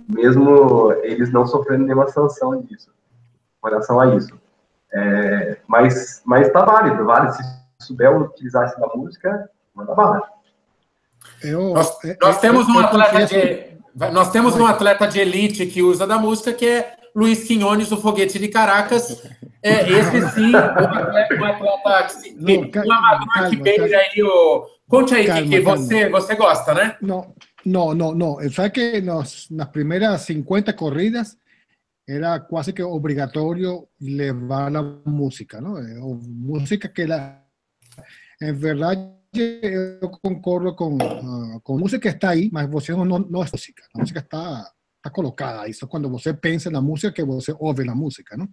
Mesmo 0.08 0.92
eles 1.02 1.32
não 1.32 1.46
sofrendo 1.46 1.84
nenhuma 1.84 2.08
sanção 2.08 2.60
disso, 2.62 2.92
com 3.60 3.68
relação 3.68 3.98
a 3.98 4.14
isso. 4.14 4.38
É, 4.94 5.56
mas, 5.66 6.22
mas 6.24 6.50
tá 6.52 6.64
válido, 6.64 7.04
vale. 7.04 7.32
Se 7.32 7.42
souber 7.80 8.16
utilizar 8.16 8.64
essa 8.64 8.80
música, 8.94 9.50
manda 9.74 9.94
bala. 9.94 10.22
Eu, 11.42 11.74
nós, 11.74 11.98
nós 12.20 12.40
temos 12.40 12.68
um 12.68 12.78
atleta 12.78 13.26
de, 13.26 13.74
nós 14.12 14.30
temos 14.30 14.56
um 14.56 14.66
atleta 14.66 15.06
de 15.06 15.20
elite 15.20 15.66
que 15.66 15.82
usa 15.82 16.06
da 16.06 16.18
música 16.18 16.52
que 16.52 16.66
é 16.66 16.96
Luiz 17.14 17.44
Quinones, 17.44 17.92
o 17.92 17.96
foguete 17.96 18.38
de 18.38 18.48
Caracas. 18.48 19.22
É, 19.62 19.88
esse 19.90 20.30
sim, 20.30 20.52
o 20.52 20.58
atleta, 20.58 21.34
o 21.34 21.44
atleta 21.44 22.18
que, 22.22 22.78
não, 22.86 22.96
amador 22.96 23.50
que 23.50 23.56
beija 23.56 23.96
aí 23.96 24.22
o. 24.22 24.66
Conte 24.88 25.14
aí, 25.14 25.26
calma, 25.26 25.48
que, 25.48 25.60
você, 25.60 26.08
você 26.10 26.34
gosta, 26.34 26.74
né? 26.74 26.96
Não, 27.00 27.34
não, 27.64 27.94
não, 27.94 28.14
não. 28.14 28.50
Sabe 28.50 28.70
que 28.70 29.00
nos, 29.00 29.48
nas 29.50 29.68
primeiras 29.68 30.20
50 30.22 30.72
corridas 30.72 31.36
era 32.06 32.44
quase 32.46 32.74
que 32.74 32.82
obligatorio 32.82 33.88
levar 33.98 34.70
la 34.72 34.82
música, 35.04 35.60
¿no? 35.60 35.78
Eh, 35.78 35.98
música 36.28 36.92
que 36.92 37.06
la, 37.06 37.46
en 38.40 38.60
verdad 38.60 39.20
yo 39.32 40.10
concordo 40.22 40.76
con, 40.76 40.94
uh, 40.94 41.60
con 41.62 41.80
música 41.80 42.00
que 42.00 42.08
está 42.10 42.30
ahí, 42.30 42.48
mas 42.52 42.68
você 42.68 42.92
no, 42.92 43.04
no 43.04 43.42
es 43.42 43.52
música, 43.52 43.82
la 43.92 44.00
música 44.00 44.20
está, 44.20 44.72
está 44.96 45.10
colocada, 45.10 45.66
eso 45.66 45.88
cuando 45.88 46.08
você 46.08 46.34
pensa 46.34 46.68
en 46.68 46.74
la 46.74 46.80
música 46.80 47.12
que 47.12 47.24
você 47.24 47.52
ouve 47.58 47.84
la 47.84 47.94
música, 47.94 48.36
¿no? 48.36 48.48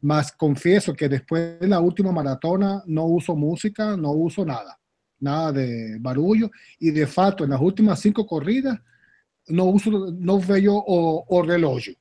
Mas 0.00 0.30
confieso 0.32 0.94
que 0.94 1.08
después 1.08 1.58
de 1.60 1.66
la 1.66 1.80
última 1.80 2.12
maratona 2.12 2.82
no 2.86 3.04
uso 3.04 3.34
música, 3.34 3.96
no 3.96 4.12
uso 4.12 4.44
nada, 4.44 4.78
nada 5.20 5.52
de 5.52 5.98
barullo, 5.98 6.50
y 6.78 6.90
de 6.90 7.06
facto 7.06 7.44
en 7.44 7.50
las 7.50 7.60
últimas 7.60 8.00
cinco 8.00 8.26
corridas 8.26 8.78
no 9.46 9.64
uso, 9.64 9.90
no 10.12 10.38
veo 10.40 10.74
o, 10.74 11.24
o 11.26 11.42
reloj 11.42 11.97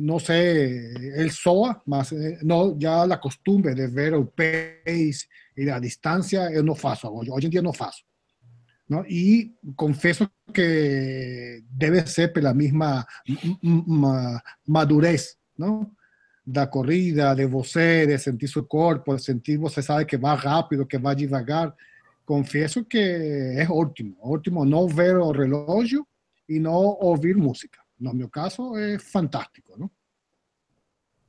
no 0.00 0.18
sé, 0.18 0.92
el 0.94 1.30
SOA, 1.30 1.82
más 1.86 2.12
eh, 2.12 2.38
no, 2.42 2.78
ya 2.78 3.06
la 3.06 3.20
costumbre 3.20 3.74
de 3.74 3.86
ver 3.88 4.14
el 4.14 4.28
pace 4.28 5.28
y 5.56 5.64
la 5.64 5.78
distancia, 5.78 6.50
yo 6.50 6.62
no 6.62 6.74
faço 6.74 7.12
hoy, 7.12 7.28
hoy 7.30 7.44
en 7.44 7.50
día 7.50 7.62
no 7.62 7.72
faço. 7.72 8.04
¿no? 8.88 9.04
Y 9.06 9.54
confieso 9.76 10.32
que 10.52 11.62
debe 11.70 12.06
ser 12.06 12.32
la 12.42 12.52
misma 12.52 13.06
madurez, 14.66 15.38
¿no? 15.56 15.94
Da 16.44 16.66
corrida, 16.66 17.34
de 17.36 17.46
você, 17.46 18.06
de 18.06 18.18
sentir 18.18 18.48
su 18.48 18.66
cuerpo, 18.66 19.14
de 19.14 19.20
sentir, 19.20 19.58
você 19.58 19.80
sabe 19.82 20.06
que 20.06 20.16
va 20.16 20.34
rápido, 20.34 20.88
que 20.88 20.98
va 20.98 21.14
devagar. 21.14 21.72
Confieso 22.24 22.84
que 22.88 23.60
es 23.62 23.68
óptimo, 23.70 24.16
óptimo 24.22 24.64
no 24.64 24.88
ver 24.88 25.16
el 25.16 25.34
reloj 25.34 25.84
y 26.48 26.58
no 26.58 26.72
oír 26.72 27.36
música. 27.36 27.79
No 28.00 28.14
meu 28.14 28.28
caso, 28.28 28.74
é 28.76 28.98
fantástico, 28.98 29.74
não? 29.78 29.90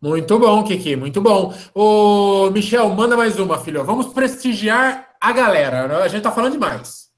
Muito 0.01 0.39
bom, 0.39 0.63
Kiki, 0.63 0.95
muito 0.95 1.21
bom. 1.21 1.53
Ô, 1.75 2.49
Michel, 2.49 2.89
manda 2.95 3.15
mais 3.15 3.37
uma, 3.37 3.59
filho. 3.59 3.83
Vamos 3.83 4.07
prestigiar 4.07 5.15
a 5.21 5.31
galera. 5.31 6.03
A 6.03 6.07
gente 6.07 6.23
tá 6.23 6.31
falando 6.31 6.53
demais. 6.53 7.11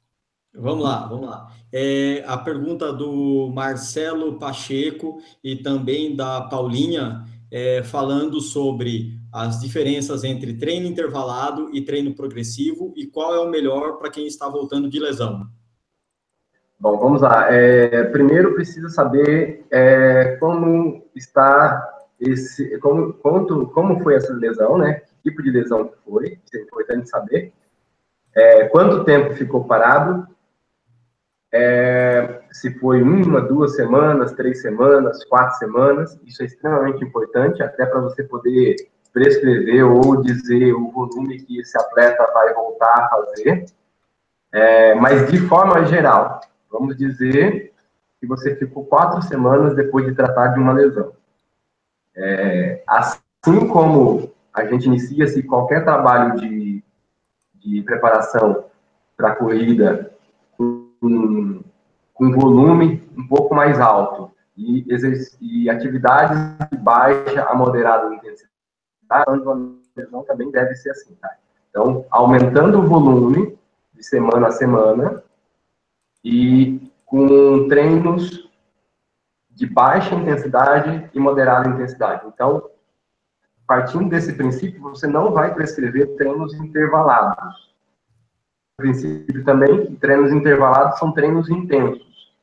Vamos 0.53 0.83
lá, 0.83 1.07
vamos 1.07 1.27
lá. 1.27 1.47
É, 1.71 2.23
a 2.27 2.37
pergunta 2.37 2.91
do 2.91 3.49
Marcelo 3.55 4.37
Pacheco 4.37 5.21
e 5.43 5.55
também 5.55 6.15
da 6.15 6.41
Paulinha, 6.41 7.23
é, 7.49 7.83
falando 7.83 8.41
sobre 8.41 9.17
as 9.31 9.59
diferenças 9.61 10.23
entre 10.23 10.53
treino 10.55 10.85
intervalado 10.85 11.69
e 11.73 11.81
treino 11.81 12.13
progressivo 12.13 12.93
e 12.97 13.07
qual 13.07 13.33
é 13.33 13.39
o 13.39 13.49
melhor 13.49 13.97
para 13.97 14.11
quem 14.11 14.27
está 14.27 14.49
voltando 14.49 14.89
de 14.89 14.99
lesão. 14.99 15.47
Bom, 16.83 16.97
vamos 16.97 17.21
lá. 17.21 17.47
É, 17.49 18.03
primeiro 18.03 18.55
precisa 18.55 18.89
saber 18.89 19.65
é, 19.71 20.35
como 20.35 21.07
está 21.15 21.81
esse, 22.19 22.77
como, 22.79 23.13
quanto, 23.13 23.67
como 23.67 24.03
foi 24.03 24.15
essa 24.15 24.33
lesão, 24.33 24.77
né? 24.77 24.95
Que 24.95 25.29
tipo 25.29 25.41
de 25.41 25.49
lesão 25.49 25.93
foi? 26.03 26.37
Isso 26.43 26.57
é 26.57 26.59
importante 26.59 27.07
saber. 27.07 27.53
É, 28.35 28.65
quanto 28.65 29.05
tempo 29.05 29.33
ficou 29.33 29.63
parado? 29.63 30.27
É, 31.53 32.41
se 32.51 32.77
foi 32.79 33.01
uma, 33.01 33.39
duas 33.39 33.77
semanas, 33.77 34.33
três 34.33 34.61
semanas, 34.61 35.23
quatro 35.23 35.57
semanas, 35.59 36.19
isso 36.25 36.43
é 36.43 36.47
extremamente 36.47 37.01
importante, 37.01 37.63
até 37.63 37.85
para 37.85 38.01
você 38.01 38.25
poder 38.25 38.75
prescrever 39.13 39.85
ou 39.85 40.21
dizer 40.21 40.73
o 40.73 40.91
volume 40.91 41.39
que 41.43 41.61
esse 41.61 41.77
atleta 41.77 42.29
vai 42.33 42.53
voltar 42.53 42.93
a 42.93 43.07
fazer. 43.07 43.67
É, 44.51 44.93
mas 44.95 45.31
de 45.31 45.39
forma 45.47 45.85
geral, 45.85 46.41
vamos 46.73 46.97
dizer 46.97 47.71
que 48.19 48.25
você 48.25 48.55
ficou 48.55 48.85
quatro 48.85 49.21
semanas 49.21 49.75
depois 49.75 50.05
de 50.05 50.15
tratar 50.15 50.47
de 50.47 50.59
uma 50.59 50.73
lesão. 50.73 51.13
É, 52.15 52.83
assim 52.87 53.67
como 53.71 54.31
a 54.51 54.65
gente 54.65 54.87
inicia-se 54.87 55.43
qualquer 55.43 55.83
trabalho 55.83 56.35
de, 56.39 56.83
de 57.55 57.81
preparação 57.83 58.65
para 59.15 59.29
a 59.29 59.35
corrida 59.35 60.11
com, 60.57 61.61
com 62.13 62.31
volume 62.31 63.03
um 63.15 63.27
pouco 63.27 63.53
mais 63.53 63.79
alto 63.79 64.31
e, 64.57 64.85
e 65.41 65.69
atividades 65.69 66.37
de 66.71 66.77
baixa 66.77 67.43
a 67.43 67.55
moderada 67.55 68.13
intensidade, 68.13 68.49
uma 69.41 69.75
lesão 69.95 70.23
também 70.23 70.49
deve 70.49 70.75
ser 70.75 70.91
assim, 70.91 71.13
tá? 71.15 71.35
Então, 71.69 72.05
aumentando 72.09 72.79
o 72.79 72.87
volume 72.87 73.57
de 73.93 74.03
semana 74.03 74.47
a 74.47 74.51
semana 74.51 75.23
e 76.23 76.91
com 77.05 77.67
treinos 77.67 78.49
de 79.51 79.67
baixa 79.67 80.15
intensidade 80.15 81.09
e 81.13 81.19
moderada 81.19 81.69
intensidade. 81.69 82.27
Então, 82.27 82.69
partindo 83.67 84.09
desse 84.09 84.33
princípio, 84.33 84.81
você 84.81 85.07
não 85.07 85.31
vai 85.31 85.53
prescrever 85.53 86.15
treinos 86.15 86.53
intervalados 86.53 87.73
princípio 88.75 89.43
também 89.43 89.95
treinos 89.95 90.31
intervalados 90.31 90.99
são 90.99 91.11
treinos 91.11 91.49
intensos. 91.49 92.33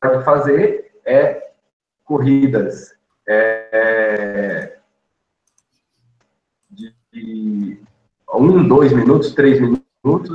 Pode 0.00 0.24
fazer 0.24 0.92
é 1.04 1.52
corridas 2.04 2.94
é, 3.26 4.78
de 6.70 7.80
um, 8.32 8.68
dois 8.68 8.92
minutos, 8.92 9.34
três 9.34 9.60
minutos 9.60 9.81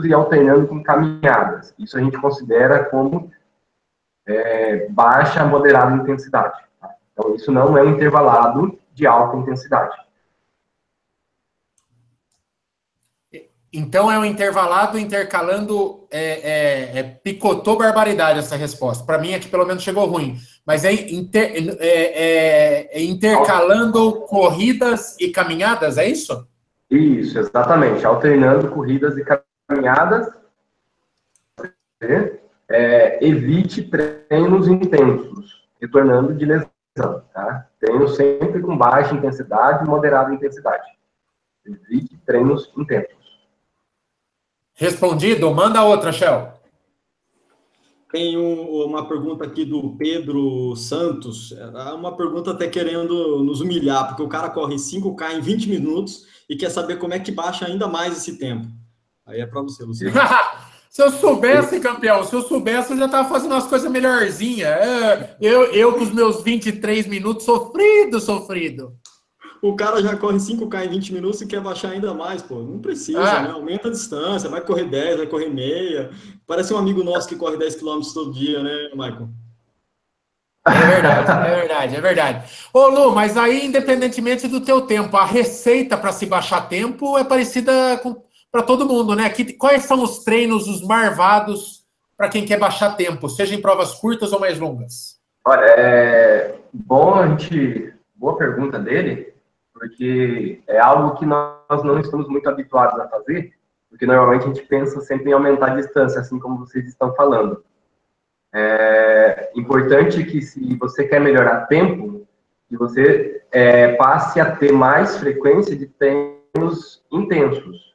e 0.05 0.13
alternando 0.13 0.67
com 0.67 0.81
caminhadas. 0.81 1.73
Isso 1.77 1.97
a 1.97 2.01
gente 2.01 2.17
considera 2.19 2.85
como 2.85 3.29
é, 4.25 4.87
baixa 4.89 5.41
a 5.41 5.45
moderada 5.45 5.95
intensidade. 5.95 6.57
Tá? 6.79 6.89
Então, 7.11 7.35
isso 7.35 7.51
não 7.51 7.77
é 7.77 7.83
um 7.83 7.89
intervalado 7.89 8.79
de 8.93 9.05
alta 9.05 9.37
intensidade. 9.37 9.95
Então 13.71 14.09
é 14.09 14.17
um 14.17 14.25
intervalado 14.25 14.97
intercalando. 14.97 16.07
É, 16.09 16.19
é, 16.19 16.99
é 16.99 17.03
picotou 17.03 17.77
barbaridade 17.77 18.39
essa 18.39 18.55
resposta. 18.55 19.05
Para 19.05 19.17
mim, 19.17 19.33
aqui 19.33 19.49
pelo 19.49 19.65
menos 19.65 19.83
chegou 19.83 20.05
ruim. 20.05 20.37
Mas 20.65 20.85
é, 20.85 20.93
inter, 20.93 21.51
é, 21.79 22.87
é, 22.97 23.03
intercalando 23.03 24.21
corridas 24.21 25.15
e 25.19 25.29
caminhadas, 25.29 25.97
é 25.97 26.07
isso? 26.07 26.47
Isso, 26.89 27.37
exatamente. 27.37 28.05
Alternando 28.05 28.69
corridas 28.69 29.17
e 29.17 29.23
caminhadas. 29.23 29.46
É, 32.69 33.25
evite 33.25 33.83
treinos 33.83 34.67
intensos, 34.67 35.67
retornando 35.81 36.33
de 36.33 36.45
lesão. 36.45 36.71
Tá? 37.33 37.69
Treino 37.79 38.07
sempre 38.07 38.61
com 38.61 38.77
baixa 38.77 39.13
intensidade 39.13 39.85
e 39.85 39.87
moderada 39.87 40.33
intensidade. 40.33 40.85
Evite 41.65 42.17
treinos 42.25 42.71
intensos. 42.77 43.17
Respondido? 44.73 45.51
Manda 45.51 45.83
outra, 45.83 46.11
Shell. 46.11 46.53
Tem 48.11 48.37
um, 48.37 48.85
uma 48.85 49.07
pergunta 49.07 49.43
aqui 49.43 49.65
do 49.65 49.95
Pedro 49.97 50.75
Santos. 50.75 51.51
Era 51.51 51.93
uma 51.93 52.15
pergunta 52.15 52.51
até 52.51 52.67
querendo 52.67 53.43
nos 53.43 53.59
humilhar, 53.59 54.07
porque 54.07 54.23
o 54.23 54.29
cara 54.29 54.49
corre 54.49 54.75
5K 54.75 55.33
em 55.33 55.41
20 55.41 55.69
minutos 55.69 56.25
e 56.49 56.55
quer 56.55 56.69
saber 56.69 56.97
como 56.97 57.13
é 57.13 57.19
que 57.19 57.31
baixa 57.31 57.65
ainda 57.65 57.87
mais 57.87 58.15
esse 58.15 58.37
tempo. 58.37 58.67
Aí 59.27 59.41
é 59.41 59.45
para 59.45 59.61
você, 59.61 59.83
Luciano. 59.83 60.15
se 60.89 61.03
eu 61.03 61.11
soubesse, 61.11 61.79
campeão, 61.81 62.23
se 62.23 62.33
eu 62.33 62.41
soubesse, 62.41 62.91
eu 62.91 62.97
já 62.97 63.05
estava 63.05 63.27
fazendo 63.27 63.51
umas 63.51 63.67
coisas 63.67 63.91
melhorzinhas. 63.91 64.69
É, 64.69 65.35
eu, 65.41 65.65
eu 65.73 65.93
com 65.93 66.03
os 66.03 66.11
meus 66.11 66.41
23 66.41 67.05
minutos, 67.07 67.45
sofrido, 67.45 68.19
sofrido. 68.21 68.95
O 69.61 69.75
cara 69.75 70.01
já 70.01 70.15
corre 70.15 70.37
5K 70.37 70.85
em 70.85 70.89
20 70.89 71.13
minutos 71.13 71.41
e 71.41 71.47
quer 71.47 71.59
baixar 71.59 71.89
ainda 71.89 72.13
mais, 72.13 72.41
pô. 72.41 72.55
Não 72.61 72.79
precisa, 72.79 73.19
ah. 73.19 73.41
né? 73.41 73.51
Aumenta 73.51 73.89
a 73.89 73.91
distância, 73.91 74.49
vai 74.49 74.61
correr 74.61 74.85
10, 74.85 75.17
vai 75.17 75.27
correr 75.27 75.49
meia. 75.49 76.09
Parece 76.45 76.73
um 76.73 76.77
amigo 76.77 77.03
nosso 77.03 77.27
que 77.27 77.35
corre 77.35 77.57
10 77.57 77.75
km 77.75 77.99
todo 78.13 78.31
dia, 78.31 78.63
né, 78.63 78.89
Michael? 78.93 79.29
É 80.67 80.85
verdade, 80.85 81.31
é 81.31 81.55
verdade, 81.55 81.95
é 81.95 82.01
verdade. 82.01 82.49
Ô, 82.73 82.87
Lu, 82.87 83.15
mas 83.15 83.37
aí, 83.37 83.65
independentemente 83.65 84.47
do 84.47 84.59
teu 84.59 84.81
tempo, 84.81 85.15
a 85.15 85.25
receita 85.25 85.97
para 85.97 86.11
se 86.11 86.25
baixar 86.25 86.67
tempo 86.67 87.17
é 87.17 87.23
parecida 87.23 87.97
para 88.57 88.65
todo 88.65 88.87
mundo, 88.87 89.15
né? 89.15 89.31
Quais 89.59 89.83
são 89.83 90.01
os 90.01 90.23
treinos, 90.23 90.67
os 90.67 90.81
marvados 90.81 91.85
para 92.17 92.27
quem 92.27 92.43
quer 92.43 92.57
baixar 92.57 92.95
tempo, 92.95 93.29
seja 93.29 93.53
em 93.53 93.61
provas 93.61 93.93
curtas 93.93 94.33
ou 94.33 94.39
mais 94.39 94.57
longas? 94.57 95.21
Olha, 95.45 95.63
é 95.63 96.55
bom 96.73 97.13
a 97.13 97.27
gente. 97.27 97.93
Boa 98.15 98.35
pergunta 98.35 98.79
dele 98.79 99.31
porque 99.71 100.59
é 100.65 100.79
algo 100.79 101.15
que 101.17 101.25
nós 101.25 101.83
não 101.83 101.99
estamos 101.99 102.27
muito 102.27 102.49
habituados 102.49 102.99
a 102.99 103.07
fazer, 103.07 103.53
porque 103.91 104.07
normalmente 104.07 104.45
a 104.45 104.47
gente 104.47 104.63
pensa 104.63 105.01
sempre 105.01 105.29
em 105.29 105.33
aumentar 105.33 105.73
a 105.73 105.75
distância, 105.75 106.19
assim 106.19 106.39
como 106.39 106.57
vocês 106.57 106.87
estão 106.87 107.13
falando. 107.13 107.63
É 108.51 109.51
importante 109.55 110.23
que 110.23 110.41
se 110.41 110.75
você 110.77 111.07
quer 111.07 111.21
melhorar 111.21 111.67
tempo, 111.67 112.25
que 112.67 112.75
você 112.75 113.43
é, 113.51 113.93
passe 113.97 114.39
a 114.39 114.55
ter 114.55 114.71
mais 114.71 115.17
frequência 115.17 115.75
de 115.75 115.85
treinos 115.85 117.03
intensos. 117.11 117.86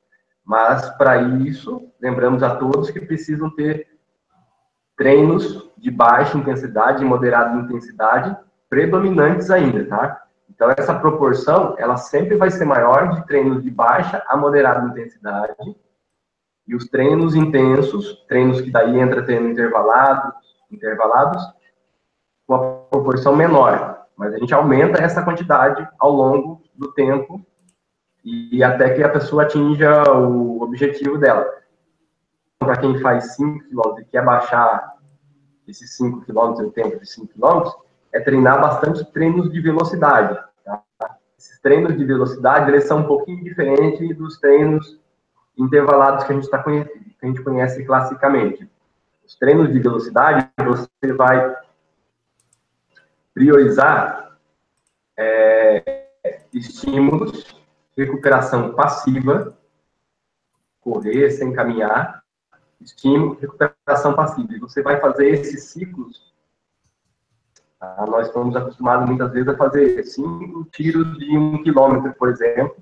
Mas 0.45 0.89
para 0.97 1.21
isso, 1.23 1.89
lembramos 2.01 2.43
a 2.43 2.57
todos 2.57 2.91
que 2.91 3.01
precisam 3.01 3.51
ter 3.51 3.87
treinos 4.97 5.71
de 5.79 5.91
baixa 5.91 6.37
intensidade 6.37 7.03
e 7.03 7.07
moderada 7.07 7.59
intensidade 7.59 8.37
predominantes 8.69 9.51
ainda, 9.51 9.87
tá? 9.87 10.23
Então, 10.49 10.73
essa 10.77 10.95
proporção, 10.95 11.75
ela 11.79 11.97
sempre 11.97 12.37
vai 12.37 12.51
ser 12.51 12.65
maior 12.65 13.15
de 13.15 13.27
treinos 13.27 13.63
de 13.63 13.71
baixa 13.71 14.23
a 14.29 14.37
moderada 14.37 14.87
intensidade, 14.87 15.55
e 16.67 16.75
os 16.75 16.89
treinos 16.89 17.35
intensos, 17.35 18.25
treinos 18.29 18.61
que 18.61 18.71
daí 18.71 18.99
entra 18.99 19.25
treino 19.25 19.49
intervalado, 19.49 20.33
intervalados, 20.71 21.43
com 22.47 22.55
a 22.55 22.75
proporção 22.91 23.35
menor. 23.35 24.07
Mas 24.17 24.33
a 24.35 24.39
gente 24.39 24.55
aumenta 24.55 25.03
essa 25.03 25.23
quantidade 25.23 25.87
ao 25.99 26.11
longo 26.11 26.63
do 26.75 26.93
tempo 26.93 27.45
e 28.25 28.63
até 28.63 28.95
que 28.95 29.03
a 29.03 29.09
pessoa 29.09 29.43
atinja 29.43 30.11
o 30.13 30.63
objetivo 30.63 31.19
dela. 31.19 31.47
Para 32.59 32.77
quem 32.77 33.01
faz 33.01 33.35
5 33.35 33.65
km 33.65 33.99
e 33.99 34.05
quer 34.05 34.25
baixar 34.25 34.97
esses 35.67 35.97
5 35.97 36.25
km, 36.25 36.65
o 36.65 36.71
tempo 36.71 36.99
de 36.99 37.07
5 37.07 37.29
km, 37.29 37.71
é 38.13 38.21
treinar 38.21 38.61
bastante 38.61 39.05
treinos 39.13 39.51
de 39.51 39.61
velocidade. 39.61 40.39
Tá? 40.65 40.83
Esses 41.37 41.59
treinos 41.61 41.97
de 41.97 42.05
velocidade, 42.05 42.71
eles 42.71 42.85
são 42.85 42.99
um 42.99 43.07
pouquinho 43.07 43.43
diferentes 43.43 44.17
dos 44.17 44.39
treinos 44.39 44.99
intervalados 45.59 46.25
que 46.25 46.33
a 46.33 46.37
gente, 46.37 46.51
tá, 46.51 46.63
que 46.63 46.71
a 47.23 47.27
gente 47.27 47.43
conhece 47.43 47.85
classicamente. 47.85 48.69
Os 49.27 49.37
treinos 49.37 49.73
de 49.73 49.79
velocidade, 49.79 50.49
você 50.59 51.13
vai 51.13 51.57
priorizar 53.35 54.37
é, 55.17 56.03
estímulos, 56.53 57.62
recuperação 57.97 58.75
passiva, 58.75 59.57
correr 60.81 61.31
sem 61.31 61.53
caminhar, 61.53 62.23
estímulo, 62.81 63.39
recuperação 63.41 64.15
passiva. 64.15 64.53
E 64.55 64.59
você 64.59 64.83
vai 64.83 65.01
fazer 65.01 65.29
esses 65.29 65.65
ciclos 65.65 66.33
Tá? 67.83 68.07
Nós 68.09 68.29
estamos 68.29 68.55
acostumados 68.55 69.09
muitas 69.09 69.33
vezes 69.33 69.49
a 69.49 69.57
fazer 69.57 70.05
cinco 70.05 70.65
tiros 70.67 71.19
de 71.19 71.37
um 71.37 71.61
quilômetro, 71.65 72.15
por 72.15 72.29
exemplo, 72.29 72.77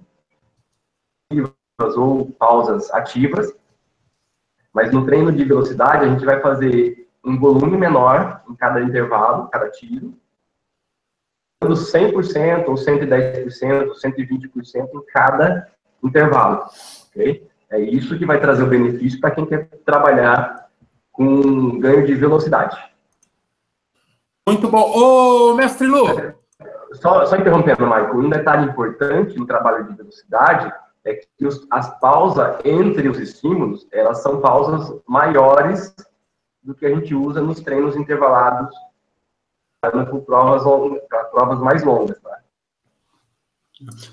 ou 1.97 2.31
pausas 2.33 2.91
ativas, 2.91 3.51
mas 4.75 4.93
no 4.93 5.07
treino 5.07 5.33
de 5.33 5.43
velocidade 5.43 6.05
a 6.05 6.09
gente 6.09 6.27
vai 6.27 6.39
fazer 6.43 7.09
um 7.25 7.41
volume 7.41 7.79
menor 7.79 8.43
em 8.47 8.55
cada 8.55 8.83
intervalo, 8.83 9.49
cada 9.49 9.71
tiro, 9.71 10.13
100% 11.69 12.69
ou 12.69 12.75
110% 12.75 13.89
ou 13.89 13.95
120% 13.95 14.89
em 14.95 15.07
cada 15.13 15.69
intervalo, 16.03 16.65
ok? 17.11 17.47
É 17.71 17.79
isso 17.79 18.19
que 18.19 18.27
vai 18.27 18.41
trazer 18.41 18.63
o 18.63 18.69
benefício 18.69 19.21
para 19.21 19.31
quem 19.31 19.47
quer 19.47 19.69
trabalhar 19.85 20.69
com 21.13 21.79
ganho 21.79 22.07
de 22.07 22.15
velocidade. 22.15 22.77
Muito 24.49 24.69
bom. 24.69 24.91
Ô, 24.91 25.55
mestre 25.55 25.87
Lu! 25.87 26.07
Só, 26.95 27.25
só 27.27 27.37
interrompendo, 27.37 27.85
Michael, 27.85 28.17
um 28.17 28.31
detalhe 28.31 28.69
importante 28.69 29.39
no 29.39 29.47
trabalho 29.47 29.85
de 29.85 29.95
velocidade 29.95 30.73
é 31.05 31.15
que 31.15 31.47
os, 31.47 31.67
as 31.71 31.99
pausas 32.01 32.59
entre 32.65 33.09
os 33.09 33.19
estímulos, 33.19 33.87
elas 33.93 34.23
são 34.23 34.41
pausas 34.41 35.01
maiores 35.07 35.95
do 36.63 36.75
que 36.75 36.85
a 36.85 36.91
gente 36.91 37.15
usa 37.15 37.41
nos 37.41 37.61
treinos 37.61 37.97
intervalados 37.97 38.75
para 39.81 40.05
provas, 40.05 40.63
provas 41.31 41.59
mais 41.61 41.83
longas. 41.83 42.21
Tá? 42.21 42.41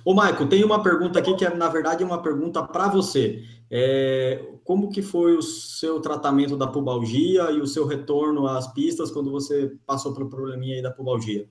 Ô, 0.05 0.13
Michael, 0.13 0.47
tem 0.47 0.63
uma 0.63 0.82
pergunta 0.82 1.20
aqui 1.20 1.36
que, 1.36 1.45
é, 1.45 1.53
na 1.53 1.68
verdade, 1.68 2.01
é 2.01 2.05
uma 2.05 2.22
pergunta 2.22 2.63
para 2.63 2.88
você. 2.88 3.43
É, 3.70 4.41
como 4.63 4.89
que 4.89 5.01
foi 5.01 5.36
o 5.36 5.41
seu 5.41 5.99
tratamento 5.99 6.55
da 6.55 6.68
pubalgia 6.68 7.51
e 7.51 7.59
o 7.59 7.68
seu 7.68 7.86
retorno 7.86 8.47
às 8.47 8.72
pistas 8.72 9.11
quando 9.11 9.30
você 9.30 9.76
passou 9.86 10.13
pelo 10.13 10.30
probleminha 10.30 10.76
aí 10.76 10.82
da 10.82 10.91
pubalgia? 10.91 11.49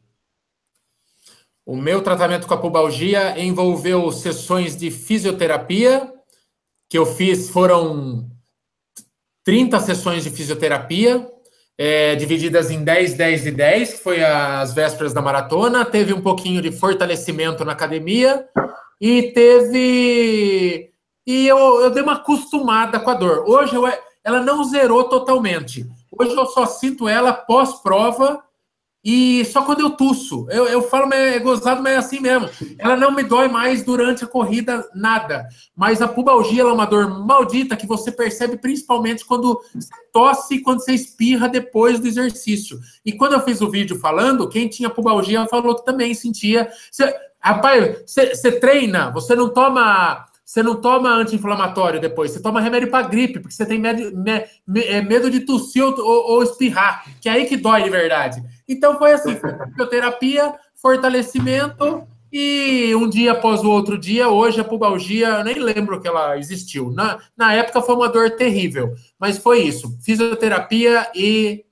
O 1.66 1.76
meu 1.76 2.00
tratamento 2.00 2.46
com 2.46 2.54
a 2.54 2.60
pubalgia 2.60 3.38
envolveu 3.38 4.10
sessões 4.12 4.76
de 4.76 4.90
fisioterapia, 4.90 6.10
que 6.88 6.96
eu 6.96 7.04
fiz, 7.04 7.50
foram 7.50 8.30
30 9.44 9.78
sessões 9.80 10.24
de 10.24 10.30
fisioterapia, 10.30 11.28
é, 11.78 12.14
divididas 12.14 12.70
em 12.70 12.82
10, 12.82 13.14
10 13.14 13.46
e 13.46 13.50
10, 13.50 13.92
que 13.94 13.98
foi 13.98 14.24
as 14.24 14.72
vésperas 14.72 15.12
da 15.12 15.20
maratona. 15.20 15.84
Teve 15.84 16.12
um 16.12 16.20
pouquinho 16.20 16.62
de 16.62 16.72
fortalecimento 16.72 17.64
na 17.64 17.72
academia 17.72 18.46
e 19.00 19.32
teve. 19.32 20.90
E 21.26 21.46
eu, 21.46 21.58
eu 21.80 21.90
dei 21.90 22.02
uma 22.02 22.14
acostumada 22.14 23.00
com 23.00 23.10
a 23.10 23.14
dor. 23.14 23.44
Hoje 23.48 23.74
eu, 23.74 23.86
ela 24.24 24.40
não 24.40 24.64
zerou 24.64 25.04
totalmente. 25.04 25.84
Hoje 26.18 26.34
eu 26.34 26.46
só 26.46 26.66
sinto 26.66 27.08
ela 27.08 27.32
pós-prova 27.32 28.42
e 29.08 29.44
só 29.44 29.62
quando 29.62 29.82
eu 29.82 29.90
tuço, 29.90 30.48
eu, 30.50 30.66
eu 30.66 30.82
falo, 30.82 31.14
é 31.14 31.38
gozado, 31.38 31.80
mas 31.80 31.92
é 31.92 31.96
assim 31.96 32.18
mesmo. 32.18 32.50
Ela 32.76 32.96
não 32.96 33.12
me 33.12 33.22
dói 33.22 33.46
mais 33.46 33.84
durante 33.84 34.24
a 34.24 34.26
corrida, 34.26 34.84
nada. 34.96 35.46
Mas 35.76 36.02
a 36.02 36.08
pubalgia 36.08 36.62
é 36.62 36.64
uma 36.64 36.86
dor 36.86 37.24
maldita 37.24 37.76
que 37.76 37.86
você 37.86 38.10
percebe 38.10 38.56
principalmente 38.56 39.24
quando 39.24 39.60
você 39.72 39.88
tosse 40.12 40.56
e 40.56 40.60
quando 40.60 40.80
você 40.80 40.90
espirra 40.90 41.48
depois 41.48 42.00
do 42.00 42.08
exercício. 42.08 42.80
E 43.04 43.12
quando 43.12 43.34
eu 43.34 43.40
fiz 43.42 43.60
o 43.60 43.70
vídeo 43.70 43.96
falando, 44.00 44.48
quem 44.48 44.66
tinha 44.66 44.90
pubalgia 44.90 45.46
falou 45.46 45.76
que 45.76 45.84
também 45.84 46.12
sentia. 46.12 46.68
Você, 46.90 47.14
rapaz, 47.38 48.02
você, 48.04 48.34
você 48.34 48.58
treina, 48.58 49.12
você 49.12 49.36
não 49.36 49.48
toma 49.48 50.26
você 50.44 50.62
não 50.62 50.80
toma 50.80 51.10
anti-inflamatório 51.10 52.00
depois, 52.00 52.30
você 52.30 52.40
toma 52.40 52.60
remédio 52.60 52.88
para 52.88 53.08
gripe, 53.08 53.40
porque 53.40 53.54
você 53.54 53.66
tem 53.66 53.80
medo, 53.80 54.16
me, 54.16 54.44
me, 54.64 54.80
é 54.84 55.02
medo 55.02 55.28
de 55.28 55.40
tossir 55.40 55.84
ou, 55.84 55.98
ou, 55.98 56.40
espirrar, 56.40 57.04
que 57.20 57.28
é 57.28 57.32
aí 57.32 57.46
que 57.46 57.56
dói 57.56 57.82
de 57.82 57.90
verdade. 57.90 58.40
Então 58.68 58.98
foi 58.98 59.12
assim: 59.12 59.36
fisioterapia, 59.70 60.54
fortalecimento, 60.74 62.06
e 62.32 62.94
um 62.94 63.08
dia 63.08 63.32
após 63.32 63.62
o 63.62 63.70
outro 63.70 63.96
dia, 63.96 64.28
hoje 64.28 64.60
a 64.60 64.64
pubalgia, 64.64 65.28
eu 65.28 65.44
nem 65.44 65.58
lembro 65.58 66.00
que 66.00 66.08
ela 66.08 66.36
existiu. 66.38 66.90
Na, 66.90 67.18
na 67.36 67.54
época 67.54 67.80
foi 67.80 67.94
uma 67.94 68.08
dor 68.08 68.32
terrível, 68.32 68.92
mas 69.18 69.38
foi 69.38 69.62
isso: 69.62 69.96
fisioterapia 70.02 71.10
e, 71.14 71.64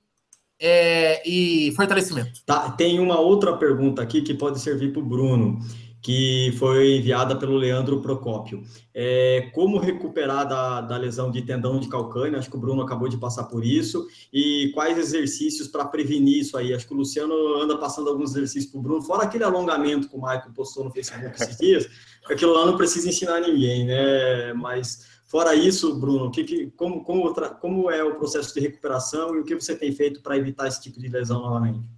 é, 0.59 1.21
e 1.29 1.71
fortalecimento. 1.75 2.41
Tá, 2.45 2.71
tem 2.71 2.99
uma 2.99 3.19
outra 3.19 3.55
pergunta 3.57 4.01
aqui 4.01 4.21
que 4.21 4.33
pode 4.33 4.59
servir 4.59 4.91
para 4.91 5.01
o 5.01 5.05
Bruno 5.05 5.59
que 6.05 6.53
foi 6.59 6.97
enviada 6.97 7.35
pelo 7.35 7.57
Leandro 7.57 7.99
Procópio. 7.99 8.61
É, 8.93 9.49
como 9.55 9.79
recuperar 9.79 10.47
da, 10.47 10.79
da 10.79 10.97
lesão 10.97 11.31
de 11.31 11.41
tendão 11.41 11.79
de 11.79 11.89
calcânio? 11.89 12.37
Acho 12.37 12.47
que 12.47 12.55
o 12.55 12.59
Bruno 12.59 12.83
acabou 12.83 13.09
de 13.09 13.17
passar 13.17 13.45
por 13.45 13.65
isso. 13.65 14.05
E 14.31 14.69
quais 14.75 14.99
exercícios 14.99 15.67
para 15.67 15.83
prevenir 15.83 16.41
isso 16.41 16.55
aí? 16.59 16.75
Acho 16.75 16.85
que 16.85 16.93
o 16.93 16.97
Luciano 16.97 17.33
anda 17.59 17.75
passando 17.79 18.07
alguns 18.07 18.35
exercícios 18.35 18.71
para 18.71 18.79
o 18.79 18.83
Bruno, 18.83 19.01
fora 19.01 19.23
aquele 19.23 19.45
alongamento 19.45 20.07
que 20.07 20.15
o 20.15 20.21
Michael 20.21 20.53
postou 20.53 20.83
no 20.83 20.91
Facebook 20.91 21.41
esses 21.41 21.57
dias, 21.57 21.89
aquilo 22.29 22.53
lá 22.53 22.67
não 22.67 22.77
precisa 22.77 23.09
ensinar 23.09 23.41
ninguém, 23.41 23.87
né? 23.87 24.53
Mas 24.53 25.07
fora 25.25 25.55
isso, 25.55 25.99
Bruno, 25.99 26.29
que, 26.29 26.43
que, 26.43 26.67
como, 26.77 27.03
como, 27.03 27.33
como 27.59 27.89
é 27.89 28.03
o 28.03 28.13
processo 28.13 28.53
de 28.53 28.59
recuperação 28.59 29.35
e 29.35 29.39
o 29.39 29.43
que 29.43 29.55
você 29.55 29.75
tem 29.75 29.91
feito 29.91 30.21
para 30.21 30.37
evitar 30.37 30.67
esse 30.67 30.83
tipo 30.83 30.99
de 30.99 31.07
lesão 31.07 31.41
novamente? 31.41 31.94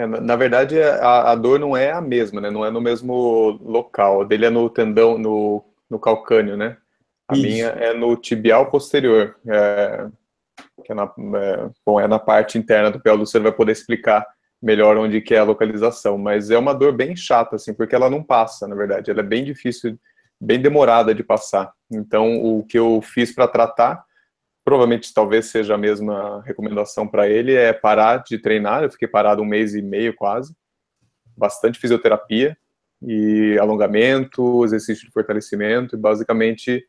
É, 0.00 0.06
na 0.06 0.34
verdade, 0.34 0.80
a, 0.80 1.32
a, 1.32 1.34
dor 1.34 1.58
não 1.58 1.76
é 1.76 1.92
a 1.92 2.00
mesma, 2.00 2.40
né? 2.40 2.50
Não 2.50 2.64
é 2.64 2.70
no 2.70 2.80
mesmo 2.80 3.58
local. 3.62 4.22
A 4.22 4.24
dele 4.24 4.46
é 4.46 4.50
no 4.50 4.70
tendão, 4.70 5.18
no, 5.18 5.62
no 5.90 5.98
calcânio, 5.98 6.56
né? 6.56 6.78
A 7.28 7.34
Isso. 7.34 7.42
minha 7.42 7.66
é 7.66 7.92
no 7.92 8.16
tibial 8.16 8.70
posterior, 8.70 9.36
é, 9.46 10.06
que 10.82 10.90
é 10.90 10.94
na, 10.94 11.04
é, 11.04 11.68
bom, 11.84 12.00
é 12.00 12.08
na 12.08 12.18
parte 12.18 12.56
interna 12.56 12.90
do 12.90 12.98
pé. 12.98 13.12
O 13.12 13.16
Luciano 13.16 13.44
vai 13.44 13.52
poder 13.52 13.72
explicar 13.72 14.26
melhor 14.62 14.96
onde 14.96 15.20
que 15.20 15.34
é 15.34 15.38
a 15.38 15.44
localização, 15.44 16.16
mas 16.16 16.50
é 16.50 16.56
uma 16.56 16.72
dor 16.72 16.92
bem 16.92 17.14
chata, 17.14 17.56
assim, 17.56 17.74
porque 17.74 17.94
ela 17.94 18.08
não 18.08 18.22
passa, 18.22 18.66
na 18.66 18.74
verdade. 18.74 19.10
Ela 19.10 19.20
é 19.20 19.24
bem 19.24 19.44
difícil, 19.44 19.98
bem 20.40 20.58
demorada 20.58 21.14
de 21.14 21.22
passar. 21.22 21.72
Então, 21.92 22.42
o 22.42 22.64
que 22.64 22.78
eu 22.78 23.02
fiz 23.02 23.34
para 23.34 23.46
tratar 23.46 24.02
provavelmente 24.64 25.12
talvez 25.12 25.46
seja 25.46 25.74
a 25.74 25.78
mesma 25.78 26.42
recomendação 26.42 27.06
para 27.06 27.28
ele, 27.28 27.54
é 27.54 27.72
parar 27.72 28.18
de 28.18 28.38
treinar. 28.38 28.82
Eu 28.82 28.90
fiquei 28.90 29.08
parado 29.08 29.42
um 29.42 29.46
mês 29.46 29.74
e 29.74 29.82
meio 29.82 30.14
quase, 30.14 30.54
bastante 31.36 31.78
fisioterapia 31.78 32.56
e 33.02 33.56
alongamento, 33.58 34.64
exercício 34.64 35.06
de 35.06 35.12
fortalecimento, 35.12 35.96
e 35.96 35.98
basicamente 35.98 36.86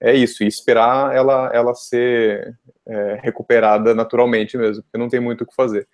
é 0.00 0.14
isso, 0.14 0.44
e 0.44 0.46
esperar 0.46 1.14
ela, 1.14 1.50
ela 1.52 1.74
ser 1.74 2.56
é, 2.86 3.18
recuperada 3.22 3.94
naturalmente 3.94 4.56
mesmo, 4.56 4.82
porque 4.82 4.98
não 4.98 5.08
tem 5.08 5.20
muito 5.20 5.42
o 5.42 5.46
que 5.46 5.54
fazer. 5.54 5.88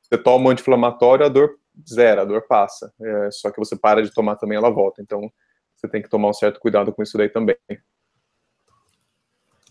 Você 0.00 0.16
toma 0.16 0.48
um 0.48 0.50
anti-inflamatório, 0.50 1.26
a 1.26 1.28
dor 1.28 1.58
zera, 1.86 2.22
a 2.22 2.24
dor 2.24 2.46
passa, 2.46 2.92
é, 3.00 3.30
só 3.30 3.50
que 3.50 3.58
você 3.58 3.76
para 3.76 4.02
de 4.02 4.14
tomar 4.14 4.36
também, 4.36 4.56
ela 4.56 4.70
volta, 4.70 5.02
então 5.02 5.30
você 5.74 5.88
tem 5.88 6.00
que 6.00 6.08
tomar 6.08 6.30
um 6.30 6.32
certo 6.32 6.60
cuidado 6.60 6.92
com 6.92 7.02
isso 7.02 7.18
daí 7.18 7.28
também. 7.28 7.56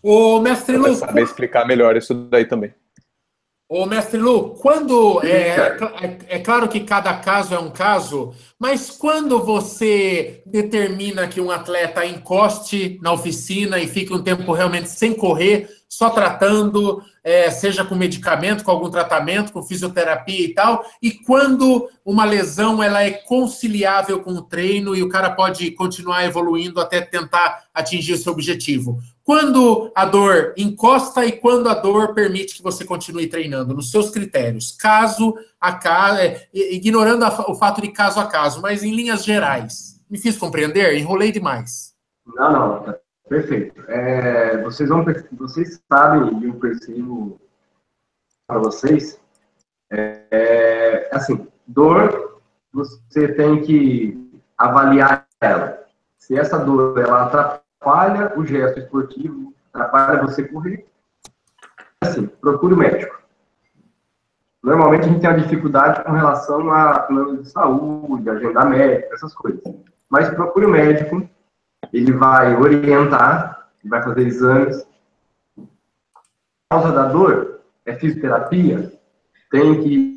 O 0.08 0.38
mestre 0.38 0.76
Lu. 0.76 0.94
saber 0.94 1.24
explicar 1.24 1.66
melhor 1.66 1.96
isso 1.96 2.14
daí 2.14 2.44
também. 2.44 2.72
Ô, 3.68 3.86
mestre 3.86 4.20
Lu, 4.20 4.50
quando. 4.50 5.20
É, 5.24 5.56
é, 6.00 6.18
é, 6.28 6.38
claro 6.38 6.68
que 6.68 6.78
cada 6.78 7.12
caso 7.14 7.52
é 7.52 7.58
um 7.58 7.70
caso, 7.70 8.32
mas 8.56 8.88
quando 8.88 9.42
você 9.42 10.44
determina 10.46 11.26
que 11.26 11.40
um 11.40 11.50
atleta 11.50 12.06
encoste 12.06 13.00
na 13.02 13.12
oficina 13.12 13.80
e 13.80 13.88
fique 13.88 14.14
um 14.14 14.22
tempo 14.22 14.52
realmente 14.52 14.88
sem 14.90 15.12
correr, 15.12 15.68
só 15.88 16.08
tratando, 16.08 17.02
é, 17.24 17.50
seja 17.50 17.84
com 17.84 17.96
medicamento, 17.96 18.62
com 18.62 18.70
algum 18.70 18.88
tratamento, 18.88 19.52
com 19.52 19.64
fisioterapia 19.64 20.44
e 20.44 20.54
tal, 20.54 20.84
e 21.02 21.10
quando 21.10 21.90
uma 22.04 22.24
lesão 22.24 22.80
ela 22.80 23.02
é 23.02 23.10
conciliável 23.10 24.20
com 24.20 24.30
o 24.30 24.42
treino 24.42 24.94
e 24.94 25.02
o 25.02 25.08
cara 25.08 25.30
pode 25.30 25.72
continuar 25.72 26.24
evoluindo 26.24 26.80
até 26.80 27.00
tentar 27.00 27.64
atingir 27.74 28.12
o 28.12 28.18
seu 28.18 28.32
objetivo. 28.32 29.00
Quando 29.26 29.90
a 29.92 30.04
dor 30.04 30.54
encosta 30.56 31.26
e 31.26 31.32
quando 31.32 31.68
a 31.68 31.74
dor 31.74 32.14
permite 32.14 32.54
que 32.54 32.62
você 32.62 32.84
continue 32.84 33.26
treinando, 33.26 33.74
nos 33.74 33.90
seus 33.90 34.08
critérios, 34.08 34.70
caso 34.70 35.34
a 35.60 35.72
caso, 35.72 36.20
é, 36.20 36.48
ignorando 36.54 37.24
a, 37.24 37.50
o 37.50 37.56
fato 37.56 37.82
de 37.82 37.88
caso 37.88 38.20
a 38.20 38.26
caso, 38.28 38.62
mas 38.62 38.84
em 38.84 38.94
linhas 38.94 39.24
gerais. 39.24 40.00
Me 40.08 40.16
fiz 40.16 40.38
compreender? 40.38 40.96
Enrolei 40.96 41.32
demais. 41.32 41.92
Não, 42.24 42.52
não, 42.52 42.94
perfeito. 43.28 43.82
É, 43.88 44.62
vocês, 44.62 44.88
vão, 44.88 45.04
vocês 45.32 45.82
sabem, 45.92 46.38
e 46.40 46.44
eu 46.44 46.54
percebo 46.54 47.40
para 48.46 48.60
vocês, 48.60 49.20
é, 49.90 50.22
é, 50.30 51.10
assim, 51.10 51.48
dor, 51.66 52.40
você 52.72 53.26
tem 53.34 53.60
que 53.60 54.40
avaliar 54.56 55.26
ela. 55.40 55.84
Se 56.16 56.38
essa 56.38 56.58
dor 56.58 56.96
ela 57.00 57.24
atrapalha 57.24 57.65
atrapalha 57.86 58.32
o 58.36 58.44
gesto 58.44 58.80
esportivo, 58.80 59.54
atrapalha 59.72 60.22
você 60.22 60.42
correr. 60.42 60.86
Assim, 62.00 62.26
procure 62.26 62.74
o 62.74 62.76
médico. 62.76 63.16
Normalmente 64.62 65.04
a 65.04 65.08
gente 65.08 65.20
tem 65.20 65.30
uma 65.30 65.38
dificuldade 65.38 66.02
com 66.02 66.10
relação 66.10 66.70
a 66.72 66.98
plano 67.00 67.42
de 67.42 67.48
saúde, 67.48 68.28
agenda 68.28 68.64
médica, 68.64 69.14
essas 69.14 69.32
coisas. 69.32 69.62
Mas 70.10 70.28
procure 70.30 70.66
o 70.66 70.70
médico, 70.70 71.28
ele 71.92 72.12
vai 72.12 72.56
orientar, 72.56 73.68
vai 73.84 74.02
fazer 74.02 74.26
exames. 74.26 74.84
A 76.68 76.74
causa 76.74 76.92
da 76.92 77.06
dor 77.06 77.60
é 77.84 77.94
fisioterapia, 77.94 78.92
tem 79.50 79.82
que 79.82 80.16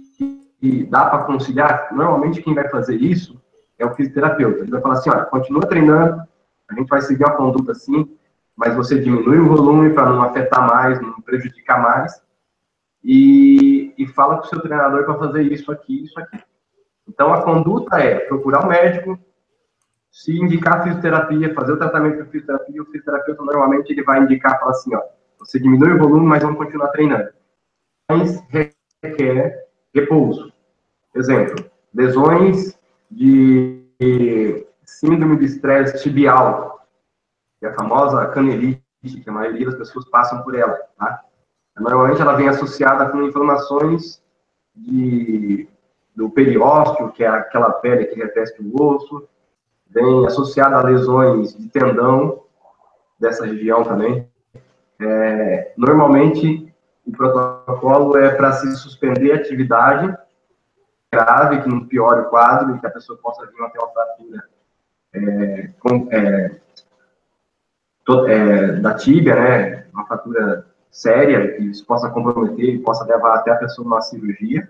que 0.60 0.84
dá 0.84 1.06
para 1.06 1.24
conciliar, 1.24 1.88
normalmente 1.94 2.42
quem 2.42 2.54
vai 2.54 2.68
fazer 2.68 2.98
isso 2.98 3.42
é 3.78 3.86
o 3.86 3.96
fisioterapeuta. 3.96 4.60
Ele 4.60 4.72
vai 4.72 4.82
falar 4.82 4.96
assim, 4.96 5.10
olha, 5.10 5.24
continua 5.24 5.66
treinando, 5.66 6.22
a 6.70 6.74
gente 6.74 6.88
vai 6.88 7.02
seguir 7.02 7.24
uma 7.24 7.36
conduta 7.36 7.72
assim, 7.72 8.18
mas 8.56 8.76
você 8.76 9.00
diminui 9.00 9.40
o 9.40 9.48
volume 9.48 9.92
para 9.92 10.10
não 10.10 10.22
afetar 10.22 10.68
mais, 10.68 11.02
não 11.02 11.22
prejudicar 11.22 11.82
mais, 11.82 12.22
e, 13.04 13.94
e 13.98 14.08
fala 14.08 14.38
com 14.38 14.46
o 14.46 14.48
seu 14.48 14.62
treinador 14.62 15.06
para 15.06 15.18
fazer 15.18 15.44
isso 15.44 15.72
aqui, 15.72 16.04
isso 16.04 16.20
aqui. 16.20 16.38
Então, 17.08 17.34
a 17.34 17.42
conduta 17.42 17.98
é 17.98 18.20
procurar 18.20 18.66
um 18.66 18.70
médico, 18.70 19.18
se 20.12 20.38
indicar 20.38 20.84
fisioterapia, 20.84 21.54
fazer 21.54 21.74
o 21.74 21.78
tratamento 21.78 22.24
de 22.24 22.30
fisioterapia, 22.30 22.82
o 22.82 22.86
fisioterapeuta 22.86 23.44
normalmente 23.44 23.92
ele 23.92 24.04
vai 24.04 24.22
indicar, 24.22 24.60
fala 24.60 24.72
assim, 24.72 24.94
ó, 24.94 25.02
você 25.40 25.60
diminui 25.60 25.94
o 25.94 25.98
volume, 25.98 26.26
mas 26.28 26.44
vamos 26.44 26.58
continuar 26.58 26.90
treinando. 26.90 27.30
Mas 28.10 28.44
requer 29.02 29.68
repouso. 29.96 30.52
Exemplo, 31.16 31.66
lesões 31.94 32.78
de 33.10 34.68
síndrome 34.98 35.38
de 35.38 35.46
estresse 35.46 36.02
tibial, 36.02 36.82
que 37.60 37.66
é 37.66 37.70
a 37.70 37.74
famosa 37.74 38.26
canelite, 38.28 38.82
que 39.02 39.30
a 39.30 39.34
maioria 39.34 39.68
das 39.68 39.76
pessoas 39.76 40.10
passam 40.10 40.42
por 40.42 40.56
ela, 40.56 40.78
tá? 40.98 41.24
Normalmente 41.80 42.22
ela 42.22 42.36
vem 42.36 42.50
associada 42.50 43.08
com 43.10 43.24
inflamações 43.24 44.22
de, 44.76 45.70
do 46.14 46.30
periósteo, 46.30 47.12
que 47.12 47.24
é 47.24 47.28
aquela 47.28 47.72
pele 47.72 48.06
que 48.06 48.20
reveste 48.20 48.62
o 48.62 48.84
osso, 48.84 49.28
vem 49.90 50.26
associada 50.26 50.76
a 50.76 50.84
lesões 50.84 51.56
de 51.56 51.70
tendão 51.70 52.44
dessa 53.18 53.46
região 53.46 53.84
também. 53.84 54.28
É, 55.00 55.74
normalmente 55.78 56.74
o 57.06 57.12
protocolo 57.12 58.18
é 58.18 58.36
para 58.36 58.52
se 58.54 58.76
suspender 58.76 59.32
a 59.32 59.36
atividade 59.36 60.14
grave, 61.12 61.62
que 61.62 61.70
não 61.70 61.88
piore 61.88 62.22
o 62.22 62.30
quadro 62.30 62.76
e 62.76 62.80
que 62.80 62.86
a 62.86 62.92
pessoa 62.92 63.18
possa 63.18 63.46
vir 63.46 63.64
até 63.64 63.80
uma 63.80 63.90
fratura 63.90 64.44
é, 65.14 65.70
com, 65.80 66.07
é, 66.12 66.60
to, 68.05 68.28
é, 68.28 68.74
da 68.74 68.93
tíbia, 68.93 69.36
né, 69.36 69.86
uma 69.93 70.05
fratura 70.05 70.66
séria, 70.91 71.55
que 71.55 71.64
isso 71.64 71.86
possa 71.86 72.10
comprometer 72.10 72.82
possa 72.82 73.05
levar 73.05 73.36
até 73.36 73.51
a 73.51 73.57
pessoa 73.57 73.88
numa 73.88 74.01
cirurgia. 74.01 74.70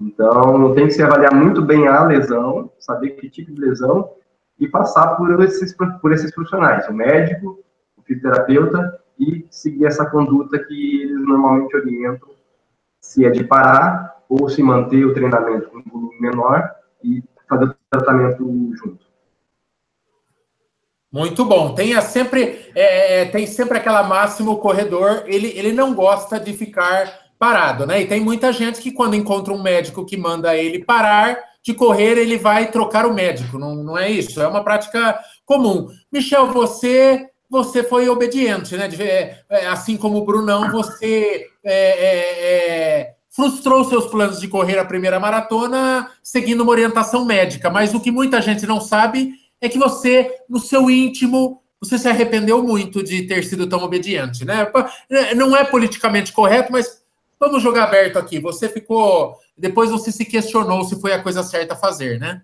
Então, 0.00 0.74
tem 0.74 0.86
que 0.86 0.92
se 0.92 1.02
avaliar 1.02 1.34
muito 1.34 1.60
bem 1.60 1.88
a 1.88 2.04
lesão, 2.04 2.70
saber 2.78 3.10
que 3.10 3.28
tipo 3.28 3.52
de 3.52 3.60
lesão 3.60 4.12
e 4.58 4.68
passar 4.68 5.16
por 5.16 5.42
esses, 5.42 5.74
por 5.74 6.12
esses 6.12 6.32
profissionais, 6.32 6.88
o 6.88 6.92
médico, 6.92 7.58
o 7.96 8.02
fisioterapeuta 8.02 9.00
e 9.18 9.46
seguir 9.50 9.86
essa 9.86 10.06
conduta 10.06 10.58
que 10.58 11.02
eles 11.02 11.20
normalmente 11.26 11.76
orientam, 11.76 12.28
se 13.00 13.24
é 13.24 13.30
de 13.30 13.44
parar 13.44 14.22
ou 14.28 14.48
se 14.48 14.62
manter 14.62 15.04
o 15.04 15.14
treinamento 15.14 15.68
com 15.68 15.78
um 15.78 15.82
volume 15.82 16.20
menor 16.20 16.70
e 17.02 17.22
fazer 17.48 17.64
o 17.64 17.74
tratamento 17.90 18.44
junto. 18.74 19.07
Muito 21.10 21.44
bom. 21.44 21.74
Tenha 21.74 22.00
sempre, 22.02 22.70
é, 22.74 23.22
é, 23.22 23.24
tem 23.24 23.46
sempre 23.46 23.78
aquela 23.78 24.02
máxima, 24.02 24.50
o 24.50 24.58
corredor, 24.58 25.24
ele, 25.26 25.48
ele 25.56 25.72
não 25.72 25.94
gosta 25.94 26.38
de 26.38 26.52
ficar 26.52 27.28
parado, 27.38 27.86
né? 27.86 28.02
E 28.02 28.06
tem 28.06 28.20
muita 28.20 28.52
gente 28.52 28.80
que 28.80 28.92
quando 28.92 29.16
encontra 29.16 29.54
um 29.54 29.62
médico 29.62 30.04
que 30.04 30.16
manda 30.16 30.54
ele 30.56 30.84
parar 30.84 31.38
de 31.62 31.72
correr, 31.72 32.18
ele 32.18 32.36
vai 32.36 32.70
trocar 32.70 33.06
o 33.06 33.14
médico, 33.14 33.58
não, 33.58 33.74
não 33.76 33.96
é 33.98 34.10
isso? 34.10 34.40
É 34.40 34.46
uma 34.46 34.62
prática 34.62 35.18
comum. 35.44 35.88
Michel, 36.12 36.48
você 36.52 37.26
você 37.50 37.82
foi 37.82 38.06
obediente, 38.10 38.76
né? 38.76 38.90
É, 39.00 39.38
é, 39.48 39.66
assim 39.68 39.96
como 39.96 40.18
o 40.18 40.24
Brunão, 40.24 40.70
você 40.70 41.46
é, 41.64 41.72
é, 41.72 42.44
é 42.44 43.14
frustrou 43.30 43.84
seus 43.84 44.06
planos 44.06 44.40
de 44.40 44.48
correr 44.48 44.78
a 44.78 44.84
primeira 44.84 45.18
maratona 45.18 46.10
seguindo 46.22 46.60
uma 46.62 46.72
orientação 46.72 47.24
médica. 47.24 47.70
Mas 47.70 47.94
o 47.94 48.00
que 48.00 48.10
muita 48.10 48.42
gente 48.42 48.66
não 48.66 48.80
sabe 48.80 49.32
é 49.60 49.68
que 49.68 49.78
você, 49.78 50.36
no 50.48 50.58
seu 50.58 50.90
íntimo, 50.90 51.62
você 51.80 51.98
se 51.98 52.08
arrependeu 52.08 52.62
muito 52.62 53.02
de 53.02 53.22
ter 53.22 53.44
sido 53.44 53.66
tão 53.66 53.82
obediente, 53.82 54.44
né? 54.44 54.70
Não 55.36 55.56
é 55.56 55.64
politicamente 55.64 56.32
correto, 56.32 56.72
mas 56.72 57.02
vamos 57.38 57.62
jogar 57.62 57.84
aberto 57.84 58.18
aqui. 58.18 58.40
Você 58.40 58.68
ficou. 58.68 59.36
Depois 59.56 59.90
você 59.90 60.10
se 60.10 60.24
questionou 60.24 60.84
se 60.84 61.00
foi 61.00 61.12
a 61.12 61.22
coisa 61.22 61.42
certa 61.42 61.74
a 61.74 61.76
fazer, 61.76 62.18
né? 62.18 62.42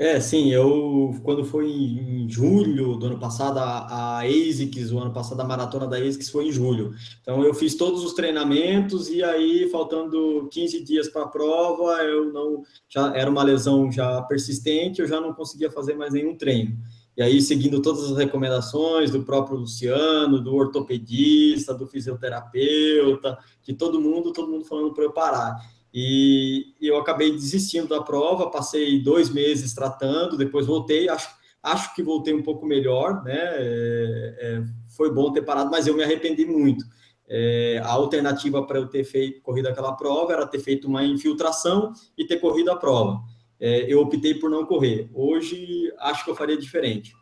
É, 0.00 0.20
sim, 0.20 0.52
eu, 0.52 1.12
quando 1.24 1.44
foi 1.44 1.68
em 1.68 2.28
julho 2.28 2.94
do 2.96 3.06
ano 3.06 3.18
passado, 3.18 3.58
a, 3.58 4.18
a 4.18 4.18
ASICS, 4.20 4.92
o 4.92 4.98
ano 5.00 5.12
passado, 5.12 5.40
a 5.40 5.44
maratona 5.44 5.88
da 5.88 5.96
ASICS 5.96 6.30
foi 6.30 6.46
em 6.46 6.52
julho. 6.52 6.94
Então, 7.20 7.42
eu 7.42 7.52
fiz 7.52 7.74
todos 7.74 8.04
os 8.04 8.12
treinamentos 8.12 9.08
e 9.08 9.24
aí, 9.24 9.68
faltando 9.70 10.48
15 10.52 10.84
dias 10.84 11.08
para 11.08 11.22
a 11.22 11.28
prova, 11.28 11.96
eu 12.04 12.32
não, 12.32 12.62
já 12.88 13.12
era 13.12 13.28
uma 13.28 13.42
lesão 13.42 13.90
já 13.90 14.22
persistente, 14.22 15.00
eu 15.00 15.08
já 15.08 15.20
não 15.20 15.34
conseguia 15.34 15.68
fazer 15.68 15.94
mais 15.94 16.12
nenhum 16.12 16.36
treino. 16.36 16.78
E 17.16 17.22
aí, 17.22 17.42
seguindo 17.42 17.82
todas 17.82 18.12
as 18.12 18.16
recomendações 18.16 19.10
do 19.10 19.24
próprio 19.24 19.58
Luciano, 19.58 20.40
do 20.40 20.54
ortopedista, 20.54 21.74
do 21.74 21.88
fisioterapeuta, 21.88 23.36
de 23.64 23.74
todo 23.74 24.00
mundo, 24.00 24.32
todo 24.32 24.48
mundo 24.48 24.64
falando 24.64 24.94
para 24.94 25.02
eu 25.02 25.12
parar. 25.12 25.56
E, 25.92 26.74
eu 26.80 26.98
acabei 26.98 27.32
desistindo 27.32 27.88
da 27.88 28.02
prova, 28.02 28.50
passei 28.50 29.00
dois 29.02 29.30
meses 29.30 29.74
tratando, 29.74 30.36
depois 30.36 30.66
voltei, 30.66 31.08
acho, 31.08 31.28
acho 31.62 31.94
que 31.94 32.02
voltei 32.02 32.34
um 32.34 32.42
pouco 32.42 32.66
melhor, 32.66 33.22
né? 33.24 33.36
É, 33.36 34.36
é, 34.40 34.64
foi 34.96 35.12
bom 35.12 35.32
ter 35.32 35.42
parado, 35.42 35.70
mas 35.70 35.86
eu 35.86 35.96
me 35.96 36.02
arrependi 36.02 36.44
muito. 36.44 36.84
É, 37.30 37.80
a 37.84 37.90
alternativa 37.90 38.66
para 38.66 38.78
eu 38.78 38.88
ter 38.88 39.04
feito 39.04 39.42
corrido 39.42 39.66
aquela 39.66 39.92
prova 39.92 40.32
era 40.32 40.46
ter 40.46 40.60
feito 40.60 40.88
uma 40.88 41.04
infiltração 41.04 41.92
e 42.16 42.26
ter 42.26 42.38
corrido 42.38 42.70
a 42.70 42.76
prova. 42.76 43.20
É, 43.60 43.92
eu 43.92 44.00
optei 44.00 44.34
por 44.34 44.48
não 44.48 44.64
correr. 44.64 45.10
Hoje 45.12 45.92
acho 45.98 46.24
que 46.24 46.30
eu 46.30 46.36
faria 46.36 46.56
diferente. 46.56 47.12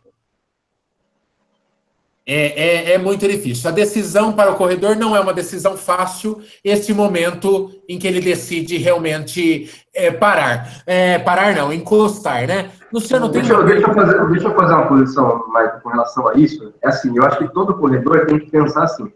É, 2.28 2.90
é, 2.90 2.92
é, 2.94 2.98
muito 2.98 3.28
difícil. 3.28 3.70
A 3.70 3.72
decisão 3.72 4.32
para 4.32 4.50
o 4.50 4.56
corredor 4.56 4.96
não 4.96 5.14
é 5.14 5.20
uma 5.20 5.32
decisão 5.32 5.76
fácil, 5.76 6.40
esse 6.64 6.92
momento 6.92 7.70
em 7.88 8.00
que 8.00 8.06
ele 8.08 8.20
decide 8.20 8.76
realmente 8.78 9.70
é, 9.94 10.10
parar. 10.10 10.82
É, 10.84 11.20
parar 11.20 11.54
não, 11.54 11.72
encostar, 11.72 12.48
né? 12.48 12.72
Luciano, 12.92 13.28
tem... 13.30 13.42
Deixa, 13.42 13.54
eu, 13.54 13.64
deixa, 13.64 13.86
eu 13.86 13.94
fazer, 13.94 14.26
deixa 14.26 14.48
eu 14.48 14.54
fazer 14.56 14.74
uma 14.74 14.88
posição, 14.88 15.46
mais 15.48 15.80
com 15.80 15.88
relação 15.88 16.26
a 16.26 16.34
isso. 16.34 16.74
É 16.82 16.88
assim, 16.88 17.16
eu 17.16 17.24
acho 17.24 17.38
que 17.38 17.54
todo 17.54 17.78
corredor 17.78 18.26
tem 18.26 18.40
que 18.40 18.50
pensar 18.50 18.82
assim. 18.82 19.12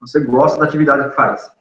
Você 0.00 0.20
gosta 0.20 0.58
da 0.58 0.64
atividade 0.64 1.10
que 1.10 1.14
faz. 1.14 1.52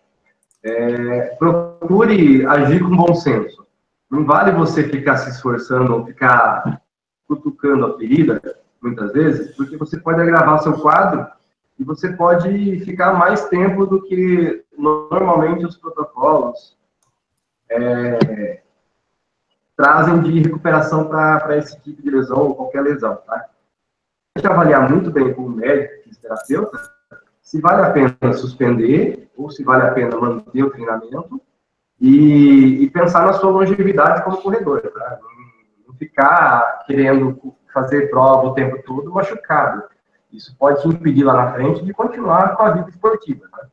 É, 0.64 1.36
procure 1.38 2.46
agir 2.46 2.80
com 2.80 2.96
bom 2.96 3.14
senso. 3.14 3.68
Não 4.10 4.26
vale 4.26 4.54
você 4.54 4.84
ficar 4.84 5.18
se 5.18 5.30
esforçando 5.30 6.06
ficar 6.06 6.82
cutucando 7.28 7.86
a 7.86 7.98
ferida 7.98 8.42
muitas 8.82 9.12
vezes, 9.12 9.56
porque 9.56 9.78
você 9.78 10.00
pode 10.00 10.22
agravar 10.22 10.62
seu 10.62 10.80
quadro 10.80 11.28
e 11.78 11.84
você 11.84 12.12
pode 12.12 12.80
ficar 12.82 13.14
mais 13.14 13.48
tempo 13.50 13.86
do 13.86 14.02
que 14.04 14.64
normalmente 14.78 15.66
os 15.66 15.78
protocolos 15.78 16.78
é, 17.70 18.62
trazem 19.78 20.22
de 20.22 20.42
recuperação 20.42 21.08
para 21.08 21.58
esse 21.58 21.80
tipo 21.82 22.02
de 22.02 22.10
lesão 22.10 22.40
ou 22.40 22.56
qualquer 22.56 22.82
lesão, 22.82 23.16
tá? 23.26 23.46
Tem 24.34 24.42
que 24.42 24.48
avaliar 24.48 24.90
muito 24.90 25.10
bem 25.10 25.34
com 25.34 25.44
o 25.44 25.50
médico, 25.50 26.04
fisioterapeuta, 26.04 26.80
se 27.42 27.62
vale 27.62 27.84
a 27.84 27.92
pena 27.92 28.34
suspender 28.34 29.30
ou 29.36 29.50
se 29.50 29.64
vale 29.64 29.84
a 29.84 29.92
pena 29.92 30.18
manter 30.18 30.64
o 30.64 30.70
treinamento 30.70 31.42
e, 32.00 32.84
e 32.84 32.90
pensar 32.90 33.26
na 33.26 33.34
sua 33.34 33.52
longevidade 33.52 34.24
como 34.24 34.42
corredor, 34.42 34.82
tá? 34.82 35.20
Não 35.88 35.96
ficar 35.96 36.84
querendo 36.86 37.56
fazer 37.82 38.10
prova 38.10 38.48
o 38.48 38.54
tempo 38.54 38.82
todo 38.84 39.12
machucado. 39.12 39.84
Isso 40.32 40.56
pode 40.58 40.82
te 40.82 40.88
impedir 40.88 41.24
lá 41.24 41.34
na 41.34 41.54
frente 41.54 41.84
de 41.84 41.94
continuar 41.94 42.56
com 42.56 42.64
a 42.64 42.72
vida 42.72 42.90
esportiva. 42.90 43.46
Né? 43.52 43.70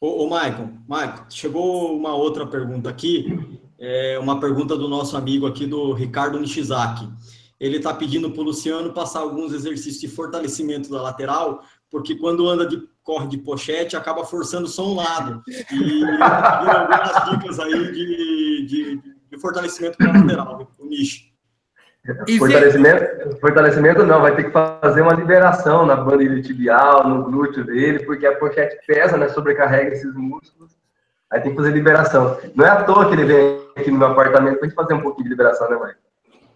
Ô, 0.00 0.24
ô 0.24 0.30
Michael, 0.30 0.70
Michael, 0.88 1.24
chegou 1.28 1.96
uma 1.96 2.14
outra 2.14 2.46
pergunta 2.46 2.88
aqui, 2.88 3.60
é 3.78 4.18
uma 4.18 4.40
pergunta 4.40 4.76
do 4.76 4.88
nosso 4.88 5.16
amigo 5.16 5.46
aqui, 5.46 5.66
do 5.66 5.92
Ricardo 5.92 6.38
Nishizaki. 6.38 7.08
Ele 7.60 7.78
está 7.78 7.92
pedindo 7.92 8.30
para 8.30 8.40
o 8.40 8.44
Luciano 8.44 8.92
passar 8.92 9.20
alguns 9.20 9.52
exercícios 9.52 10.00
de 10.00 10.08
fortalecimento 10.08 10.88
da 10.90 11.02
lateral, 11.02 11.62
porque 11.90 12.14
quando 12.14 12.48
anda 12.48 12.64
de 12.66 12.88
corre 13.02 13.26
de 13.26 13.38
pochete, 13.38 13.96
acaba 13.96 14.24
forçando 14.24 14.68
só 14.68 14.86
um 14.86 14.94
lado. 14.94 15.42
E 15.48 16.04
algumas 16.04 17.30
dicas 17.30 17.58
aí 17.58 17.92
de, 17.92 18.66
de, 18.66 19.02
de 19.30 19.40
fortalecimento 19.40 19.96
para 19.96 20.10
a 20.10 20.20
lateral, 20.20 20.72
o 20.78 20.86
nicho. 20.86 21.27
Fortalecimento, 22.38 23.36
fortalecimento 23.38 24.04
não, 24.04 24.22
vai 24.22 24.34
ter 24.34 24.44
que 24.44 24.50
fazer 24.50 25.02
uma 25.02 25.12
liberação 25.12 25.84
na 25.84 25.94
banda 25.94 26.40
tibial, 26.40 27.06
no 27.06 27.24
glúteo 27.24 27.64
dele, 27.64 28.04
porque 28.04 28.26
a 28.26 28.36
pochete 28.36 28.78
pesa, 28.86 29.16
né? 29.18 29.28
Sobrecarrega 29.28 29.94
esses 29.94 30.14
músculos. 30.14 30.72
Aí 31.30 31.40
tem 31.40 31.50
que 31.50 31.56
fazer 31.58 31.70
liberação. 31.70 32.38
Não 32.54 32.64
é 32.64 32.70
à 32.70 32.82
toa 32.84 33.06
que 33.08 33.12
ele 33.14 33.24
vem 33.24 33.60
aqui 33.76 33.90
no 33.90 33.98
meu 33.98 34.08
apartamento 34.08 34.58
pra 34.58 34.66
gente 34.66 34.74
fazer 34.74 34.94
um 34.94 35.00
pouquinho 35.00 35.24
de 35.24 35.30
liberação, 35.30 35.68
né, 35.68 35.76
mãe? 35.76 35.92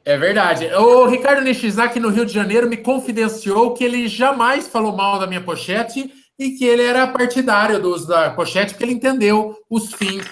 É 0.05 0.17
verdade. 0.17 0.67
O 0.75 1.07
Ricardo 1.07 1.43
Nishizaki, 1.43 2.01
no 2.01 2.09
Rio 2.09 2.25
de 2.25 2.33
Janeiro, 2.33 2.69
me 2.69 2.79
confidenciou 2.79 3.75
que 3.75 3.85
ele 3.85 4.09
jamais 4.09 4.67
falou 4.67 4.97
mal 4.97 5.19
da 5.19 5.27
minha 5.27 5.43
pochete 5.43 6.11
e 6.39 6.53
que 6.53 6.65
ele 6.65 6.83
era 6.83 7.07
partidário 7.07 7.79
do 7.79 7.91
uso 7.91 8.09
da 8.09 8.31
pochete, 8.31 8.73
porque 8.73 8.85
ele 8.85 8.95
entendeu 8.95 9.55
os 9.69 9.93
fins 9.93 10.25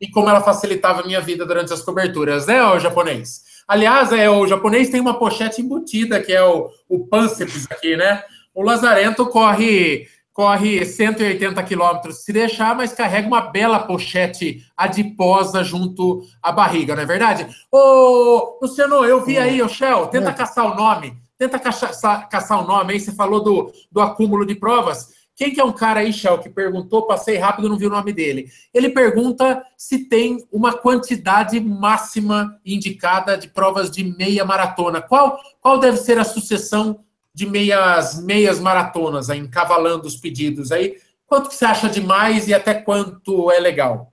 e 0.00 0.10
como 0.10 0.28
ela 0.28 0.42
facilitava 0.42 1.00
a 1.00 1.06
minha 1.06 1.20
vida 1.20 1.46
durante 1.46 1.72
as 1.72 1.82
coberturas, 1.82 2.46
né, 2.46 2.62
o 2.62 2.78
japonês? 2.78 3.40
Aliás, 3.66 4.12
é, 4.12 4.30
o 4.30 4.46
japonês 4.46 4.90
tem 4.90 5.00
uma 5.00 5.18
pochete 5.18 5.60
embutida, 5.60 6.22
que 6.22 6.32
é 6.32 6.44
o, 6.44 6.70
o 6.88 7.06
pânceps 7.06 7.66
aqui, 7.70 7.96
né? 7.96 8.22
O 8.54 8.62
Lazarento 8.62 9.26
corre 9.26 10.06
corre 10.36 10.84
180 10.84 11.62
quilômetros 11.62 12.22
se 12.22 12.30
deixar, 12.30 12.76
mas 12.76 12.92
carrega 12.92 13.26
uma 13.26 13.40
bela 13.40 13.78
pochete 13.78 14.62
adiposa 14.76 15.64
junto 15.64 16.22
à 16.42 16.52
barriga, 16.52 16.94
não 16.94 17.02
é 17.02 17.06
verdade? 17.06 17.48
Ô, 17.72 18.58
Luciano, 18.60 19.02
eu 19.02 19.24
vi 19.24 19.38
aí, 19.38 19.62
o 19.62 19.68
Shell, 19.68 20.08
tenta 20.08 20.34
caçar 20.34 20.70
o 20.70 20.76
nome, 20.76 21.16
tenta 21.38 21.58
caçar, 21.58 22.28
caçar 22.28 22.62
o 22.62 22.66
nome 22.66 22.92
aí, 22.92 23.00
você 23.00 23.12
falou 23.12 23.42
do, 23.42 23.72
do 23.90 23.98
acúmulo 23.98 24.44
de 24.44 24.54
provas. 24.54 25.08
Quem 25.36 25.52
que 25.52 25.60
é 25.60 25.64
um 25.64 25.72
cara 25.72 26.00
aí, 26.00 26.12
Shell, 26.12 26.38
que 26.38 26.48
perguntou, 26.48 27.06
passei 27.06 27.36
rápido, 27.36 27.68
não 27.68 27.76
vi 27.76 27.86
o 27.86 27.90
nome 27.90 28.12
dele. 28.12 28.48
Ele 28.72 28.88
pergunta 28.88 29.62
se 29.76 30.08
tem 30.08 30.46
uma 30.50 30.72
quantidade 30.72 31.60
máxima 31.60 32.58
indicada 32.64 33.36
de 33.36 33.46
provas 33.46 33.90
de 33.90 34.02
meia 34.02 34.44
maratona. 34.44 35.00
Qual, 35.02 35.38
qual 35.60 35.78
deve 35.78 35.98
ser 35.98 36.18
a 36.18 36.24
sucessão 36.24 37.04
de 37.36 37.44
meias, 37.44 38.18
meias 38.24 38.58
maratonas, 38.58 39.28
aí, 39.28 39.38
encavalando 39.38 40.06
os 40.06 40.16
pedidos 40.16 40.72
aí. 40.72 40.96
Quanto 41.26 41.50
que 41.50 41.54
você 41.54 41.66
acha 41.66 41.86
demais 41.86 42.48
e 42.48 42.54
até 42.54 42.72
quanto 42.72 43.52
é 43.52 43.60
legal? 43.60 44.10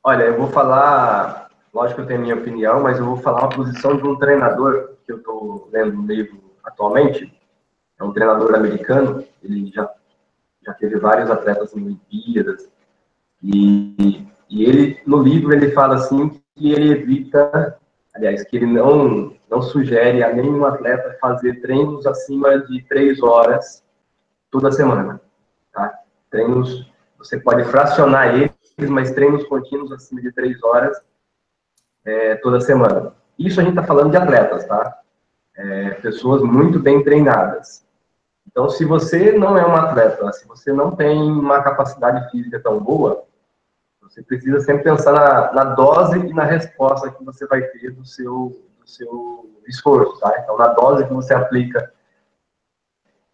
Olha, 0.00 0.22
eu 0.22 0.38
vou 0.38 0.46
falar, 0.46 1.48
lógico 1.72 1.96
que 1.96 2.02
eu 2.02 2.06
tenho 2.06 2.20
a 2.20 2.22
minha 2.22 2.36
opinião, 2.36 2.80
mas 2.80 3.00
eu 3.00 3.04
vou 3.04 3.16
falar 3.16 3.40
uma 3.40 3.48
posição 3.48 3.96
de 3.96 4.06
um 4.06 4.16
treinador 4.16 4.90
que 5.04 5.10
eu 5.10 5.16
estou 5.16 5.68
lendo 5.72 5.94
no 5.94 6.06
livro 6.06 6.40
atualmente. 6.62 7.32
É 7.98 8.04
um 8.04 8.12
treinador 8.12 8.54
americano, 8.54 9.24
ele 9.42 9.72
já, 9.74 9.90
já 10.64 10.72
teve 10.74 10.98
vários 10.98 11.30
atletas 11.30 11.74
em 11.74 11.84
Olimpíadas, 11.84 12.68
e, 13.42 14.26
e 14.48 14.64
ele, 14.64 15.00
no 15.06 15.22
livro, 15.22 15.52
ele 15.52 15.72
fala 15.72 15.96
assim 15.96 16.30
que 16.56 16.72
ele 16.72 16.92
evita, 16.92 17.78
aliás, 18.14 18.42
que 18.44 18.56
ele 18.56 18.66
não 18.66 19.34
não 19.54 19.62
sugere 19.62 20.22
a 20.24 20.32
nenhum 20.32 20.64
atleta 20.64 21.16
fazer 21.20 21.60
treinos 21.60 22.06
acima 22.06 22.58
de 22.58 22.82
três 22.88 23.22
horas 23.22 23.84
toda 24.50 24.72
semana. 24.72 25.20
Tá? 25.72 26.00
Treinos, 26.28 26.90
você 27.16 27.38
pode 27.38 27.64
fracionar 27.64 28.34
eles, 28.34 28.90
mas 28.90 29.12
treinos 29.12 29.44
contínuos 29.44 29.92
acima 29.92 30.20
de 30.20 30.32
três 30.32 30.60
horas 30.62 31.00
é, 32.04 32.34
toda 32.36 32.60
semana. 32.60 33.14
Isso 33.38 33.60
a 33.60 33.62
gente 33.62 33.74
está 33.74 33.84
falando 33.84 34.10
de 34.10 34.16
atletas, 34.16 34.64
tá? 34.66 34.98
É, 35.56 35.90
pessoas 35.90 36.42
muito 36.42 36.80
bem 36.80 37.02
treinadas. 37.04 37.83
Então, 38.54 38.70
se 38.70 38.84
você 38.84 39.32
não 39.32 39.58
é 39.58 39.66
um 39.66 39.74
atleta, 39.74 40.30
se 40.32 40.46
você 40.46 40.72
não 40.72 40.94
tem 40.94 41.20
uma 41.20 41.60
capacidade 41.60 42.30
física 42.30 42.60
tão 42.60 42.78
boa, 42.78 43.24
você 44.00 44.22
precisa 44.22 44.60
sempre 44.60 44.84
pensar 44.84 45.10
na, 45.10 45.52
na 45.52 45.74
dose 45.74 46.20
e 46.20 46.32
na 46.32 46.44
resposta 46.44 47.10
que 47.10 47.24
você 47.24 47.48
vai 47.48 47.62
ter 47.62 47.90
do 47.90 48.06
seu, 48.06 48.56
do 48.78 48.88
seu 48.88 49.50
esforço, 49.66 50.20
tá? 50.20 50.38
Então, 50.38 50.56
na 50.56 50.68
dose 50.68 51.04
que 51.04 51.12
você 51.12 51.34
aplica 51.34 51.92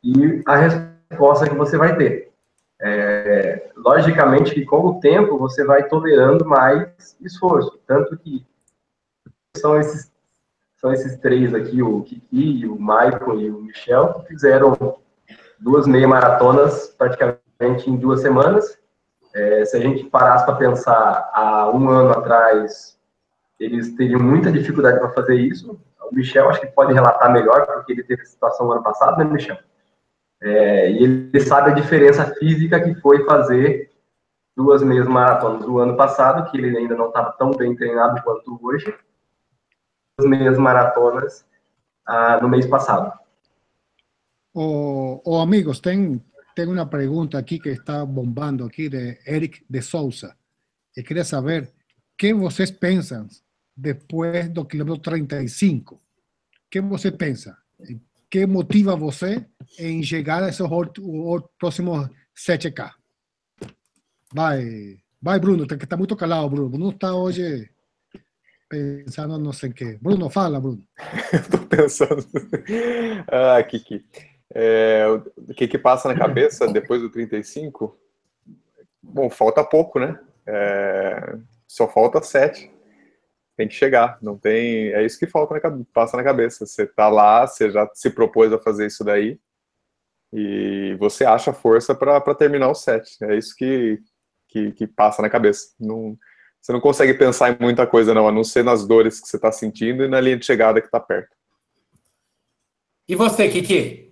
e 0.03 0.43
a 0.47 0.57
resposta 0.57 1.47
que 1.47 1.55
você 1.55 1.77
vai 1.77 1.95
ter. 1.99 2.33
É, 2.81 3.71
logicamente 3.77 4.55
que 4.55 4.65
com 4.65 4.87
o 4.87 5.01
tempo 5.01 5.37
você 5.37 5.63
vai 5.67 5.87
tolerando 5.87 6.47
mais 6.47 7.15
esforço, 7.21 7.79
tanto 7.87 8.17
que 8.17 8.43
são 9.55 9.79
esses 9.79 10.11
são 10.79 10.91
esses 10.91 11.19
três 11.19 11.55
aqui, 11.55 11.83
o 11.83 12.03
Kiki, 12.03 12.67
o 12.67 12.77
Michael 12.77 13.39
e 13.39 13.51
o 13.51 13.61
Michel, 13.61 14.15
que 14.15 14.29
fizeram 14.29 14.97
duas 15.61 15.87
meia 15.87 16.09
maratonas 16.09 16.89
praticamente 16.99 17.89
em 17.89 17.97
duas 17.97 18.21
semanas. 18.21 18.79
É, 19.35 19.65
se 19.65 19.77
a 19.77 19.81
gente 19.81 20.05
parasse 20.05 20.45
para 20.45 20.57
pensar 20.57 21.31
há 21.33 21.71
um 21.71 21.89
ano 21.89 22.11
atrás, 22.11 22.99
eles 23.59 23.95
teriam 23.95 24.21
muita 24.21 24.51
dificuldade 24.51 24.99
para 24.99 25.11
fazer 25.11 25.37
isso. 25.37 25.79
O 26.11 26.15
Michel 26.15 26.49
acho 26.49 26.61
que 26.61 26.67
pode 26.69 26.93
relatar 26.93 27.31
melhor, 27.31 27.67
porque 27.67 27.93
ele 27.93 28.03
teve 28.03 28.23
a 28.23 28.27
situação 28.27 28.67
no 28.67 28.73
ano 28.73 28.83
passado, 28.83 29.19
né, 29.19 29.25
Michel? 29.25 29.59
É, 30.43 30.91
e 30.91 31.05
ele 31.05 31.41
sabe 31.41 31.71
a 31.71 31.75
diferença 31.75 32.25
física 32.37 32.81
que 32.81 32.95
foi 32.97 33.25
fazer 33.25 33.91
duas 34.57 34.83
meias 34.83 35.07
maratonas 35.07 35.63
do 35.63 35.79
ano 35.79 35.97
passado, 35.97 36.51
que 36.51 36.59
ele 36.59 36.77
ainda 36.77 36.97
não 36.97 37.09
estava 37.09 37.33
tão 37.33 37.51
bem 37.51 37.77
treinado 37.77 38.21
quanto 38.23 38.59
hoje, 38.63 38.93
duas 40.19 40.29
meias 40.29 40.59
maratonas 40.59 41.45
ah, 42.07 42.39
no 42.41 42.49
mês 42.49 42.67
passado. 42.67 43.20
O, 44.63 45.23
o 45.25 45.39
amigos, 45.39 45.81
tem, 45.81 46.23
tem 46.55 46.67
uma 46.67 46.85
pergunta 46.85 47.39
aqui 47.39 47.59
que 47.59 47.71
está 47.71 48.05
bombando 48.05 48.63
aqui 48.63 48.91
de 48.91 49.19
Eric 49.27 49.65
de 49.67 49.81
Souza. 49.81 50.37
E 50.95 51.03
queria 51.03 51.25
saber 51.25 51.63
o 51.63 51.69
que 52.19 52.35
vocês 52.35 52.71
pensam 52.71 53.27
depois 53.75 54.51
do 54.51 54.67
quilômetro 54.67 55.01
35. 55.01 55.95
O 55.95 56.01
que 56.71 56.79
você 56.83 57.11
pensa? 57.11 57.57
O 57.79 57.99
que 58.29 58.45
motiva 58.45 58.95
você 58.95 59.47
em 59.79 60.03
chegar 60.03 60.43
a 60.43 60.51
esses 60.51 60.67
próximos 61.59 62.11
7K? 62.37 62.93
Vai, 64.31 64.99
vai 65.23 65.41
Bruno, 65.41 65.67
que 65.67 65.73
está 65.73 65.97
muito 65.97 66.15
calado, 66.15 66.51
Bruno. 66.51 66.69
Bruno 66.69 66.91
está 66.91 67.15
hoje 67.15 67.71
pensando 68.69 69.39
não 69.39 69.55
sei 69.55 69.71
o 69.71 69.73
quê. 69.73 69.99
Bruno, 70.03 70.29
fala, 70.29 70.61
Bruno. 70.61 70.85
Estou 71.33 71.61
pensando. 71.61 72.27
ah, 73.27 73.63
Kiki. 73.63 74.05
É, 74.55 75.07
o 75.37 75.55
que 75.55 75.69
que 75.69 75.79
passa 75.79 76.09
na 76.09 76.19
cabeça 76.19 76.67
depois 76.73 77.01
do 77.01 77.11
35? 77.11 77.99
Bom, 79.03 79.31
falta 79.31 79.65
pouco, 79.65 79.99
né? 79.99 80.19
É, 80.47 81.37
só 81.67 81.89
falta 81.89 82.23
7 82.23 82.71
tem 83.61 83.69
que 83.69 83.75
chegar, 83.75 84.19
não 84.23 84.39
tem, 84.39 84.89
é 84.95 85.05
isso 85.05 85.19
que 85.19 85.27
falta 85.27 85.53
na, 85.53 85.85
passa 85.93 86.17
na 86.17 86.25
cabeça. 86.25 86.65
Você 86.65 86.87
tá 86.87 87.09
lá, 87.09 87.47
você 87.47 87.71
já 87.71 87.87
se 87.93 88.09
propôs 88.09 88.51
a 88.55 88.59
fazer 88.59 88.87
isso 88.87 89.05
daí 89.05 89.39
e 90.33 90.97
você 90.99 91.27
acha 91.27 91.53
força 91.53 91.95
para 91.95 92.35
terminar 92.35 92.71
o 92.71 92.75
set. 92.75 93.23
É 93.23 93.37
isso 93.37 93.55
que, 93.55 94.01
que, 94.49 94.73
que, 94.73 94.87
passa 94.87 95.21
na 95.21 95.29
cabeça. 95.29 95.75
Não, 95.79 96.17
você 96.59 96.73
não 96.73 96.81
consegue 96.81 97.13
pensar 97.13 97.51
em 97.51 97.59
muita 97.61 97.87
coisa 97.87 98.15
não, 98.15 98.27
a 98.27 98.33
não 98.33 98.43
ser 98.43 98.65
nas 98.65 98.87
dores 98.87 99.21
que 99.21 99.29
você 99.29 99.37
está 99.37 99.53
sentindo 99.53 100.05
e 100.05 100.09
na 100.09 100.23
linha 100.23 100.39
de 100.39 100.47
chegada 100.47 100.81
que 100.81 100.87
está 100.87 100.99
perto. 100.99 101.37
E 103.07 103.15
você, 103.15 103.47
Kiki? 103.47 104.10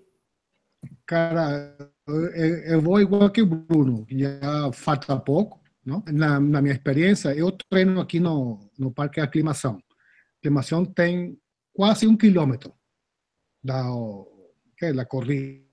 Cara, 1.08 1.74
eu, 2.06 2.58
eu 2.74 2.80
vou 2.82 3.00
igual 3.00 3.30
que 3.30 3.40
o 3.40 3.46
Bruno, 3.46 4.06
já 4.10 4.70
falta 4.72 5.18
pouco 5.18 5.58
não? 5.88 6.04
Na, 6.12 6.38
na, 6.38 6.60
minha 6.60 6.74
experiência, 6.74 7.34
eu 7.34 7.50
treino 7.50 7.98
aqui 7.98 8.20
no, 8.20 8.70
no 8.78 8.92
Parque 8.92 9.20
Aclimação. 9.20 9.82
Aclimação 10.38 10.84
tem 10.84 11.38
quase 11.72 12.06
um 12.06 12.14
quilômetro 12.14 12.74
da, 13.64 13.82
que 14.76 14.84
é, 14.84 14.92
da 14.92 15.06
corrida, 15.06 15.64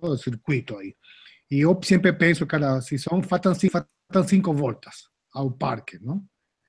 do 0.00 0.16
circuito 0.16 0.78
aí. 0.78 0.96
E 1.50 1.60
eu 1.60 1.78
sempre 1.82 2.14
penso, 2.14 2.46
cara, 2.46 2.80
se 2.80 2.98
são, 2.98 3.22
faltam, 3.22 3.54
faltam 3.54 4.26
cinco 4.26 4.54
voltas 4.54 5.08
ao 5.30 5.50
parque, 5.50 5.98
não? 6.00 6.24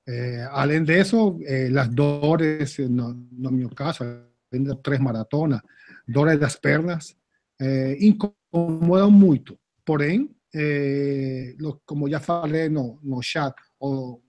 Eh, 0.06 0.46
além 0.50 0.84
disso, 0.84 1.40
eh, 1.44 1.70
as 1.76 1.88
dores, 1.88 2.78
no, 2.78 3.14
no 3.32 3.50
meu 3.50 3.70
caso, 3.70 4.04
ainda 4.52 4.76
três 4.76 5.00
maratonas, 5.00 5.62
dores 6.06 6.38
das 6.38 6.56
pernas, 6.56 7.16
eh, 7.60 7.96
incomodam 8.00 9.10
muito. 9.10 9.58
Porém, 9.84 10.30
eh, 10.54 11.54
lo, 11.58 11.80
como 11.84 12.08
ya 12.08 12.20
falei 12.20 12.68
no, 12.68 12.98
no 13.02 13.22
chat, 13.22 13.54
o, 13.78 14.20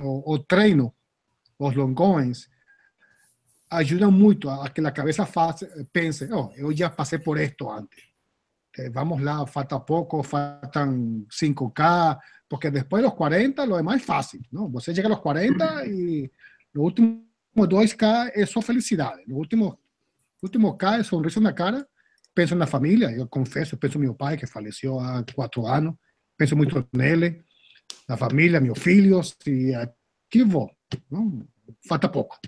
o, 0.00 0.32
o 0.34 0.38
treino, 0.40 0.94
os 1.58 1.74
longões, 1.74 2.48
ajudam 3.70 4.10
muito 4.10 4.48
a, 4.48 4.68
que 4.70 4.80
a 4.80 4.90
cabeça 4.90 5.26
faz, 5.26 5.60
pense, 5.92 6.28
oh, 6.32 6.50
eu 6.56 6.74
já 6.76 6.90
passei 6.90 7.18
por 7.18 7.38
esto 7.38 7.70
antes. 7.70 8.02
Eh, 8.76 8.90
vamos 8.90 9.20
lá, 9.22 9.46
falta 9.46 9.78
pouco, 9.80 10.22
faltam 10.22 11.26
5K, 11.30 12.18
porque 12.48 12.70
depois 12.70 13.02
dos 13.02 13.14
40 13.14 13.64
lo 13.64 13.76
demais 13.76 14.02
é 14.02 14.04
fácil, 14.04 14.40
não? 14.52 14.70
Você 14.70 14.94
chega 14.94 15.08
aos 15.08 15.20
40 15.20 15.86
e 15.86 16.30
o 16.74 16.82
último 16.82 17.24
2K 17.56 18.32
é 18.34 18.46
só 18.46 18.62
felicidade. 18.62 19.22
O 19.30 19.36
último, 19.36 19.78
último 20.42 20.76
K 20.76 20.98
é 20.98 21.02
sorriso 21.02 21.40
na 21.40 21.52
cara 21.52 21.86
penso 22.38 22.54
na 22.54 22.68
família, 22.68 23.10
eu 23.10 23.26
confesso, 23.26 23.76
penso 23.76 23.98
no 23.98 24.04
meu 24.04 24.14
pai, 24.14 24.36
que 24.36 24.46
faleceu 24.46 25.00
há 25.00 25.24
quatro 25.34 25.66
anos, 25.66 25.96
penso 26.36 26.54
muito 26.54 26.86
nele, 26.94 27.42
na 28.08 28.16
família, 28.16 28.60
meus 28.60 28.78
filhos, 28.78 29.34
e 29.44 29.74
aqui 29.74 30.44
vou. 30.44 30.70
Não, 31.10 31.44
falta 31.88 32.08
pouco. 32.08 32.38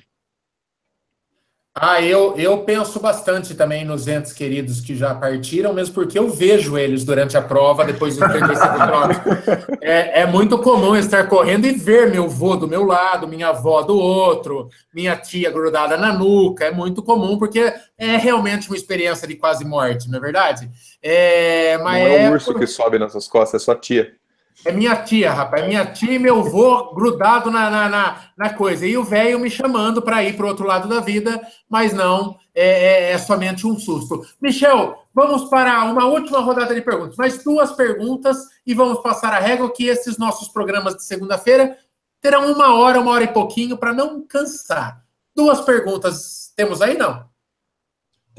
Ah, 1.72 2.02
eu, 2.02 2.36
eu 2.36 2.64
penso 2.64 2.98
bastante 2.98 3.54
também 3.54 3.84
nos 3.84 4.08
entes 4.08 4.32
queridos 4.32 4.80
que 4.80 4.96
já 4.96 5.14
partiram, 5.14 5.72
mesmo 5.72 5.94
porque 5.94 6.18
eu 6.18 6.28
vejo 6.28 6.76
eles 6.76 7.04
durante 7.04 7.36
a 7.36 7.42
prova, 7.42 7.84
depois 7.84 8.16
dos 8.16 8.28
35 8.28 8.74
quilômetros. 8.74 9.78
É, 9.80 10.22
é 10.22 10.26
muito 10.26 10.58
comum 10.58 10.96
estar 10.96 11.28
correndo 11.28 11.66
e 11.66 11.72
ver 11.72 12.10
meu 12.10 12.24
avô 12.24 12.56
do 12.56 12.66
meu 12.66 12.84
lado, 12.84 13.28
minha 13.28 13.48
avó 13.48 13.82
do 13.82 13.96
outro, 13.96 14.68
minha 14.92 15.16
tia 15.16 15.48
grudada 15.50 15.96
na 15.96 16.12
nuca. 16.12 16.64
É 16.64 16.72
muito 16.72 17.04
comum, 17.04 17.38
porque 17.38 17.72
é 17.96 18.16
realmente 18.16 18.68
uma 18.68 18.76
experiência 18.76 19.26
de 19.28 19.36
quase 19.36 19.64
morte, 19.64 20.10
não 20.10 20.18
é 20.18 20.20
verdade? 20.20 20.68
É, 21.00 21.78
mas 21.78 22.02
não 22.02 22.10
é, 22.10 22.24
é 22.24 22.30
o 22.30 22.32
urso 22.32 22.52
por... 22.52 22.58
que 22.58 22.66
sobe 22.66 22.98
nas 22.98 23.12
suas 23.12 23.28
costas, 23.28 23.62
é 23.62 23.64
sua 23.64 23.76
tia. 23.76 24.19
É 24.64 24.72
minha 24.72 24.96
tia, 24.96 25.32
rapaz. 25.32 25.62
É 25.62 25.66
minha 25.66 25.86
tia 25.86 26.12
e 26.12 26.18
meu 26.18 26.40
avô 26.40 26.92
grudado 26.94 27.50
na, 27.50 27.70
na, 27.70 27.88
na, 27.88 28.20
na 28.36 28.50
coisa. 28.50 28.86
E 28.86 28.96
o 28.96 29.04
velho 29.04 29.40
me 29.40 29.50
chamando 29.50 30.02
para 30.02 30.22
ir 30.22 30.36
para 30.36 30.44
o 30.44 30.48
outro 30.48 30.66
lado 30.66 30.88
da 30.88 31.00
vida, 31.00 31.40
mas 31.68 31.92
não, 31.92 32.36
é, 32.54 32.64
é, 32.64 33.12
é, 33.12 33.18
somente 33.18 33.66
um 33.66 33.78
susto. 33.78 34.22
Michel, 34.40 34.98
vamos 35.14 35.48
para 35.48 35.84
uma 35.84 36.06
última 36.06 36.40
rodada 36.40 36.74
de 36.74 36.82
perguntas. 36.82 37.16
Mais 37.16 37.42
duas 37.42 37.72
perguntas 37.72 38.36
e 38.66 38.74
vamos 38.74 39.00
passar 39.00 39.32
a 39.32 39.40
régua 39.40 39.72
que 39.72 39.86
esses 39.86 40.18
nossos 40.18 40.48
programas 40.48 40.94
de 40.94 41.04
segunda-feira 41.04 41.78
terão 42.20 42.52
uma 42.52 42.74
hora, 42.74 43.00
uma 43.00 43.12
hora 43.12 43.24
e 43.24 43.32
pouquinho 43.32 43.78
para 43.78 43.94
não 43.94 44.20
cansar. 44.26 45.02
Duas 45.34 45.60
perguntas 45.62 46.52
temos 46.54 46.82
aí, 46.82 46.98
não? 46.98 47.29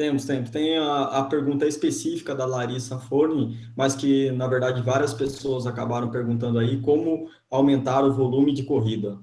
Temos, 0.02 0.26
temos. 0.26 0.50
Tem 0.50 0.80
a, 0.80 1.04
a, 1.20 1.24
pergunta 1.26 1.68
específica 1.68 2.34
da 2.34 2.44
Larissa 2.44 2.98
Forni, 2.98 3.56
mas 3.78 3.96
que, 3.96 4.32
na 4.32 4.48
verdade, 4.48 4.82
várias 4.82 5.14
pessoas 5.14 5.68
acabaram 5.68 6.10
perguntando 6.10 6.58
aí 6.58 6.82
como 6.82 7.30
aumentar 7.52 8.04
o 8.04 8.12
volume 8.12 8.52
de 8.52 8.64
corrida. 8.64 9.20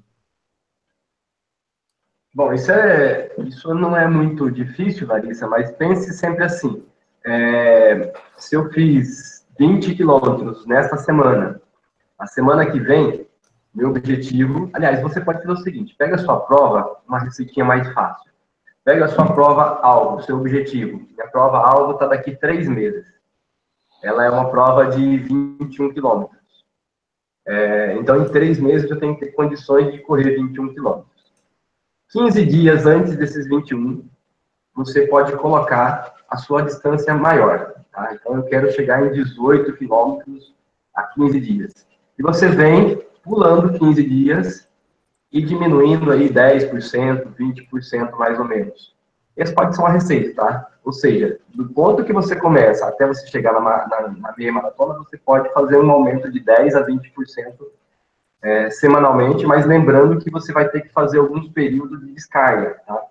Bom, 2.33 2.53
isso, 2.53 2.71
é, 2.71 3.29
isso 3.39 3.75
não 3.75 3.97
é 3.97 4.07
muito 4.07 4.49
difícil, 4.53 5.09
Larissa, 5.09 5.49
mas 5.49 5.73
pense 5.73 6.13
sempre 6.13 6.45
assim. 6.45 6.81
É, 7.27 8.13
se 8.37 8.55
eu 8.55 8.71
fiz 8.71 9.45
20 9.59 9.97
quilômetros 9.97 10.65
nesta 10.65 10.97
semana, 10.97 11.61
a 12.17 12.27
semana 12.29 12.65
que 12.71 12.79
vem, 12.79 13.27
meu 13.75 13.91
objetivo... 13.91 14.71
Aliás, 14.73 15.03
você 15.03 15.21
pode 15.21 15.43
fazer 15.43 15.61
o 15.61 15.65
seguinte, 15.65 15.97
pega 15.99 16.15
a 16.15 16.19
sua 16.19 16.39
prova, 16.39 16.99
uma 17.09 17.19
receitinha 17.19 17.65
mais 17.65 17.93
fácil. 17.93 18.28
Pega 18.89 19.05
a 19.05 19.09
sua 19.09 19.31
prova-alvo, 19.35 20.23
seu 20.23 20.39
objetivo. 20.39 21.07
Minha 21.11 21.29
prova-alvo 21.31 21.93
está 21.93 22.07
daqui 22.07 22.35
três 22.35 22.67
meses. 22.67 23.05
Ela 24.03 24.25
é 24.25 24.31
uma 24.31 24.49
prova 24.49 24.87
de 24.87 25.19
21 25.19 25.93
quilômetros. 25.93 26.65
É, 27.47 27.97
então, 27.99 28.23
em 28.23 28.31
três 28.31 28.59
meses, 28.59 28.91
eu 28.91 28.99
tenho 28.99 29.15
que 29.15 29.27
ter 29.27 29.33
condições 29.33 29.93
de 29.93 29.99
correr 29.99 30.37
21 30.37 30.73
quilômetros. 30.73 31.23
15 32.13 32.47
dias 32.47 32.87
antes 32.87 33.15
desses 33.15 33.47
21, 33.47 34.09
você 34.75 35.07
pode 35.07 35.37
colocar 35.37 36.15
a 36.27 36.39
sua 36.39 36.63
distância 36.63 37.13
maior. 37.13 37.75
Tá? 37.93 38.15
Então, 38.15 38.37
eu 38.37 38.45
quero 38.45 38.73
chegar 38.73 39.05
em 39.05 39.13
18 39.13 39.77
quilômetros 39.77 40.55
a 40.95 41.03
15 41.03 41.39
dias. 41.39 41.87
E 42.19 42.23
você 42.23 42.49
vem 42.49 43.07
pulando 43.23 43.79
15 43.79 44.03
dias 44.03 44.68
e 45.33 45.43
diminuindo 45.43 46.11
aí 46.11 46.29
10%, 46.29 47.35
20% 47.35 48.17
mais 48.17 48.39
ou 48.39 48.45
menos. 48.45 48.95
Esse 49.37 49.55
pode 49.55 49.75
ser 49.75 49.83
uma 49.83 49.91
receita, 49.91 50.35
tá? 50.35 50.69
Ou 50.85 50.93
seja, 50.93 51.39
do 51.55 51.69
ponto 51.69 52.05
que 52.05 52.13
você 52.13 52.35
começa 52.35 52.87
até 52.87 53.07
você 53.07 53.27
chegar 53.27 53.53
na, 53.53 53.61
na, 53.61 54.09
na 54.09 54.35
meia 54.37 54.53
maratona, 54.53 54.95
você 54.95 55.19
pode 55.19 55.53
fazer 55.53 55.77
um 55.79 55.91
aumento 55.91 56.31
de 56.31 56.41
10% 56.41 56.75
a 56.75 56.87
20% 56.87 57.03
é, 58.43 58.71
semanalmente, 58.71 59.47
mas 59.47 59.67
lembrando 59.67 60.19
que 60.19 60.31
você 60.31 60.53
vai 60.53 60.69
ter 60.69 60.83
que 60.83 60.89
fazer 60.89 61.19
alguns 61.19 61.49
períodos 61.51 62.01
de 62.01 62.13
descarga, 62.13 62.81
tá? 62.87 63.03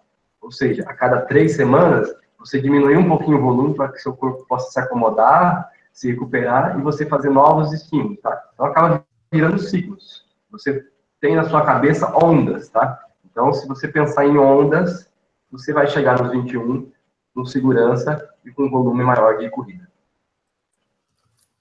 Ou 0.42 0.52
seja, 0.52 0.84
a 0.88 0.94
cada 0.94 1.22
três 1.22 1.56
semanas, 1.56 2.14
você 2.40 2.60
diminuir 2.60 2.98
um 2.98 3.08
pouquinho 3.08 3.38
o 3.38 3.42
volume 3.42 3.76
para 3.76 3.90
que 3.90 4.00
seu 4.00 4.16
corpo 4.16 4.46
possa 4.48 4.72
se 4.72 4.80
acomodar, 4.80 5.70
se 5.92 6.10
recuperar 6.12 6.80
e 6.80 6.82
você 6.82 7.06
fazer 7.06 7.30
novos 7.30 7.74
estímulos, 7.74 8.20
tá? 8.22 8.50
Então 8.54 8.66
acaba 8.66 9.04
virando 9.32 9.60
ciclos. 9.60 10.26
Você 10.52 10.86
tem 11.20 11.36
na 11.36 11.50
sua 11.50 11.66
cabeça 11.66 12.16
ondas, 12.16 12.70
tá? 12.70 13.04
Então, 13.30 13.52
se 13.54 13.68
você 13.68 13.88
pensar 13.88 14.26
em 14.26 14.38
ondas, 14.38 15.10
você 15.52 15.74
vai 15.74 15.88
chegar 15.88 16.22
nos 16.22 16.32
21 16.32 16.92
com 17.34 17.46
segurança 17.46 18.28
e 18.46 18.52
com 18.52 18.66
um 18.66 18.70
volume 18.70 19.04
maior 19.04 19.38
de 19.38 19.50
corrida. 19.50 19.88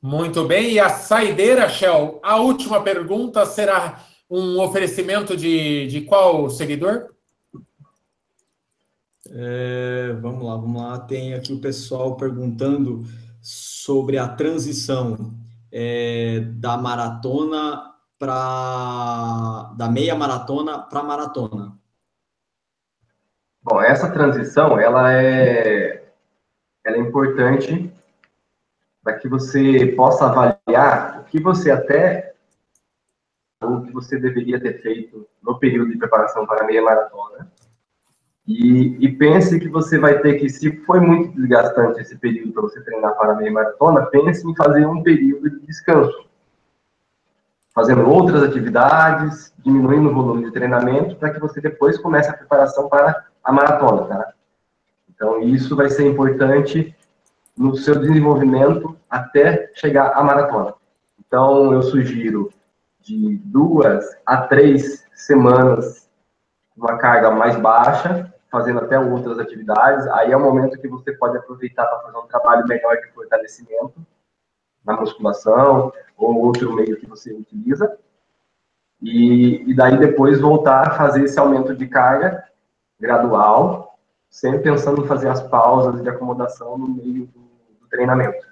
Muito 0.01 0.45
bem, 0.45 0.73
e 0.73 0.81
a 0.81 0.89
saideira, 0.89 1.69
Shell, 1.69 2.21
a 2.23 2.37
última 2.37 2.81
pergunta 2.83 3.45
será 3.45 4.01
um 4.31 4.61
oferecimento 4.61 5.37
de, 5.37 5.87
de 5.87 6.03
qual 6.03 6.49
seguidor? 6.49 7.09
É, 9.29 10.17
vamos 10.21 10.45
lá, 10.45 10.57
vamos 10.57 10.81
lá. 10.81 10.99
Tem 11.01 11.35
aqui 11.35 11.53
o 11.53 11.61
pessoal 11.61 12.17
perguntando 12.17 13.05
sobre 13.41 14.19
a 14.19 14.29
transição 14.29 15.35
é, 15.73 16.41
da 16.55 16.77
maratona 16.77 17.96
para 18.19 19.73
da 19.77 19.89
meia 19.89 20.15
maratona 20.15 20.79
para 20.79 21.03
maratona? 21.03 21.79
Bom, 23.63 23.81
essa 23.81 24.11
transição 24.11 24.79
ela 24.79 25.13
é 25.13 26.13
ela 26.85 26.97
é 26.97 27.01
importante 27.01 27.93
para 29.03 29.15
que 29.19 29.29
você 29.29 29.87
possa 29.97 30.27
avaliar 30.27 31.21
o 31.21 31.25
que 31.25 31.41
você 31.41 31.71
até 31.71 32.35
o 33.63 33.83
que 33.83 33.93
você 33.93 34.19
deveria 34.19 34.61
ter 34.61 34.81
feito 34.83 35.27
no 35.43 35.59
período 35.59 35.91
de 35.91 35.99
preparação 35.99 36.47
para 36.47 36.63
a 36.63 36.67
meia 36.67 36.83
maratona. 36.83 37.51
E, 38.47 39.05
e, 39.05 39.09
pense 39.17 39.59
que 39.59 39.69
você 39.69 39.99
vai 39.99 40.21
ter 40.21 40.35
que, 40.39 40.49
se 40.49 40.77
foi 40.85 41.01
muito 41.01 41.35
desgastante 41.35 42.01
esse 42.01 42.17
período 42.17 42.53
para 42.53 42.63
você 42.63 42.81
treinar 42.83 43.17
para 43.17 43.33
a 43.33 43.35
meia 43.35 43.51
maratona, 43.51 44.07
pense 44.07 44.49
em 44.49 44.55
fazer 44.55 44.87
um 44.87 45.03
período 45.03 45.51
de 45.51 45.67
descanso 45.67 46.26
fazendo 47.77 48.09
outras 48.09 48.43
atividades, 48.43 49.53
diminuindo 49.59 50.09
o 50.09 50.15
volume 50.15 50.47
de 50.47 50.51
treinamento, 50.51 51.15
para 51.17 51.29
que 51.31 51.39
você 51.39 51.61
depois 51.61 51.99
comece 51.99 52.31
a 52.31 52.33
preparação 52.33 52.89
para 52.89 53.27
a 53.45 53.53
maratona, 53.53 54.07
tá? 54.07 54.33
Então, 55.11 55.43
isso 55.43 55.77
vai 55.77 55.91
ser 55.91 56.07
importante 56.07 56.97
no 57.55 57.77
seu 57.77 57.99
desenvolvimento 58.01 58.97
até 59.11 59.71
chegar 59.75 60.13
à 60.15 60.25
maratona. 60.25 60.73
Então, 61.21 61.71
eu 61.75 61.83
sugiro 61.83 62.51
de 63.03 63.37
duas 63.45 64.07
a 64.25 64.39
três 64.39 65.05
semanas 65.15 66.09
uma 66.75 66.97
carga 66.97 67.31
mais 67.31 67.57
baixa, 67.57 68.33
fazendo 68.51 68.81
até 68.81 68.99
outras 68.99 69.39
atividades. 69.39 70.07
Aí 70.09 70.33
é 70.33 70.37
o 70.37 70.41
momento 70.41 70.81
que 70.81 70.89
você 70.89 71.13
pode 71.13 71.37
aproveitar 71.37 71.85
para 71.85 72.01
fazer 72.01 72.17
um 72.17 72.27
trabalho 72.27 72.67
melhor 72.67 72.97
de 72.97 73.13
fortalecimento 73.13 73.95
na 74.83 74.99
musculação 74.99 75.93
ou 76.17 76.37
outro 76.47 76.75
meio 76.75 76.97
que 76.99 77.07
você 77.07 77.33
utiliza. 77.33 77.99
E, 79.03 79.71
e 79.71 79.75
daí 79.75 79.99
depois 79.99 80.41
voltar 80.41 80.89
a 80.89 80.97
fazer 80.97 81.25
esse 81.25 81.39
aumento 81.39 81.75
de 81.75 81.87
carga 81.87 82.45
gradual, 82.99 83.99
sempre 84.31 84.61
pensando 84.61 85.03
em 85.03 85.07
fazer 85.07 85.29
as 85.29 85.43
pausas 85.43 86.03
de 86.03 86.09
acomodação 86.09 86.79
no 86.79 86.89
meio 86.89 87.27
do, 87.27 87.41
do 87.81 87.89
treinamento. 87.91 88.47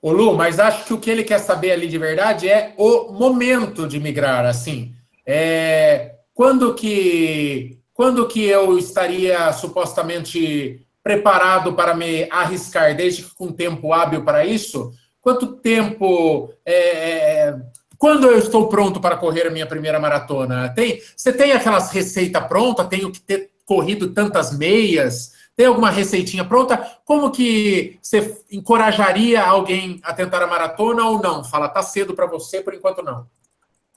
Ô 0.00 0.10
Lu, 0.10 0.34
mas 0.34 0.58
acho 0.58 0.84
que 0.84 0.94
o 0.94 0.98
que 0.98 1.10
ele 1.10 1.22
quer 1.22 1.38
saber 1.38 1.70
ali 1.70 1.86
de 1.86 1.98
verdade 1.98 2.48
é 2.48 2.74
o 2.76 3.12
momento 3.12 3.86
de 3.86 4.00
migrar, 4.00 4.44
assim. 4.44 4.92
É, 5.24 6.16
quando 6.34 6.74
que 6.74 7.78
quando 7.94 8.26
que 8.26 8.42
eu 8.44 8.78
estaria 8.78 9.52
supostamente 9.52 10.84
preparado 11.02 11.74
para 11.74 11.94
me 11.94 12.26
arriscar, 12.30 12.96
desde 12.96 13.22
que 13.22 13.34
com 13.34 13.52
tempo 13.52 13.92
hábil 13.92 14.24
para 14.24 14.44
isso? 14.44 14.92
Quanto 15.22 15.52
tempo. 15.52 16.52
É, 16.66 17.48
é, 17.48 17.56
quando 17.96 18.26
eu 18.26 18.36
estou 18.36 18.68
pronto 18.68 19.00
para 19.00 19.16
correr 19.16 19.46
a 19.46 19.50
minha 19.50 19.66
primeira 19.66 20.00
maratona? 20.00 20.68
Tem, 20.74 21.00
você 21.16 21.32
tem 21.32 21.52
aquelas 21.52 21.92
receitas 21.92 22.44
prontas? 22.48 22.88
Tenho 22.88 23.12
que 23.12 23.20
ter 23.20 23.50
corrido 23.64 24.08
tantas 24.08 24.58
meias? 24.58 25.32
Tem 25.56 25.66
alguma 25.66 25.90
receitinha 25.90 26.44
pronta? 26.44 26.84
Como 27.04 27.30
que 27.30 27.98
você 28.02 28.36
encorajaria 28.50 29.40
alguém 29.40 30.00
a 30.02 30.12
tentar 30.12 30.42
a 30.42 30.46
maratona 30.48 31.04
ou 31.04 31.22
não? 31.22 31.44
Fala, 31.44 31.68
tá 31.68 31.82
cedo 31.82 32.14
para 32.14 32.26
você, 32.26 32.60
por 32.60 32.74
enquanto 32.74 33.02
não. 33.02 33.26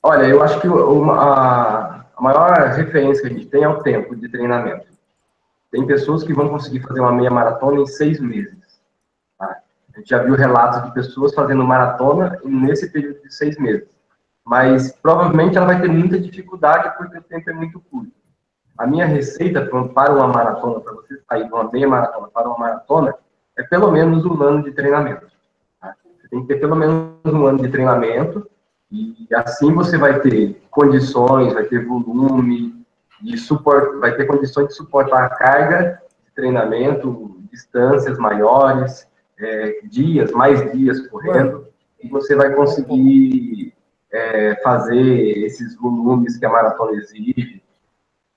Olha, 0.04 0.28
eu 0.28 0.44
acho 0.44 0.62
que 0.62 0.68
uma, 0.68 2.06
a 2.16 2.22
maior 2.22 2.52
referência 2.76 3.24
que 3.24 3.34
a 3.34 3.38
gente 3.38 3.48
tem 3.48 3.64
é 3.64 3.68
o 3.68 3.82
tempo 3.82 4.16
de 4.16 4.30
treinamento. 4.30 4.86
Tem 5.72 5.84
pessoas 5.88 6.24
que 6.24 6.34
vão 6.34 6.50
conseguir 6.50 6.82
fazer 6.82 7.00
uma 7.00 7.12
meia 7.12 7.32
maratona 7.32 7.82
em 7.82 7.88
seis 7.88 8.20
meses. 8.20 8.65
A 9.96 10.00
gente 10.00 10.10
já 10.10 10.22
viu 10.22 10.36
relatos 10.36 10.84
de 10.84 10.94
pessoas 10.94 11.34
fazendo 11.34 11.64
maratona 11.64 12.38
nesse 12.44 12.92
período 12.92 13.22
de 13.22 13.34
seis 13.34 13.58
meses. 13.58 13.88
Mas 14.44 14.92
provavelmente 14.92 15.58
ela 15.58 15.68
vai 15.68 15.82
ter 15.82 15.88
muita 15.88 16.20
dificuldade 16.20 16.96
porque 16.98 17.18
o 17.18 17.24
tempo 17.24 17.50
é 17.50 17.54
muito 17.54 17.80
curto. 17.80 18.12
A 18.78 18.86
minha 18.86 19.06
receita 19.06 19.66
para 19.66 20.14
uma 20.14 20.28
maratona, 20.28 20.82
para 20.82 20.94
você 20.94 21.18
sair 21.30 21.46
de 21.46 21.54
uma 21.54 21.72
meia 21.72 21.88
maratona 21.88 22.28
para 22.28 22.48
uma 22.50 22.58
maratona, 22.58 23.16
é 23.58 23.64
pelo 23.64 23.90
menos 23.90 24.26
um 24.26 24.44
ano 24.44 24.64
de 24.64 24.72
treinamento. 24.74 25.28
Tá? 25.80 25.96
Você 26.20 26.28
tem 26.28 26.42
que 26.42 26.48
ter 26.48 26.60
pelo 26.60 26.76
menos 26.76 27.16
um 27.26 27.46
ano 27.46 27.62
de 27.62 27.70
treinamento 27.70 28.46
e 28.92 29.28
assim 29.34 29.74
você 29.74 29.98
vai 29.98 30.20
ter 30.20 30.62
condições, 30.70 31.54
vai 31.54 31.64
ter 31.64 31.86
volume 31.86 32.86
de 33.22 33.38
suporte, 33.38 33.98
vai 34.00 34.14
ter 34.14 34.26
condições 34.26 34.68
de 34.68 34.74
suportar 34.76 35.24
a 35.24 35.30
carga 35.30 36.02
de 36.26 36.32
treinamento, 36.34 37.38
distâncias 37.50 38.18
maiores, 38.18 39.08
é, 39.40 39.82
dias, 39.84 40.32
mais 40.32 40.72
dias 40.72 41.08
correndo, 41.08 41.68
e 42.02 42.08
você 42.08 42.36
vai 42.36 42.54
conseguir 42.54 43.74
é, 44.12 44.56
fazer 44.62 45.38
esses 45.46 45.76
volumes 45.76 46.38
que 46.38 46.46
a 46.46 46.50
maratona 46.50 46.94
exige 46.94 47.62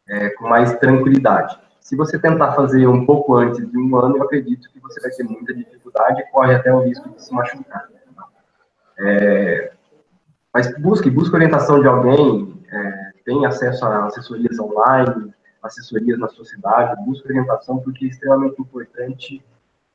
é, 0.09 0.31
com 0.31 0.49
mais 0.49 0.77
tranquilidade. 0.79 1.59
Se 1.81 1.97
você 1.97 2.19
tentar 2.19 2.53
fazer 2.53 2.87
um 2.87 3.07
pouco 3.07 3.35
antes 3.35 3.67
de 3.67 3.79
um 3.79 3.97
ano, 3.97 4.17
eu 4.17 4.23
acredito 4.23 4.71
que 4.71 4.81
você 4.81 5.01
vai 5.01 5.11
ter 5.11 5.25
muita 5.25 5.55
dificuldade 5.55 6.21
e 6.21 6.31
corre 6.31 6.55
até 6.55 6.73
o 6.73 6.81
risco 6.81 7.09
de 7.11 7.23
se 7.23 7.33
machucar. 7.33 7.89
É, 8.99 9.73
mas 10.53 10.77
busque, 10.79 11.09
busque 11.09 11.35
orientação 11.35 11.81
de 11.81 11.87
alguém, 11.87 12.61
é, 12.71 13.11
tem 13.25 13.47
acesso 13.47 13.85
a 13.85 14.07
assessorias 14.07 14.59
online, 14.59 15.33
assessorias 15.63 16.19
na 16.19 16.29
sua 16.29 16.45
cidade, 16.45 17.01
busque 17.05 17.29
orientação, 17.29 17.79
porque 17.79 18.07
é 18.07 18.09
extremamente 18.09 18.61
importante 18.61 19.45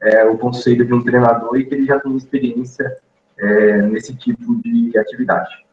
é, 0.04 0.26
o 0.26 0.38
conselho 0.38 0.86
de 0.86 0.94
um 0.94 1.04
treinador 1.04 1.58
e 1.58 1.66
que 1.66 1.74
ele 1.74 1.86
já 1.86 2.00
tem 2.00 2.16
experiência 2.16 2.98
é, 3.38 3.82
nesse 3.84 4.14
tipo 4.16 4.62
de 4.62 4.98
atividade. 4.98 5.64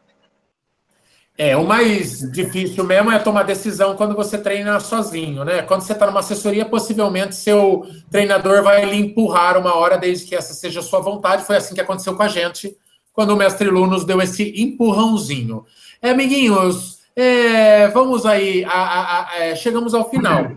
É, 1.37 1.57
o 1.57 1.65
mais 1.65 2.19
difícil 2.31 2.83
mesmo 2.83 3.11
é 3.11 3.17
tomar 3.17 3.43
decisão 3.43 3.95
quando 3.95 4.15
você 4.15 4.37
treina 4.37 4.79
sozinho, 4.79 5.43
né? 5.43 5.63
Quando 5.63 5.81
você 5.81 5.93
está 5.93 6.05
numa 6.05 6.19
assessoria, 6.19 6.65
possivelmente 6.65 7.35
seu 7.35 7.85
treinador 8.11 8.61
vai 8.61 8.85
lhe 8.85 8.97
empurrar 8.97 9.57
uma 9.57 9.75
hora, 9.75 9.97
desde 9.97 10.27
que 10.27 10.35
essa 10.35 10.53
seja 10.53 10.81
a 10.81 10.83
sua 10.83 10.99
vontade. 10.99 11.43
Foi 11.43 11.55
assim 11.55 11.73
que 11.73 11.81
aconteceu 11.81 12.15
com 12.15 12.23
a 12.23 12.27
gente, 12.27 12.75
quando 13.11 13.31
o 13.31 13.35
mestre 13.35 13.69
Lu 13.69 13.87
nos 13.87 14.05
deu 14.05 14.21
esse 14.21 14.53
empurrãozinho. 14.61 15.65
É, 16.01 16.11
amiguinhos, 16.11 16.99
é, 17.15 17.87
vamos 17.87 18.25
aí, 18.25 18.63
a, 18.65 18.69
a, 18.69 19.21
a, 19.21 19.39
é, 19.39 19.55
chegamos 19.55 19.93
ao 19.93 20.09
final. 20.09 20.51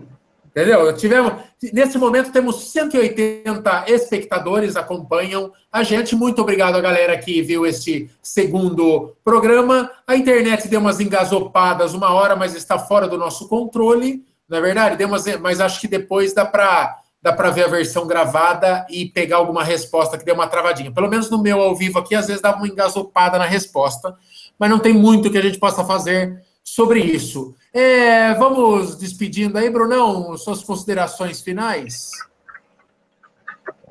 Entendeu? 0.55 0.95
Tivemos, 0.95 1.33
nesse 1.73 1.97
momento 1.97 2.31
temos 2.31 2.71
180 2.71 3.85
espectadores 3.89 4.77
acompanham 4.77 5.51
a 5.69 5.83
gente. 5.83 6.15
Muito 6.15 6.41
obrigado 6.41 6.75
a 6.75 6.81
galera 6.81 7.17
que 7.17 7.41
viu 7.41 7.65
este 7.65 8.09
segundo 8.21 9.13
programa. 9.21 9.91
A 10.07 10.15
internet 10.15 10.69
deu 10.69 10.79
umas 10.79 11.01
engasopadas 11.01 11.93
uma 11.93 12.13
hora, 12.13 12.37
mas 12.37 12.55
está 12.55 12.79
fora 12.79 13.05
do 13.05 13.17
nosso 13.17 13.49
controle. 13.49 14.23
Não 14.47 14.57
é 14.57 14.61
verdade? 14.61 14.95
Deu 14.95 15.09
umas, 15.09 15.25
mas 15.41 15.59
acho 15.59 15.81
que 15.81 15.89
depois 15.89 16.33
dá 16.33 16.45
para 16.45 17.01
dá 17.21 17.33
para 17.33 17.49
ver 17.49 17.65
a 17.65 17.69
versão 17.69 18.05
gravada 18.05 18.85
e 18.87 19.07
pegar 19.07 19.37
alguma 19.37 19.63
resposta 19.63 20.15
que 20.15 20.23
deu 20.23 20.35
uma 20.35 20.47
travadinha. 20.47 20.91
Pelo 20.91 21.09
menos 21.09 21.27
no 21.27 21.41
meu 21.41 21.59
ao 21.59 21.75
vivo 21.75 21.97
aqui, 21.97 22.13
às 22.13 22.27
vezes 22.27 22.39
dava 22.39 22.57
uma 22.57 22.67
engasopada 22.67 23.39
na 23.39 23.45
resposta, 23.45 24.15
mas 24.59 24.69
não 24.69 24.77
tem 24.77 24.93
muito 24.93 25.31
que 25.31 25.37
a 25.39 25.41
gente 25.41 25.57
possa 25.57 25.83
fazer 25.83 26.44
sobre 26.65 26.99
isso. 26.99 27.55
É, 27.71 28.33
vamos 28.33 28.97
despedindo 28.97 29.57
aí, 29.57 29.69
Brunão, 29.69 30.35
suas 30.35 30.63
considerações 30.63 31.41
finais. 31.41 32.09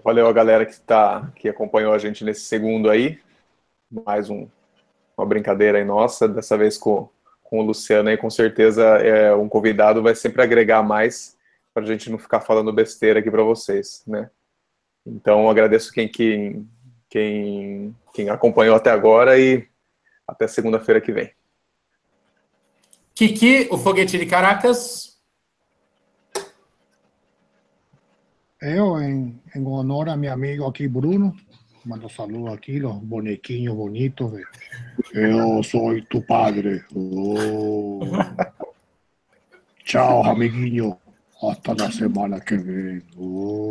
Valeu 0.02 0.26
a 0.26 0.32
galera 0.32 0.66
que 0.66 0.78
tá, 0.80 1.32
que 1.36 1.48
acompanhou 1.48 1.94
a 1.94 1.98
gente 1.98 2.24
nesse 2.24 2.42
segundo 2.42 2.90
aí. 2.90 3.18
Mais 3.90 4.28
um, 4.28 4.48
uma 5.16 5.24
brincadeira 5.24 5.78
aí 5.78 5.84
nossa, 5.84 6.28
dessa 6.28 6.58
vez 6.58 6.76
com, 6.76 7.08
com 7.42 7.60
o 7.60 7.62
Luciano 7.62 8.08
aí, 8.08 8.16
com 8.16 8.28
certeza 8.28 8.82
é, 8.98 9.34
um 9.34 9.48
convidado 9.48 10.02
vai 10.02 10.14
sempre 10.14 10.42
agregar 10.42 10.82
mais 10.82 11.38
para 11.72 11.84
a 11.84 11.86
gente 11.86 12.10
não 12.10 12.18
ficar 12.18 12.40
falando 12.40 12.72
besteira 12.72 13.20
aqui 13.20 13.30
para 13.30 13.42
vocês, 13.42 14.02
né? 14.06 14.30
Então 15.06 15.48
agradeço 15.48 15.92
quem, 15.92 16.08
quem, 16.08 16.68
quem, 17.08 17.96
quem 18.12 18.28
acompanhou 18.30 18.74
até 18.76 18.90
agora 18.90 19.38
e 19.38 19.66
até 20.26 20.46
segunda-feira 20.46 21.00
que 21.00 21.12
vem. 21.12 21.30
Kiki, 23.14 23.68
o 23.70 23.78
foguete 23.78 24.18
de 24.18 24.26
Caracas. 24.26 25.16
Eu, 28.60 29.00
em, 29.00 29.40
em 29.54 29.66
honor 29.66 30.08
a 30.08 30.16
meu 30.16 30.32
amigo 30.32 30.66
aqui, 30.66 30.88
Bruno, 30.88 31.36
mando 31.84 32.08
saludo 32.08 32.52
aqui, 32.52 32.82
os 32.82 32.96
bonequinhos 32.96 33.76
bonitos. 33.76 34.32
Eu 35.12 35.62
sou 35.62 36.02
tu 36.06 36.22
padre. 36.22 36.82
Oh. 36.92 38.00
Tchau, 39.84 40.24
amiguinho. 40.24 40.98
Hasta 41.40 41.74
na 41.74 41.92
semana 41.92 42.40
que 42.40 42.56
vem. 42.56 43.00
Oh, 43.16 43.70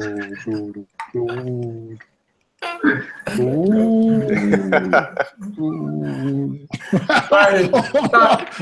Bruno. 5.55 6.59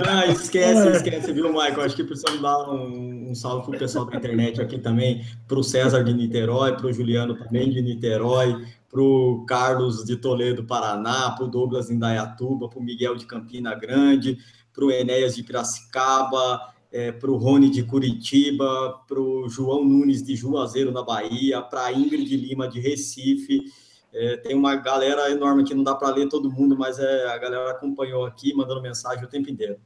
ah, 0.07 0.27
esquece, 0.27 0.89
esquece, 0.91 1.33
viu, 1.33 1.49
Michael? 1.49 1.81
Acho 1.81 1.95
que 1.95 2.03
precisamos 2.03 2.41
dar 2.41 2.69
um, 2.69 3.31
um 3.31 3.35
salve 3.35 3.65
pro 3.65 3.79
pessoal 3.79 4.05
da 4.05 4.17
internet 4.17 4.61
aqui 4.61 4.77
também, 4.77 5.25
pro 5.47 5.63
César 5.63 6.03
de 6.03 6.13
Niterói, 6.13 6.77
pro 6.77 6.93
Juliano 6.93 7.35
também 7.35 7.71
de 7.71 7.81
Niterói, 7.81 8.63
pro 8.89 9.43
Carlos 9.47 10.05
de 10.05 10.15
Toledo, 10.17 10.65
Paraná, 10.65 11.31
pro 11.31 11.47
Douglas 11.47 11.89
Indaiatuba, 11.89 12.69
pro 12.69 12.81
Miguel 12.81 13.15
de 13.15 13.25
Campina 13.25 13.73
Grande, 13.73 14.37
pro 14.71 14.91
Enéas 14.91 15.35
de 15.35 15.41
Piracicaba, 15.41 16.61
é, 16.91 17.11
para 17.11 17.31
o 17.31 17.37
Rony 17.37 17.71
de 17.71 17.83
Curitiba, 17.83 19.01
para 19.07 19.19
o 19.19 19.49
João 19.49 19.83
Nunes 19.83 20.21
de 20.21 20.35
Juazeiro, 20.35 20.91
na 20.91 21.01
Bahia, 21.01 21.61
para 21.61 21.85
a 21.85 21.93
Ingrid 21.93 22.35
Lima 22.35 22.67
de 22.67 22.79
Recife, 22.79 23.63
é, 24.13 24.37
tem 24.37 24.55
uma 24.55 24.75
galera 24.75 25.29
enorme 25.31 25.63
que 25.63 25.73
não 25.73 25.83
dá 25.83 25.95
para 25.95 26.13
ler 26.13 26.27
todo 26.27 26.51
mundo, 26.51 26.77
mas 26.77 26.99
é, 26.99 27.27
a 27.27 27.37
galera 27.37 27.71
acompanhou 27.71 28.25
aqui, 28.25 28.53
mandando 28.53 28.81
mensagem 28.81 29.23
o 29.23 29.27
tempo 29.27 29.49
inteiro. 29.49 29.77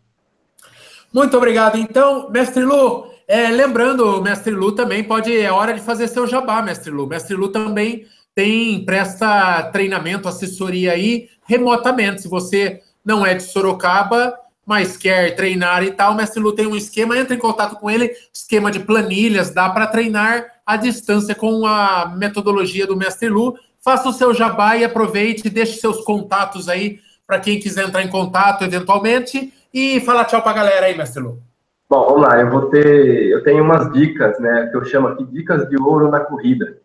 Muito 1.13 1.37
obrigado. 1.37 1.77
Então, 1.77 2.29
mestre 2.29 2.63
Lu, 2.63 3.07
é, 3.27 3.49
lembrando, 3.49 4.21
mestre 4.21 4.53
Lu 4.53 4.71
também 4.73 5.03
pode, 5.03 5.35
é 5.35 5.51
hora 5.51 5.73
de 5.73 5.79
fazer 5.79 6.07
seu 6.07 6.27
jabá, 6.27 6.61
mestre 6.61 6.91
Lu. 6.91 7.07
Mestre 7.07 7.35
Lu 7.35 7.49
também 7.49 8.05
tem, 8.33 8.83
presta 8.83 9.63
treinamento, 9.71 10.27
assessoria 10.27 10.91
aí 10.91 11.29
remotamente. 11.45 12.23
Se 12.23 12.27
você 12.27 12.81
não 13.03 13.25
é 13.25 13.33
de 13.33 13.43
Sorocaba, 13.43 14.37
mas 14.65 14.97
quer 14.97 15.35
treinar 15.35 15.83
e 15.83 15.91
tal, 15.91 16.15
mestre 16.15 16.41
Lu 16.41 16.51
tem 16.51 16.65
um 16.65 16.75
esquema, 16.75 17.17
entra 17.17 17.35
em 17.35 17.39
contato 17.39 17.75
com 17.79 17.89
ele, 17.89 18.11
esquema 18.33 18.71
de 18.71 18.79
planilhas, 18.79 19.51
dá 19.51 19.69
para 19.69 19.87
treinar 19.87 20.45
à 20.65 20.75
distância 20.75 21.35
com 21.35 21.65
a 21.67 22.13
metodologia 22.17 22.87
do 22.87 22.97
mestre 22.97 23.29
Lu 23.29 23.55
faça 23.85 24.09
o 24.09 24.13
seu 24.13 24.33
jabá 24.33 24.75
e 24.75 24.83
aproveite, 24.83 25.47
deixe 25.47 25.79
seus 25.79 26.03
contatos 26.03 26.67
aí 26.67 26.99
para 27.27 27.39
quem 27.39 27.59
quiser 27.59 27.87
entrar 27.87 28.01
em 28.01 28.09
contato 28.09 28.63
eventualmente 28.63 29.53
e 29.71 29.99
falar 29.99 30.25
tchau 30.25 30.41
para 30.41 30.51
a 30.51 30.55
galera 30.55 30.87
aí, 30.87 30.97
mestre 30.97 31.21
Lu. 31.21 31.39
Bom, 31.87 32.07
vamos 32.07 32.21
lá, 32.23 32.41
eu 32.41 32.49
vou 32.49 32.67
ter, 32.71 33.27
eu 33.27 33.43
tenho 33.43 33.63
umas 33.63 33.93
dicas, 33.93 34.39
né, 34.39 34.69
que 34.71 34.75
eu 34.75 34.83
chamo 34.85 35.09
aqui 35.09 35.23
dicas 35.25 35.69
de 35.69 35.79
ouro 35.79 36.09
na 36.09 36.19
corrida. 36.19 36.79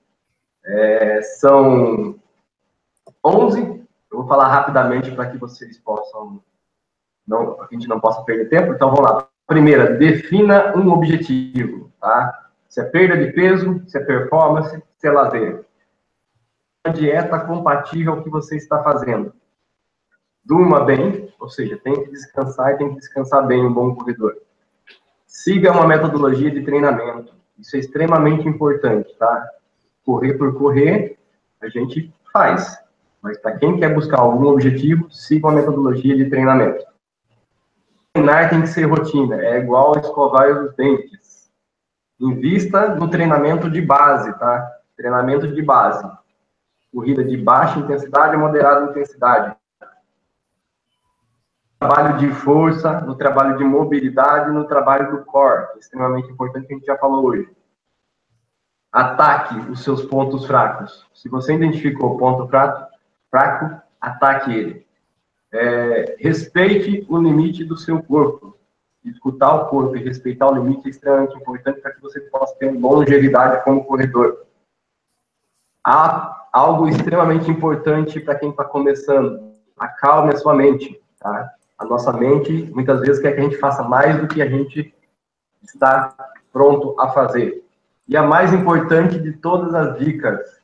É, 0.63 1.23
são 1.23 2.17
11, 3.25 3.61
eu 4.13 4.19
vou 4.19 4.29
falar 4.29 4.49
rapidamente 4.49 5.11
para 5.13 5.31
que 5.31 5.39
vocês 5.39 5.79
possam, 5.79 6.39
não, 7.27 7.63
a 7.63 7.69
gente 7.73 7.89
não 7.89 7.99
possa 7.99 8.21
perder 8.25 8.51
tempo, 8.51 8.75
então 8.75 8.91
vamos 8.91 9.11
lá. 9.11 9.27
Primeira, 9.47 9.95
defina 9.95 10.77
um 10.77 10.93
objetivo, 10.93 11.91
tá? 11.99 12.51
Se 12.69 12.79
é 12.79 12.85
perda 12.85 13.17
de 13.17 13.33
peso, 13.33 13.83
se 13.87 13.97
é 13.97 14.05
performance, 14.05 14.83
se 14.99 15.09
é 15.09 15.11
lazer 15.11 15.65
dieta 16.89 17.39
compatível 17.41 18.15
ao 18.15 18.23
que 18.23 18.31
você 18.31 18.57
está 18.57 18.83
fazendo. 18.83 19.33
Durma 20.43 20.83
bem, 20.83 21.33
ou 21.39 21.49
seja, 21.49 21.77
tem 21.77 21.93
que 21.93 22.11
descansar 22.11 22.73
e 22.73 22.79
tem 22.79 22.89
que 22.89 22.97
descansar 22.97 23.47
bem 23.47 23.65
um 23.65 23.73
bom 23.73 23.95
corredor. 23.95 24.37
Siga 25.27 25.73
uma 25.73 25.87
metodologia 25.87 26.51
de 26.51 26.63
treinamento. 26.63 27.35
Isso 27.59 27.77
é 27.77 27.79
extremamente 27.79 28.49
importante, 28.49 29.15
tá? 29.19 29.49
Correr 30.05 30.35
por 30.35 30.57
correr, 30.57 31.19
a 31.61 31.69
gente 31.69 32.13
faz. 32.33 32.83
Mas 33.21 33.39
para 33.39 33.59
quem 33.59 33.79
quer 33.79 33.95
buscar 33.95 34.21
algum 34.21 34.47
objetivo, 34.47 35.11
siga 35.11 35.49
uma 35.49 35.57
metodologia 35.57 36.17
de 36.17 36.31
treinamento. 36.31 36.83
Treinar 38.15 38.49
tem 38.49 38.63
que 38.63 38.69
ser 38.69 38.85
rotina, 38.85 39.37
é 39.37 39.59
igual 39.59 39.99
escovar 39.99 40.49
os 40.51 40.75
dentes. 40.75 41.51
Invista 42.19 42.95
no 42.95 43.09
treinamento 43.09 43.71
de 43.71 43.83
base, 43.83 44.33
tá? 44.39 44.67
Treinamento 44.97 45.47
de 45.47 45.63
base 45.63 46.20
corrida 46.93 47.25
de 47.25 47.37
baixa 47.37 47.79
intensidade 47.79 48.35
a 48.35 48.39
moderada 48.39 48.91
intensidade. 48.91 49.57
Trabalho 51.79 52.19
de 52.19 52.31
força, 52.31 53.01
no 53.01 53.15
trabalho 53.15 53.57
de 53.57 53.65
mobilidade, 53.65 54.53
no 54.53 54.65
trabalho 54.65 55.11
do 55.11 55.25
core, 55.25 55.69
que 55.69 55.77
é 55.77 55.79
extremamente 55.79 56.31
importante 56.31 56.67
que 56.67 56.75
a 56.75 56.77
gente 56.77 56.87
já 56.87 56.99
falou 56.99 57.25
hoje. 57.25 57.49
Ataque 58.93 59.55
os 59.71 59.83
seus 59.83 60.05
pontos 60.05 60.45
fracos. 60.47 61.07
Se 61.15 61.29
você 61.29 61.55
identificou 61.55 62.15
o 62.15 62.19
ponto 62.19 62.47
fraco, 62.49 62.87
fraco 63.31 63.81
ataque 64.01 64.53
ele. 64.53 64.87
É, 65.53 66.17
respeite 66.19 67.07
o 67.09 67.17
limite 67.17 67.65
do 67.65 67.77
seu 67.77 68.03
corpo. 68.03 68.57
Escutar 69.05 69.55
o 69.55 69.69
corpo 69.69 69.97
e 69.97 70.05
respeitar 70.05 70.49
o 70.49 70.55
limite 70.55 70.87
é 70.87 70.91
extremamente 70.91 71.37
importante 71.37 71.81
para 71.81 71.93
que 71.93 72.03
você 72.03 72.21
possa 72.21 72.55
ter 72.57 72.71
longevidade 72.73 73.65
como 73.65 73.85
corredor. 73.85 74.45
A 75.83 76.40
algo 76.53 76.89
extremamente 76.89 77.51
importante 77.51 78.21
para 78.21 78.35
quem 78.35 78.51
está 78.51 78.65
começando. 78.65 79.55
Acalme 79.79 80.33
a 80.33 80.37
sua 80.37 80.55
mente, 80.55 81.01
tá? 81.19 81.53
A 81.79 81.85
nossa 81.85 82.13
mente, 82.13 82.71
muitas 82.75 83.01
vezes, 83.01 83.23
quer 83.23 83.33
que 83.33 83.41
a 83.41 83.45
gente 83.45 83.57
faça 83.57 83.83
mais 83.83 84.21
do 84.21 84.29
que 84.29 84.43
a 84.43 84.49
gente 84.49 84.95
está 85.63 86.15
pronto 86.53 86.99
a 87.01 87.09
fazer. 87.09 87.65
E 88.07 88.17
a 88.17 88.23
mais 88.23 88.53
importante 88.53 89.19
de 89.19 89.33
todas 89.33 89.75
as 89.75 89.99
dicas, 89.99 90.61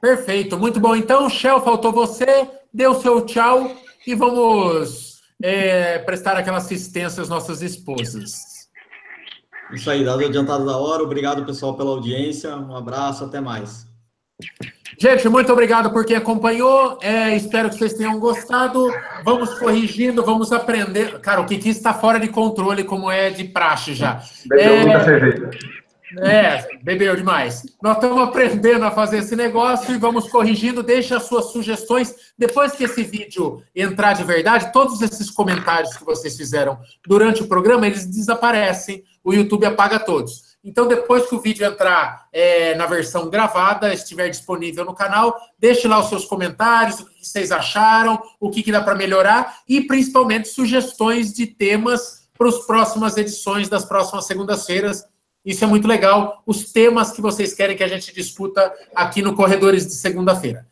Perfeito, 0.00 0.56
muito 0.58 0.80
bom. 0.80 0.96
Então, 0.96 1.28
Shell, 1.28 1.60
faltou 1.60 1.92
você, 1.92 2.48
deu 2.72 2.94
seu 2.94 3.26
tchau 3.26 3.70
e 4.06 4.14
vamos 4.14 5.20
é, 5.42 5.98
prestar 5.98 6.38
aquela 6.38 6.56
assistência 6.56 7.22
às 7.22 7.28
nossas 7.28 7.60
esposas. 7.60 8.49
Isso 9.72 9.90
aí, 9.90 10.04
dado 10.04 10.24
adiantado 10.24 10.66
da 10.66 10.76
hora. 10.76 11.02
Obrigado, 11.02 11.44
pessoal, 11.44 11.76
pela 11.76 11.90
audiência. 11.90 12.56
Um 12.56 12.76
abraço, 12.76 13.24
até 13.24 13.40
mais. 13.40 13.88
Gente, 14.98 15.28
muito 15.28 15.52
obrigado 15.52 15.90
por 15.90 16.04
quem 16.04 16.16
acompanhou. 16.16 16.98
É, 17.00 17.34
espero 17.34 17.70
que 17.70 17.76
vocês 17.76 17.94
tenham 17.94 18.18
gostado. 18.18 18.92
Vamos 19.24 19.58
corrigindo, 19.58 20.24
vamos 20.24 20.52
aprender. 20.52 21.20
Cara, 21.20 21.40
o 21.40 21.46
Kiki 21.46 21.70
está 21.70 21.94
fora 21.94 22.18
de 22.20 22.28
controle, 22.28 22.84
como 22.84 23.10
é 23.10 23.30
de 23.30 23.44
praxe 23.44 23.94
já. 23.94 24.22
Bebeu 24.46 24.74
é... 24.74 24.82
muita 24.82 25.04
cerveja. 25.04 25.50
É, 26.18 26.66
bebeu 26.82 27.14
demais. 27.14 27.62
Nós 27.80 27.96
estamos 27.96 28.20
aprendendo 28.20 28.84
a 28.84 28.90
fazer 28.90 29.18
esse 29.18 29.36
negócio 29.36 29.94
e 29.94 29.98
vamos 29.98 30.28
corrigindo. 30.28 30.82
Deixe 30.82 31.14
as 31.14 31.22
suas 31.22 31.46
sugestões. 31.46 32.14
Depois 32.36 32.72
que 32.72 32.84
esse 32.84 33.02
vídeo 33.04 33.62
entrar 33.74 34.14
de 34.14 34.24
verdade, 34.24 34.72
todos 34.72 35.00
esses 35.00 35.30
comentários 35.30 35.96
que 35.96 36.04
vocês 36.04 36.36
fizeram 36.36 36.78
durante 37.06 37.42
o 37.42 37.46
programa, 37.46 37.86
eles 37.86 38.06
desaparecem. 38.06 39.04
O 39.22 39.32
YouTube 39.32 39.66
apaga 39.66 39.98
todos. 39.98 40.50
Então, 40.62 40.86
depois 40.86 41.26
que 41.26 41.34
o 41.34 41.40
vídeo 41.40 41.66
entrar 41.66 42.26
é, 42.32 42.74
na 42.74 42.86
versão 42.86 43.30
gravada, 43.30 43.94
estiver 43.94 44.28
disponível 44.28 44.84
no 44.84 44.94
canal, 44.94 45.34
deixe 45.58 45.88
lá 45.88 45.98
os 45.98 46.08
seus 46.08 46.24
comentários, 46.24 47.00
o 47.00 47.06
que 47.06 47.26
vocês 47.26 47.50
acharam, 47.50 48.22
o 48.38 48.50
que, 48.50 48.62
que 48.62 48.72
dá 48.72 48.82
para 48.82 48.94
melhorar 48.94 49.58
e, 49.66 49.80
principalmente, 49.80 50.48
sugestões 50.48 51.32
de 51.32 51.46
temas 51.46 52.28
para 52.36 52.48
as 52.48 52.58
próximas 52.66 53.16
edições 53.16 53.68
das 53.68 53.84
próximas 53.84 54.26
segundas-feiras 54.26 55.04
isso 55.44 55.64
é 55.64 55.66
muito 55.66 55.88
legal. 55.88 56.42
Os 56.46 56.70
temas 56.70 57.10
que 57.10 57.20
vocês 57.20 57.54
querem 57.54 57.76
que 57.76 57.82
a 57.82 57.88
gente 57.88 58.14
disputa 58.14 58.72
aqui 58.94 59.22
no 59.22 59.34
Corredores 59.34 59.86
de 59.86 59.94
segunda-feira. 59.94 60.66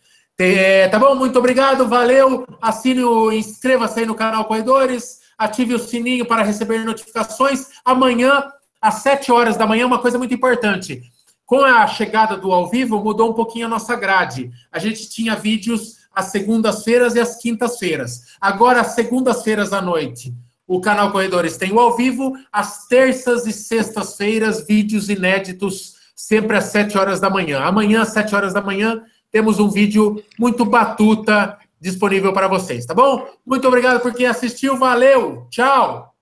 Tá 0.90 0.98
bom? 0.98 1.14
Muito 1.14 1.38
obrigado, 1.38 1.88
valeu. 1.88 2.46
Assine 2.60 3.02
o, 3.02 3.32
inscreva-se 3.32 4.00
aí 4.00 4.06
no 4.06 4.14
canal 4.14 4.44
Corredores, 4.44 5.20
ative 5.38 5.74
o 5.74 5.78
sininho 5.78 6.26
para 6.26 6.42
receber 6.42 6.84
notificações. 6.84 7.68
Amanhã, 7.84 8.44
às 8.82 8.96
7 8.96 9.30
horas 9.32 9.56
da 9.56 9.66
manhã, 9.66 9.86
uma 9.86 10.00
coisa 10.00 10.18
muito 10.18 10.34
importante. 10.34 11.00
Com 11.46 11.64
a 11.64 11.86
chegada 11.86 12.36
do 12.36 12.52
ao 12.52 12.68
vivo, 12.68 13.02
mudou 13.02 13.30
um 13.30 13.34
pouquinho 13.34 13.66
a 13.66 13.70
nossa 13.70 13.96
grade. 13.96 14.50
A 14.70 14.78
gente 14.78 15.08
tinha 15.08 15.36
vídeos 15.36 15.96
às 16.12 16.26
segundas-feiras 16.26 17.14
e 17.14 17.20
às 17.20 17.36
quintas-feiras. 17.40 18.36
Agora, 18.40 18.80
às 18.80 18.88
segundas-feiras 18.88 19.72
à 19.72 19.80
noite 19.80 20.34
o 20.68 20.82
canal 20.82 21.10
Corredores 21.10 21.56
tem 21.56 21.72
o 21.72 21.80
ao 21.80 21.96
vivo, 21.96 22.34
às 22.52 22.86
terças 22.86 23.46
e 23.46 23.52
sextas-feiras, 23.54 24.66
vídeos 24.66 25.08
inéditos, 25.08 25.94
sempre 26.14 26.58
às 26.58 26.64
7 26.64 26.98
horas 26.98 27.18
da 27.18 27.30
manhã. 27.30 27.60
Amanhã, 27.60 28.02
às 28.02 28.10
7 28.10 28.34
horas 28.34 28.52
da 28.52 28.60
manhã, 28.60 29.02
temos 29.32 29.58
um 29.58 29.70
vídeo 29.70 30.22
muito 30.38 30.66
batuta 30.66 31.56
disponível 31.80 32.32
para 32.32 32.48
vocês, 32.48 32.84
tá 32.84 32.94
bom? 32.94 33.26
Muito 33.46 33.66
obrigado 33.68 34.00
por 34.00 34.12
quem 34.12 34.26
assistiu, 34.26 34.76
valeu, 34.76 35.46
tchau! 35.50 36.17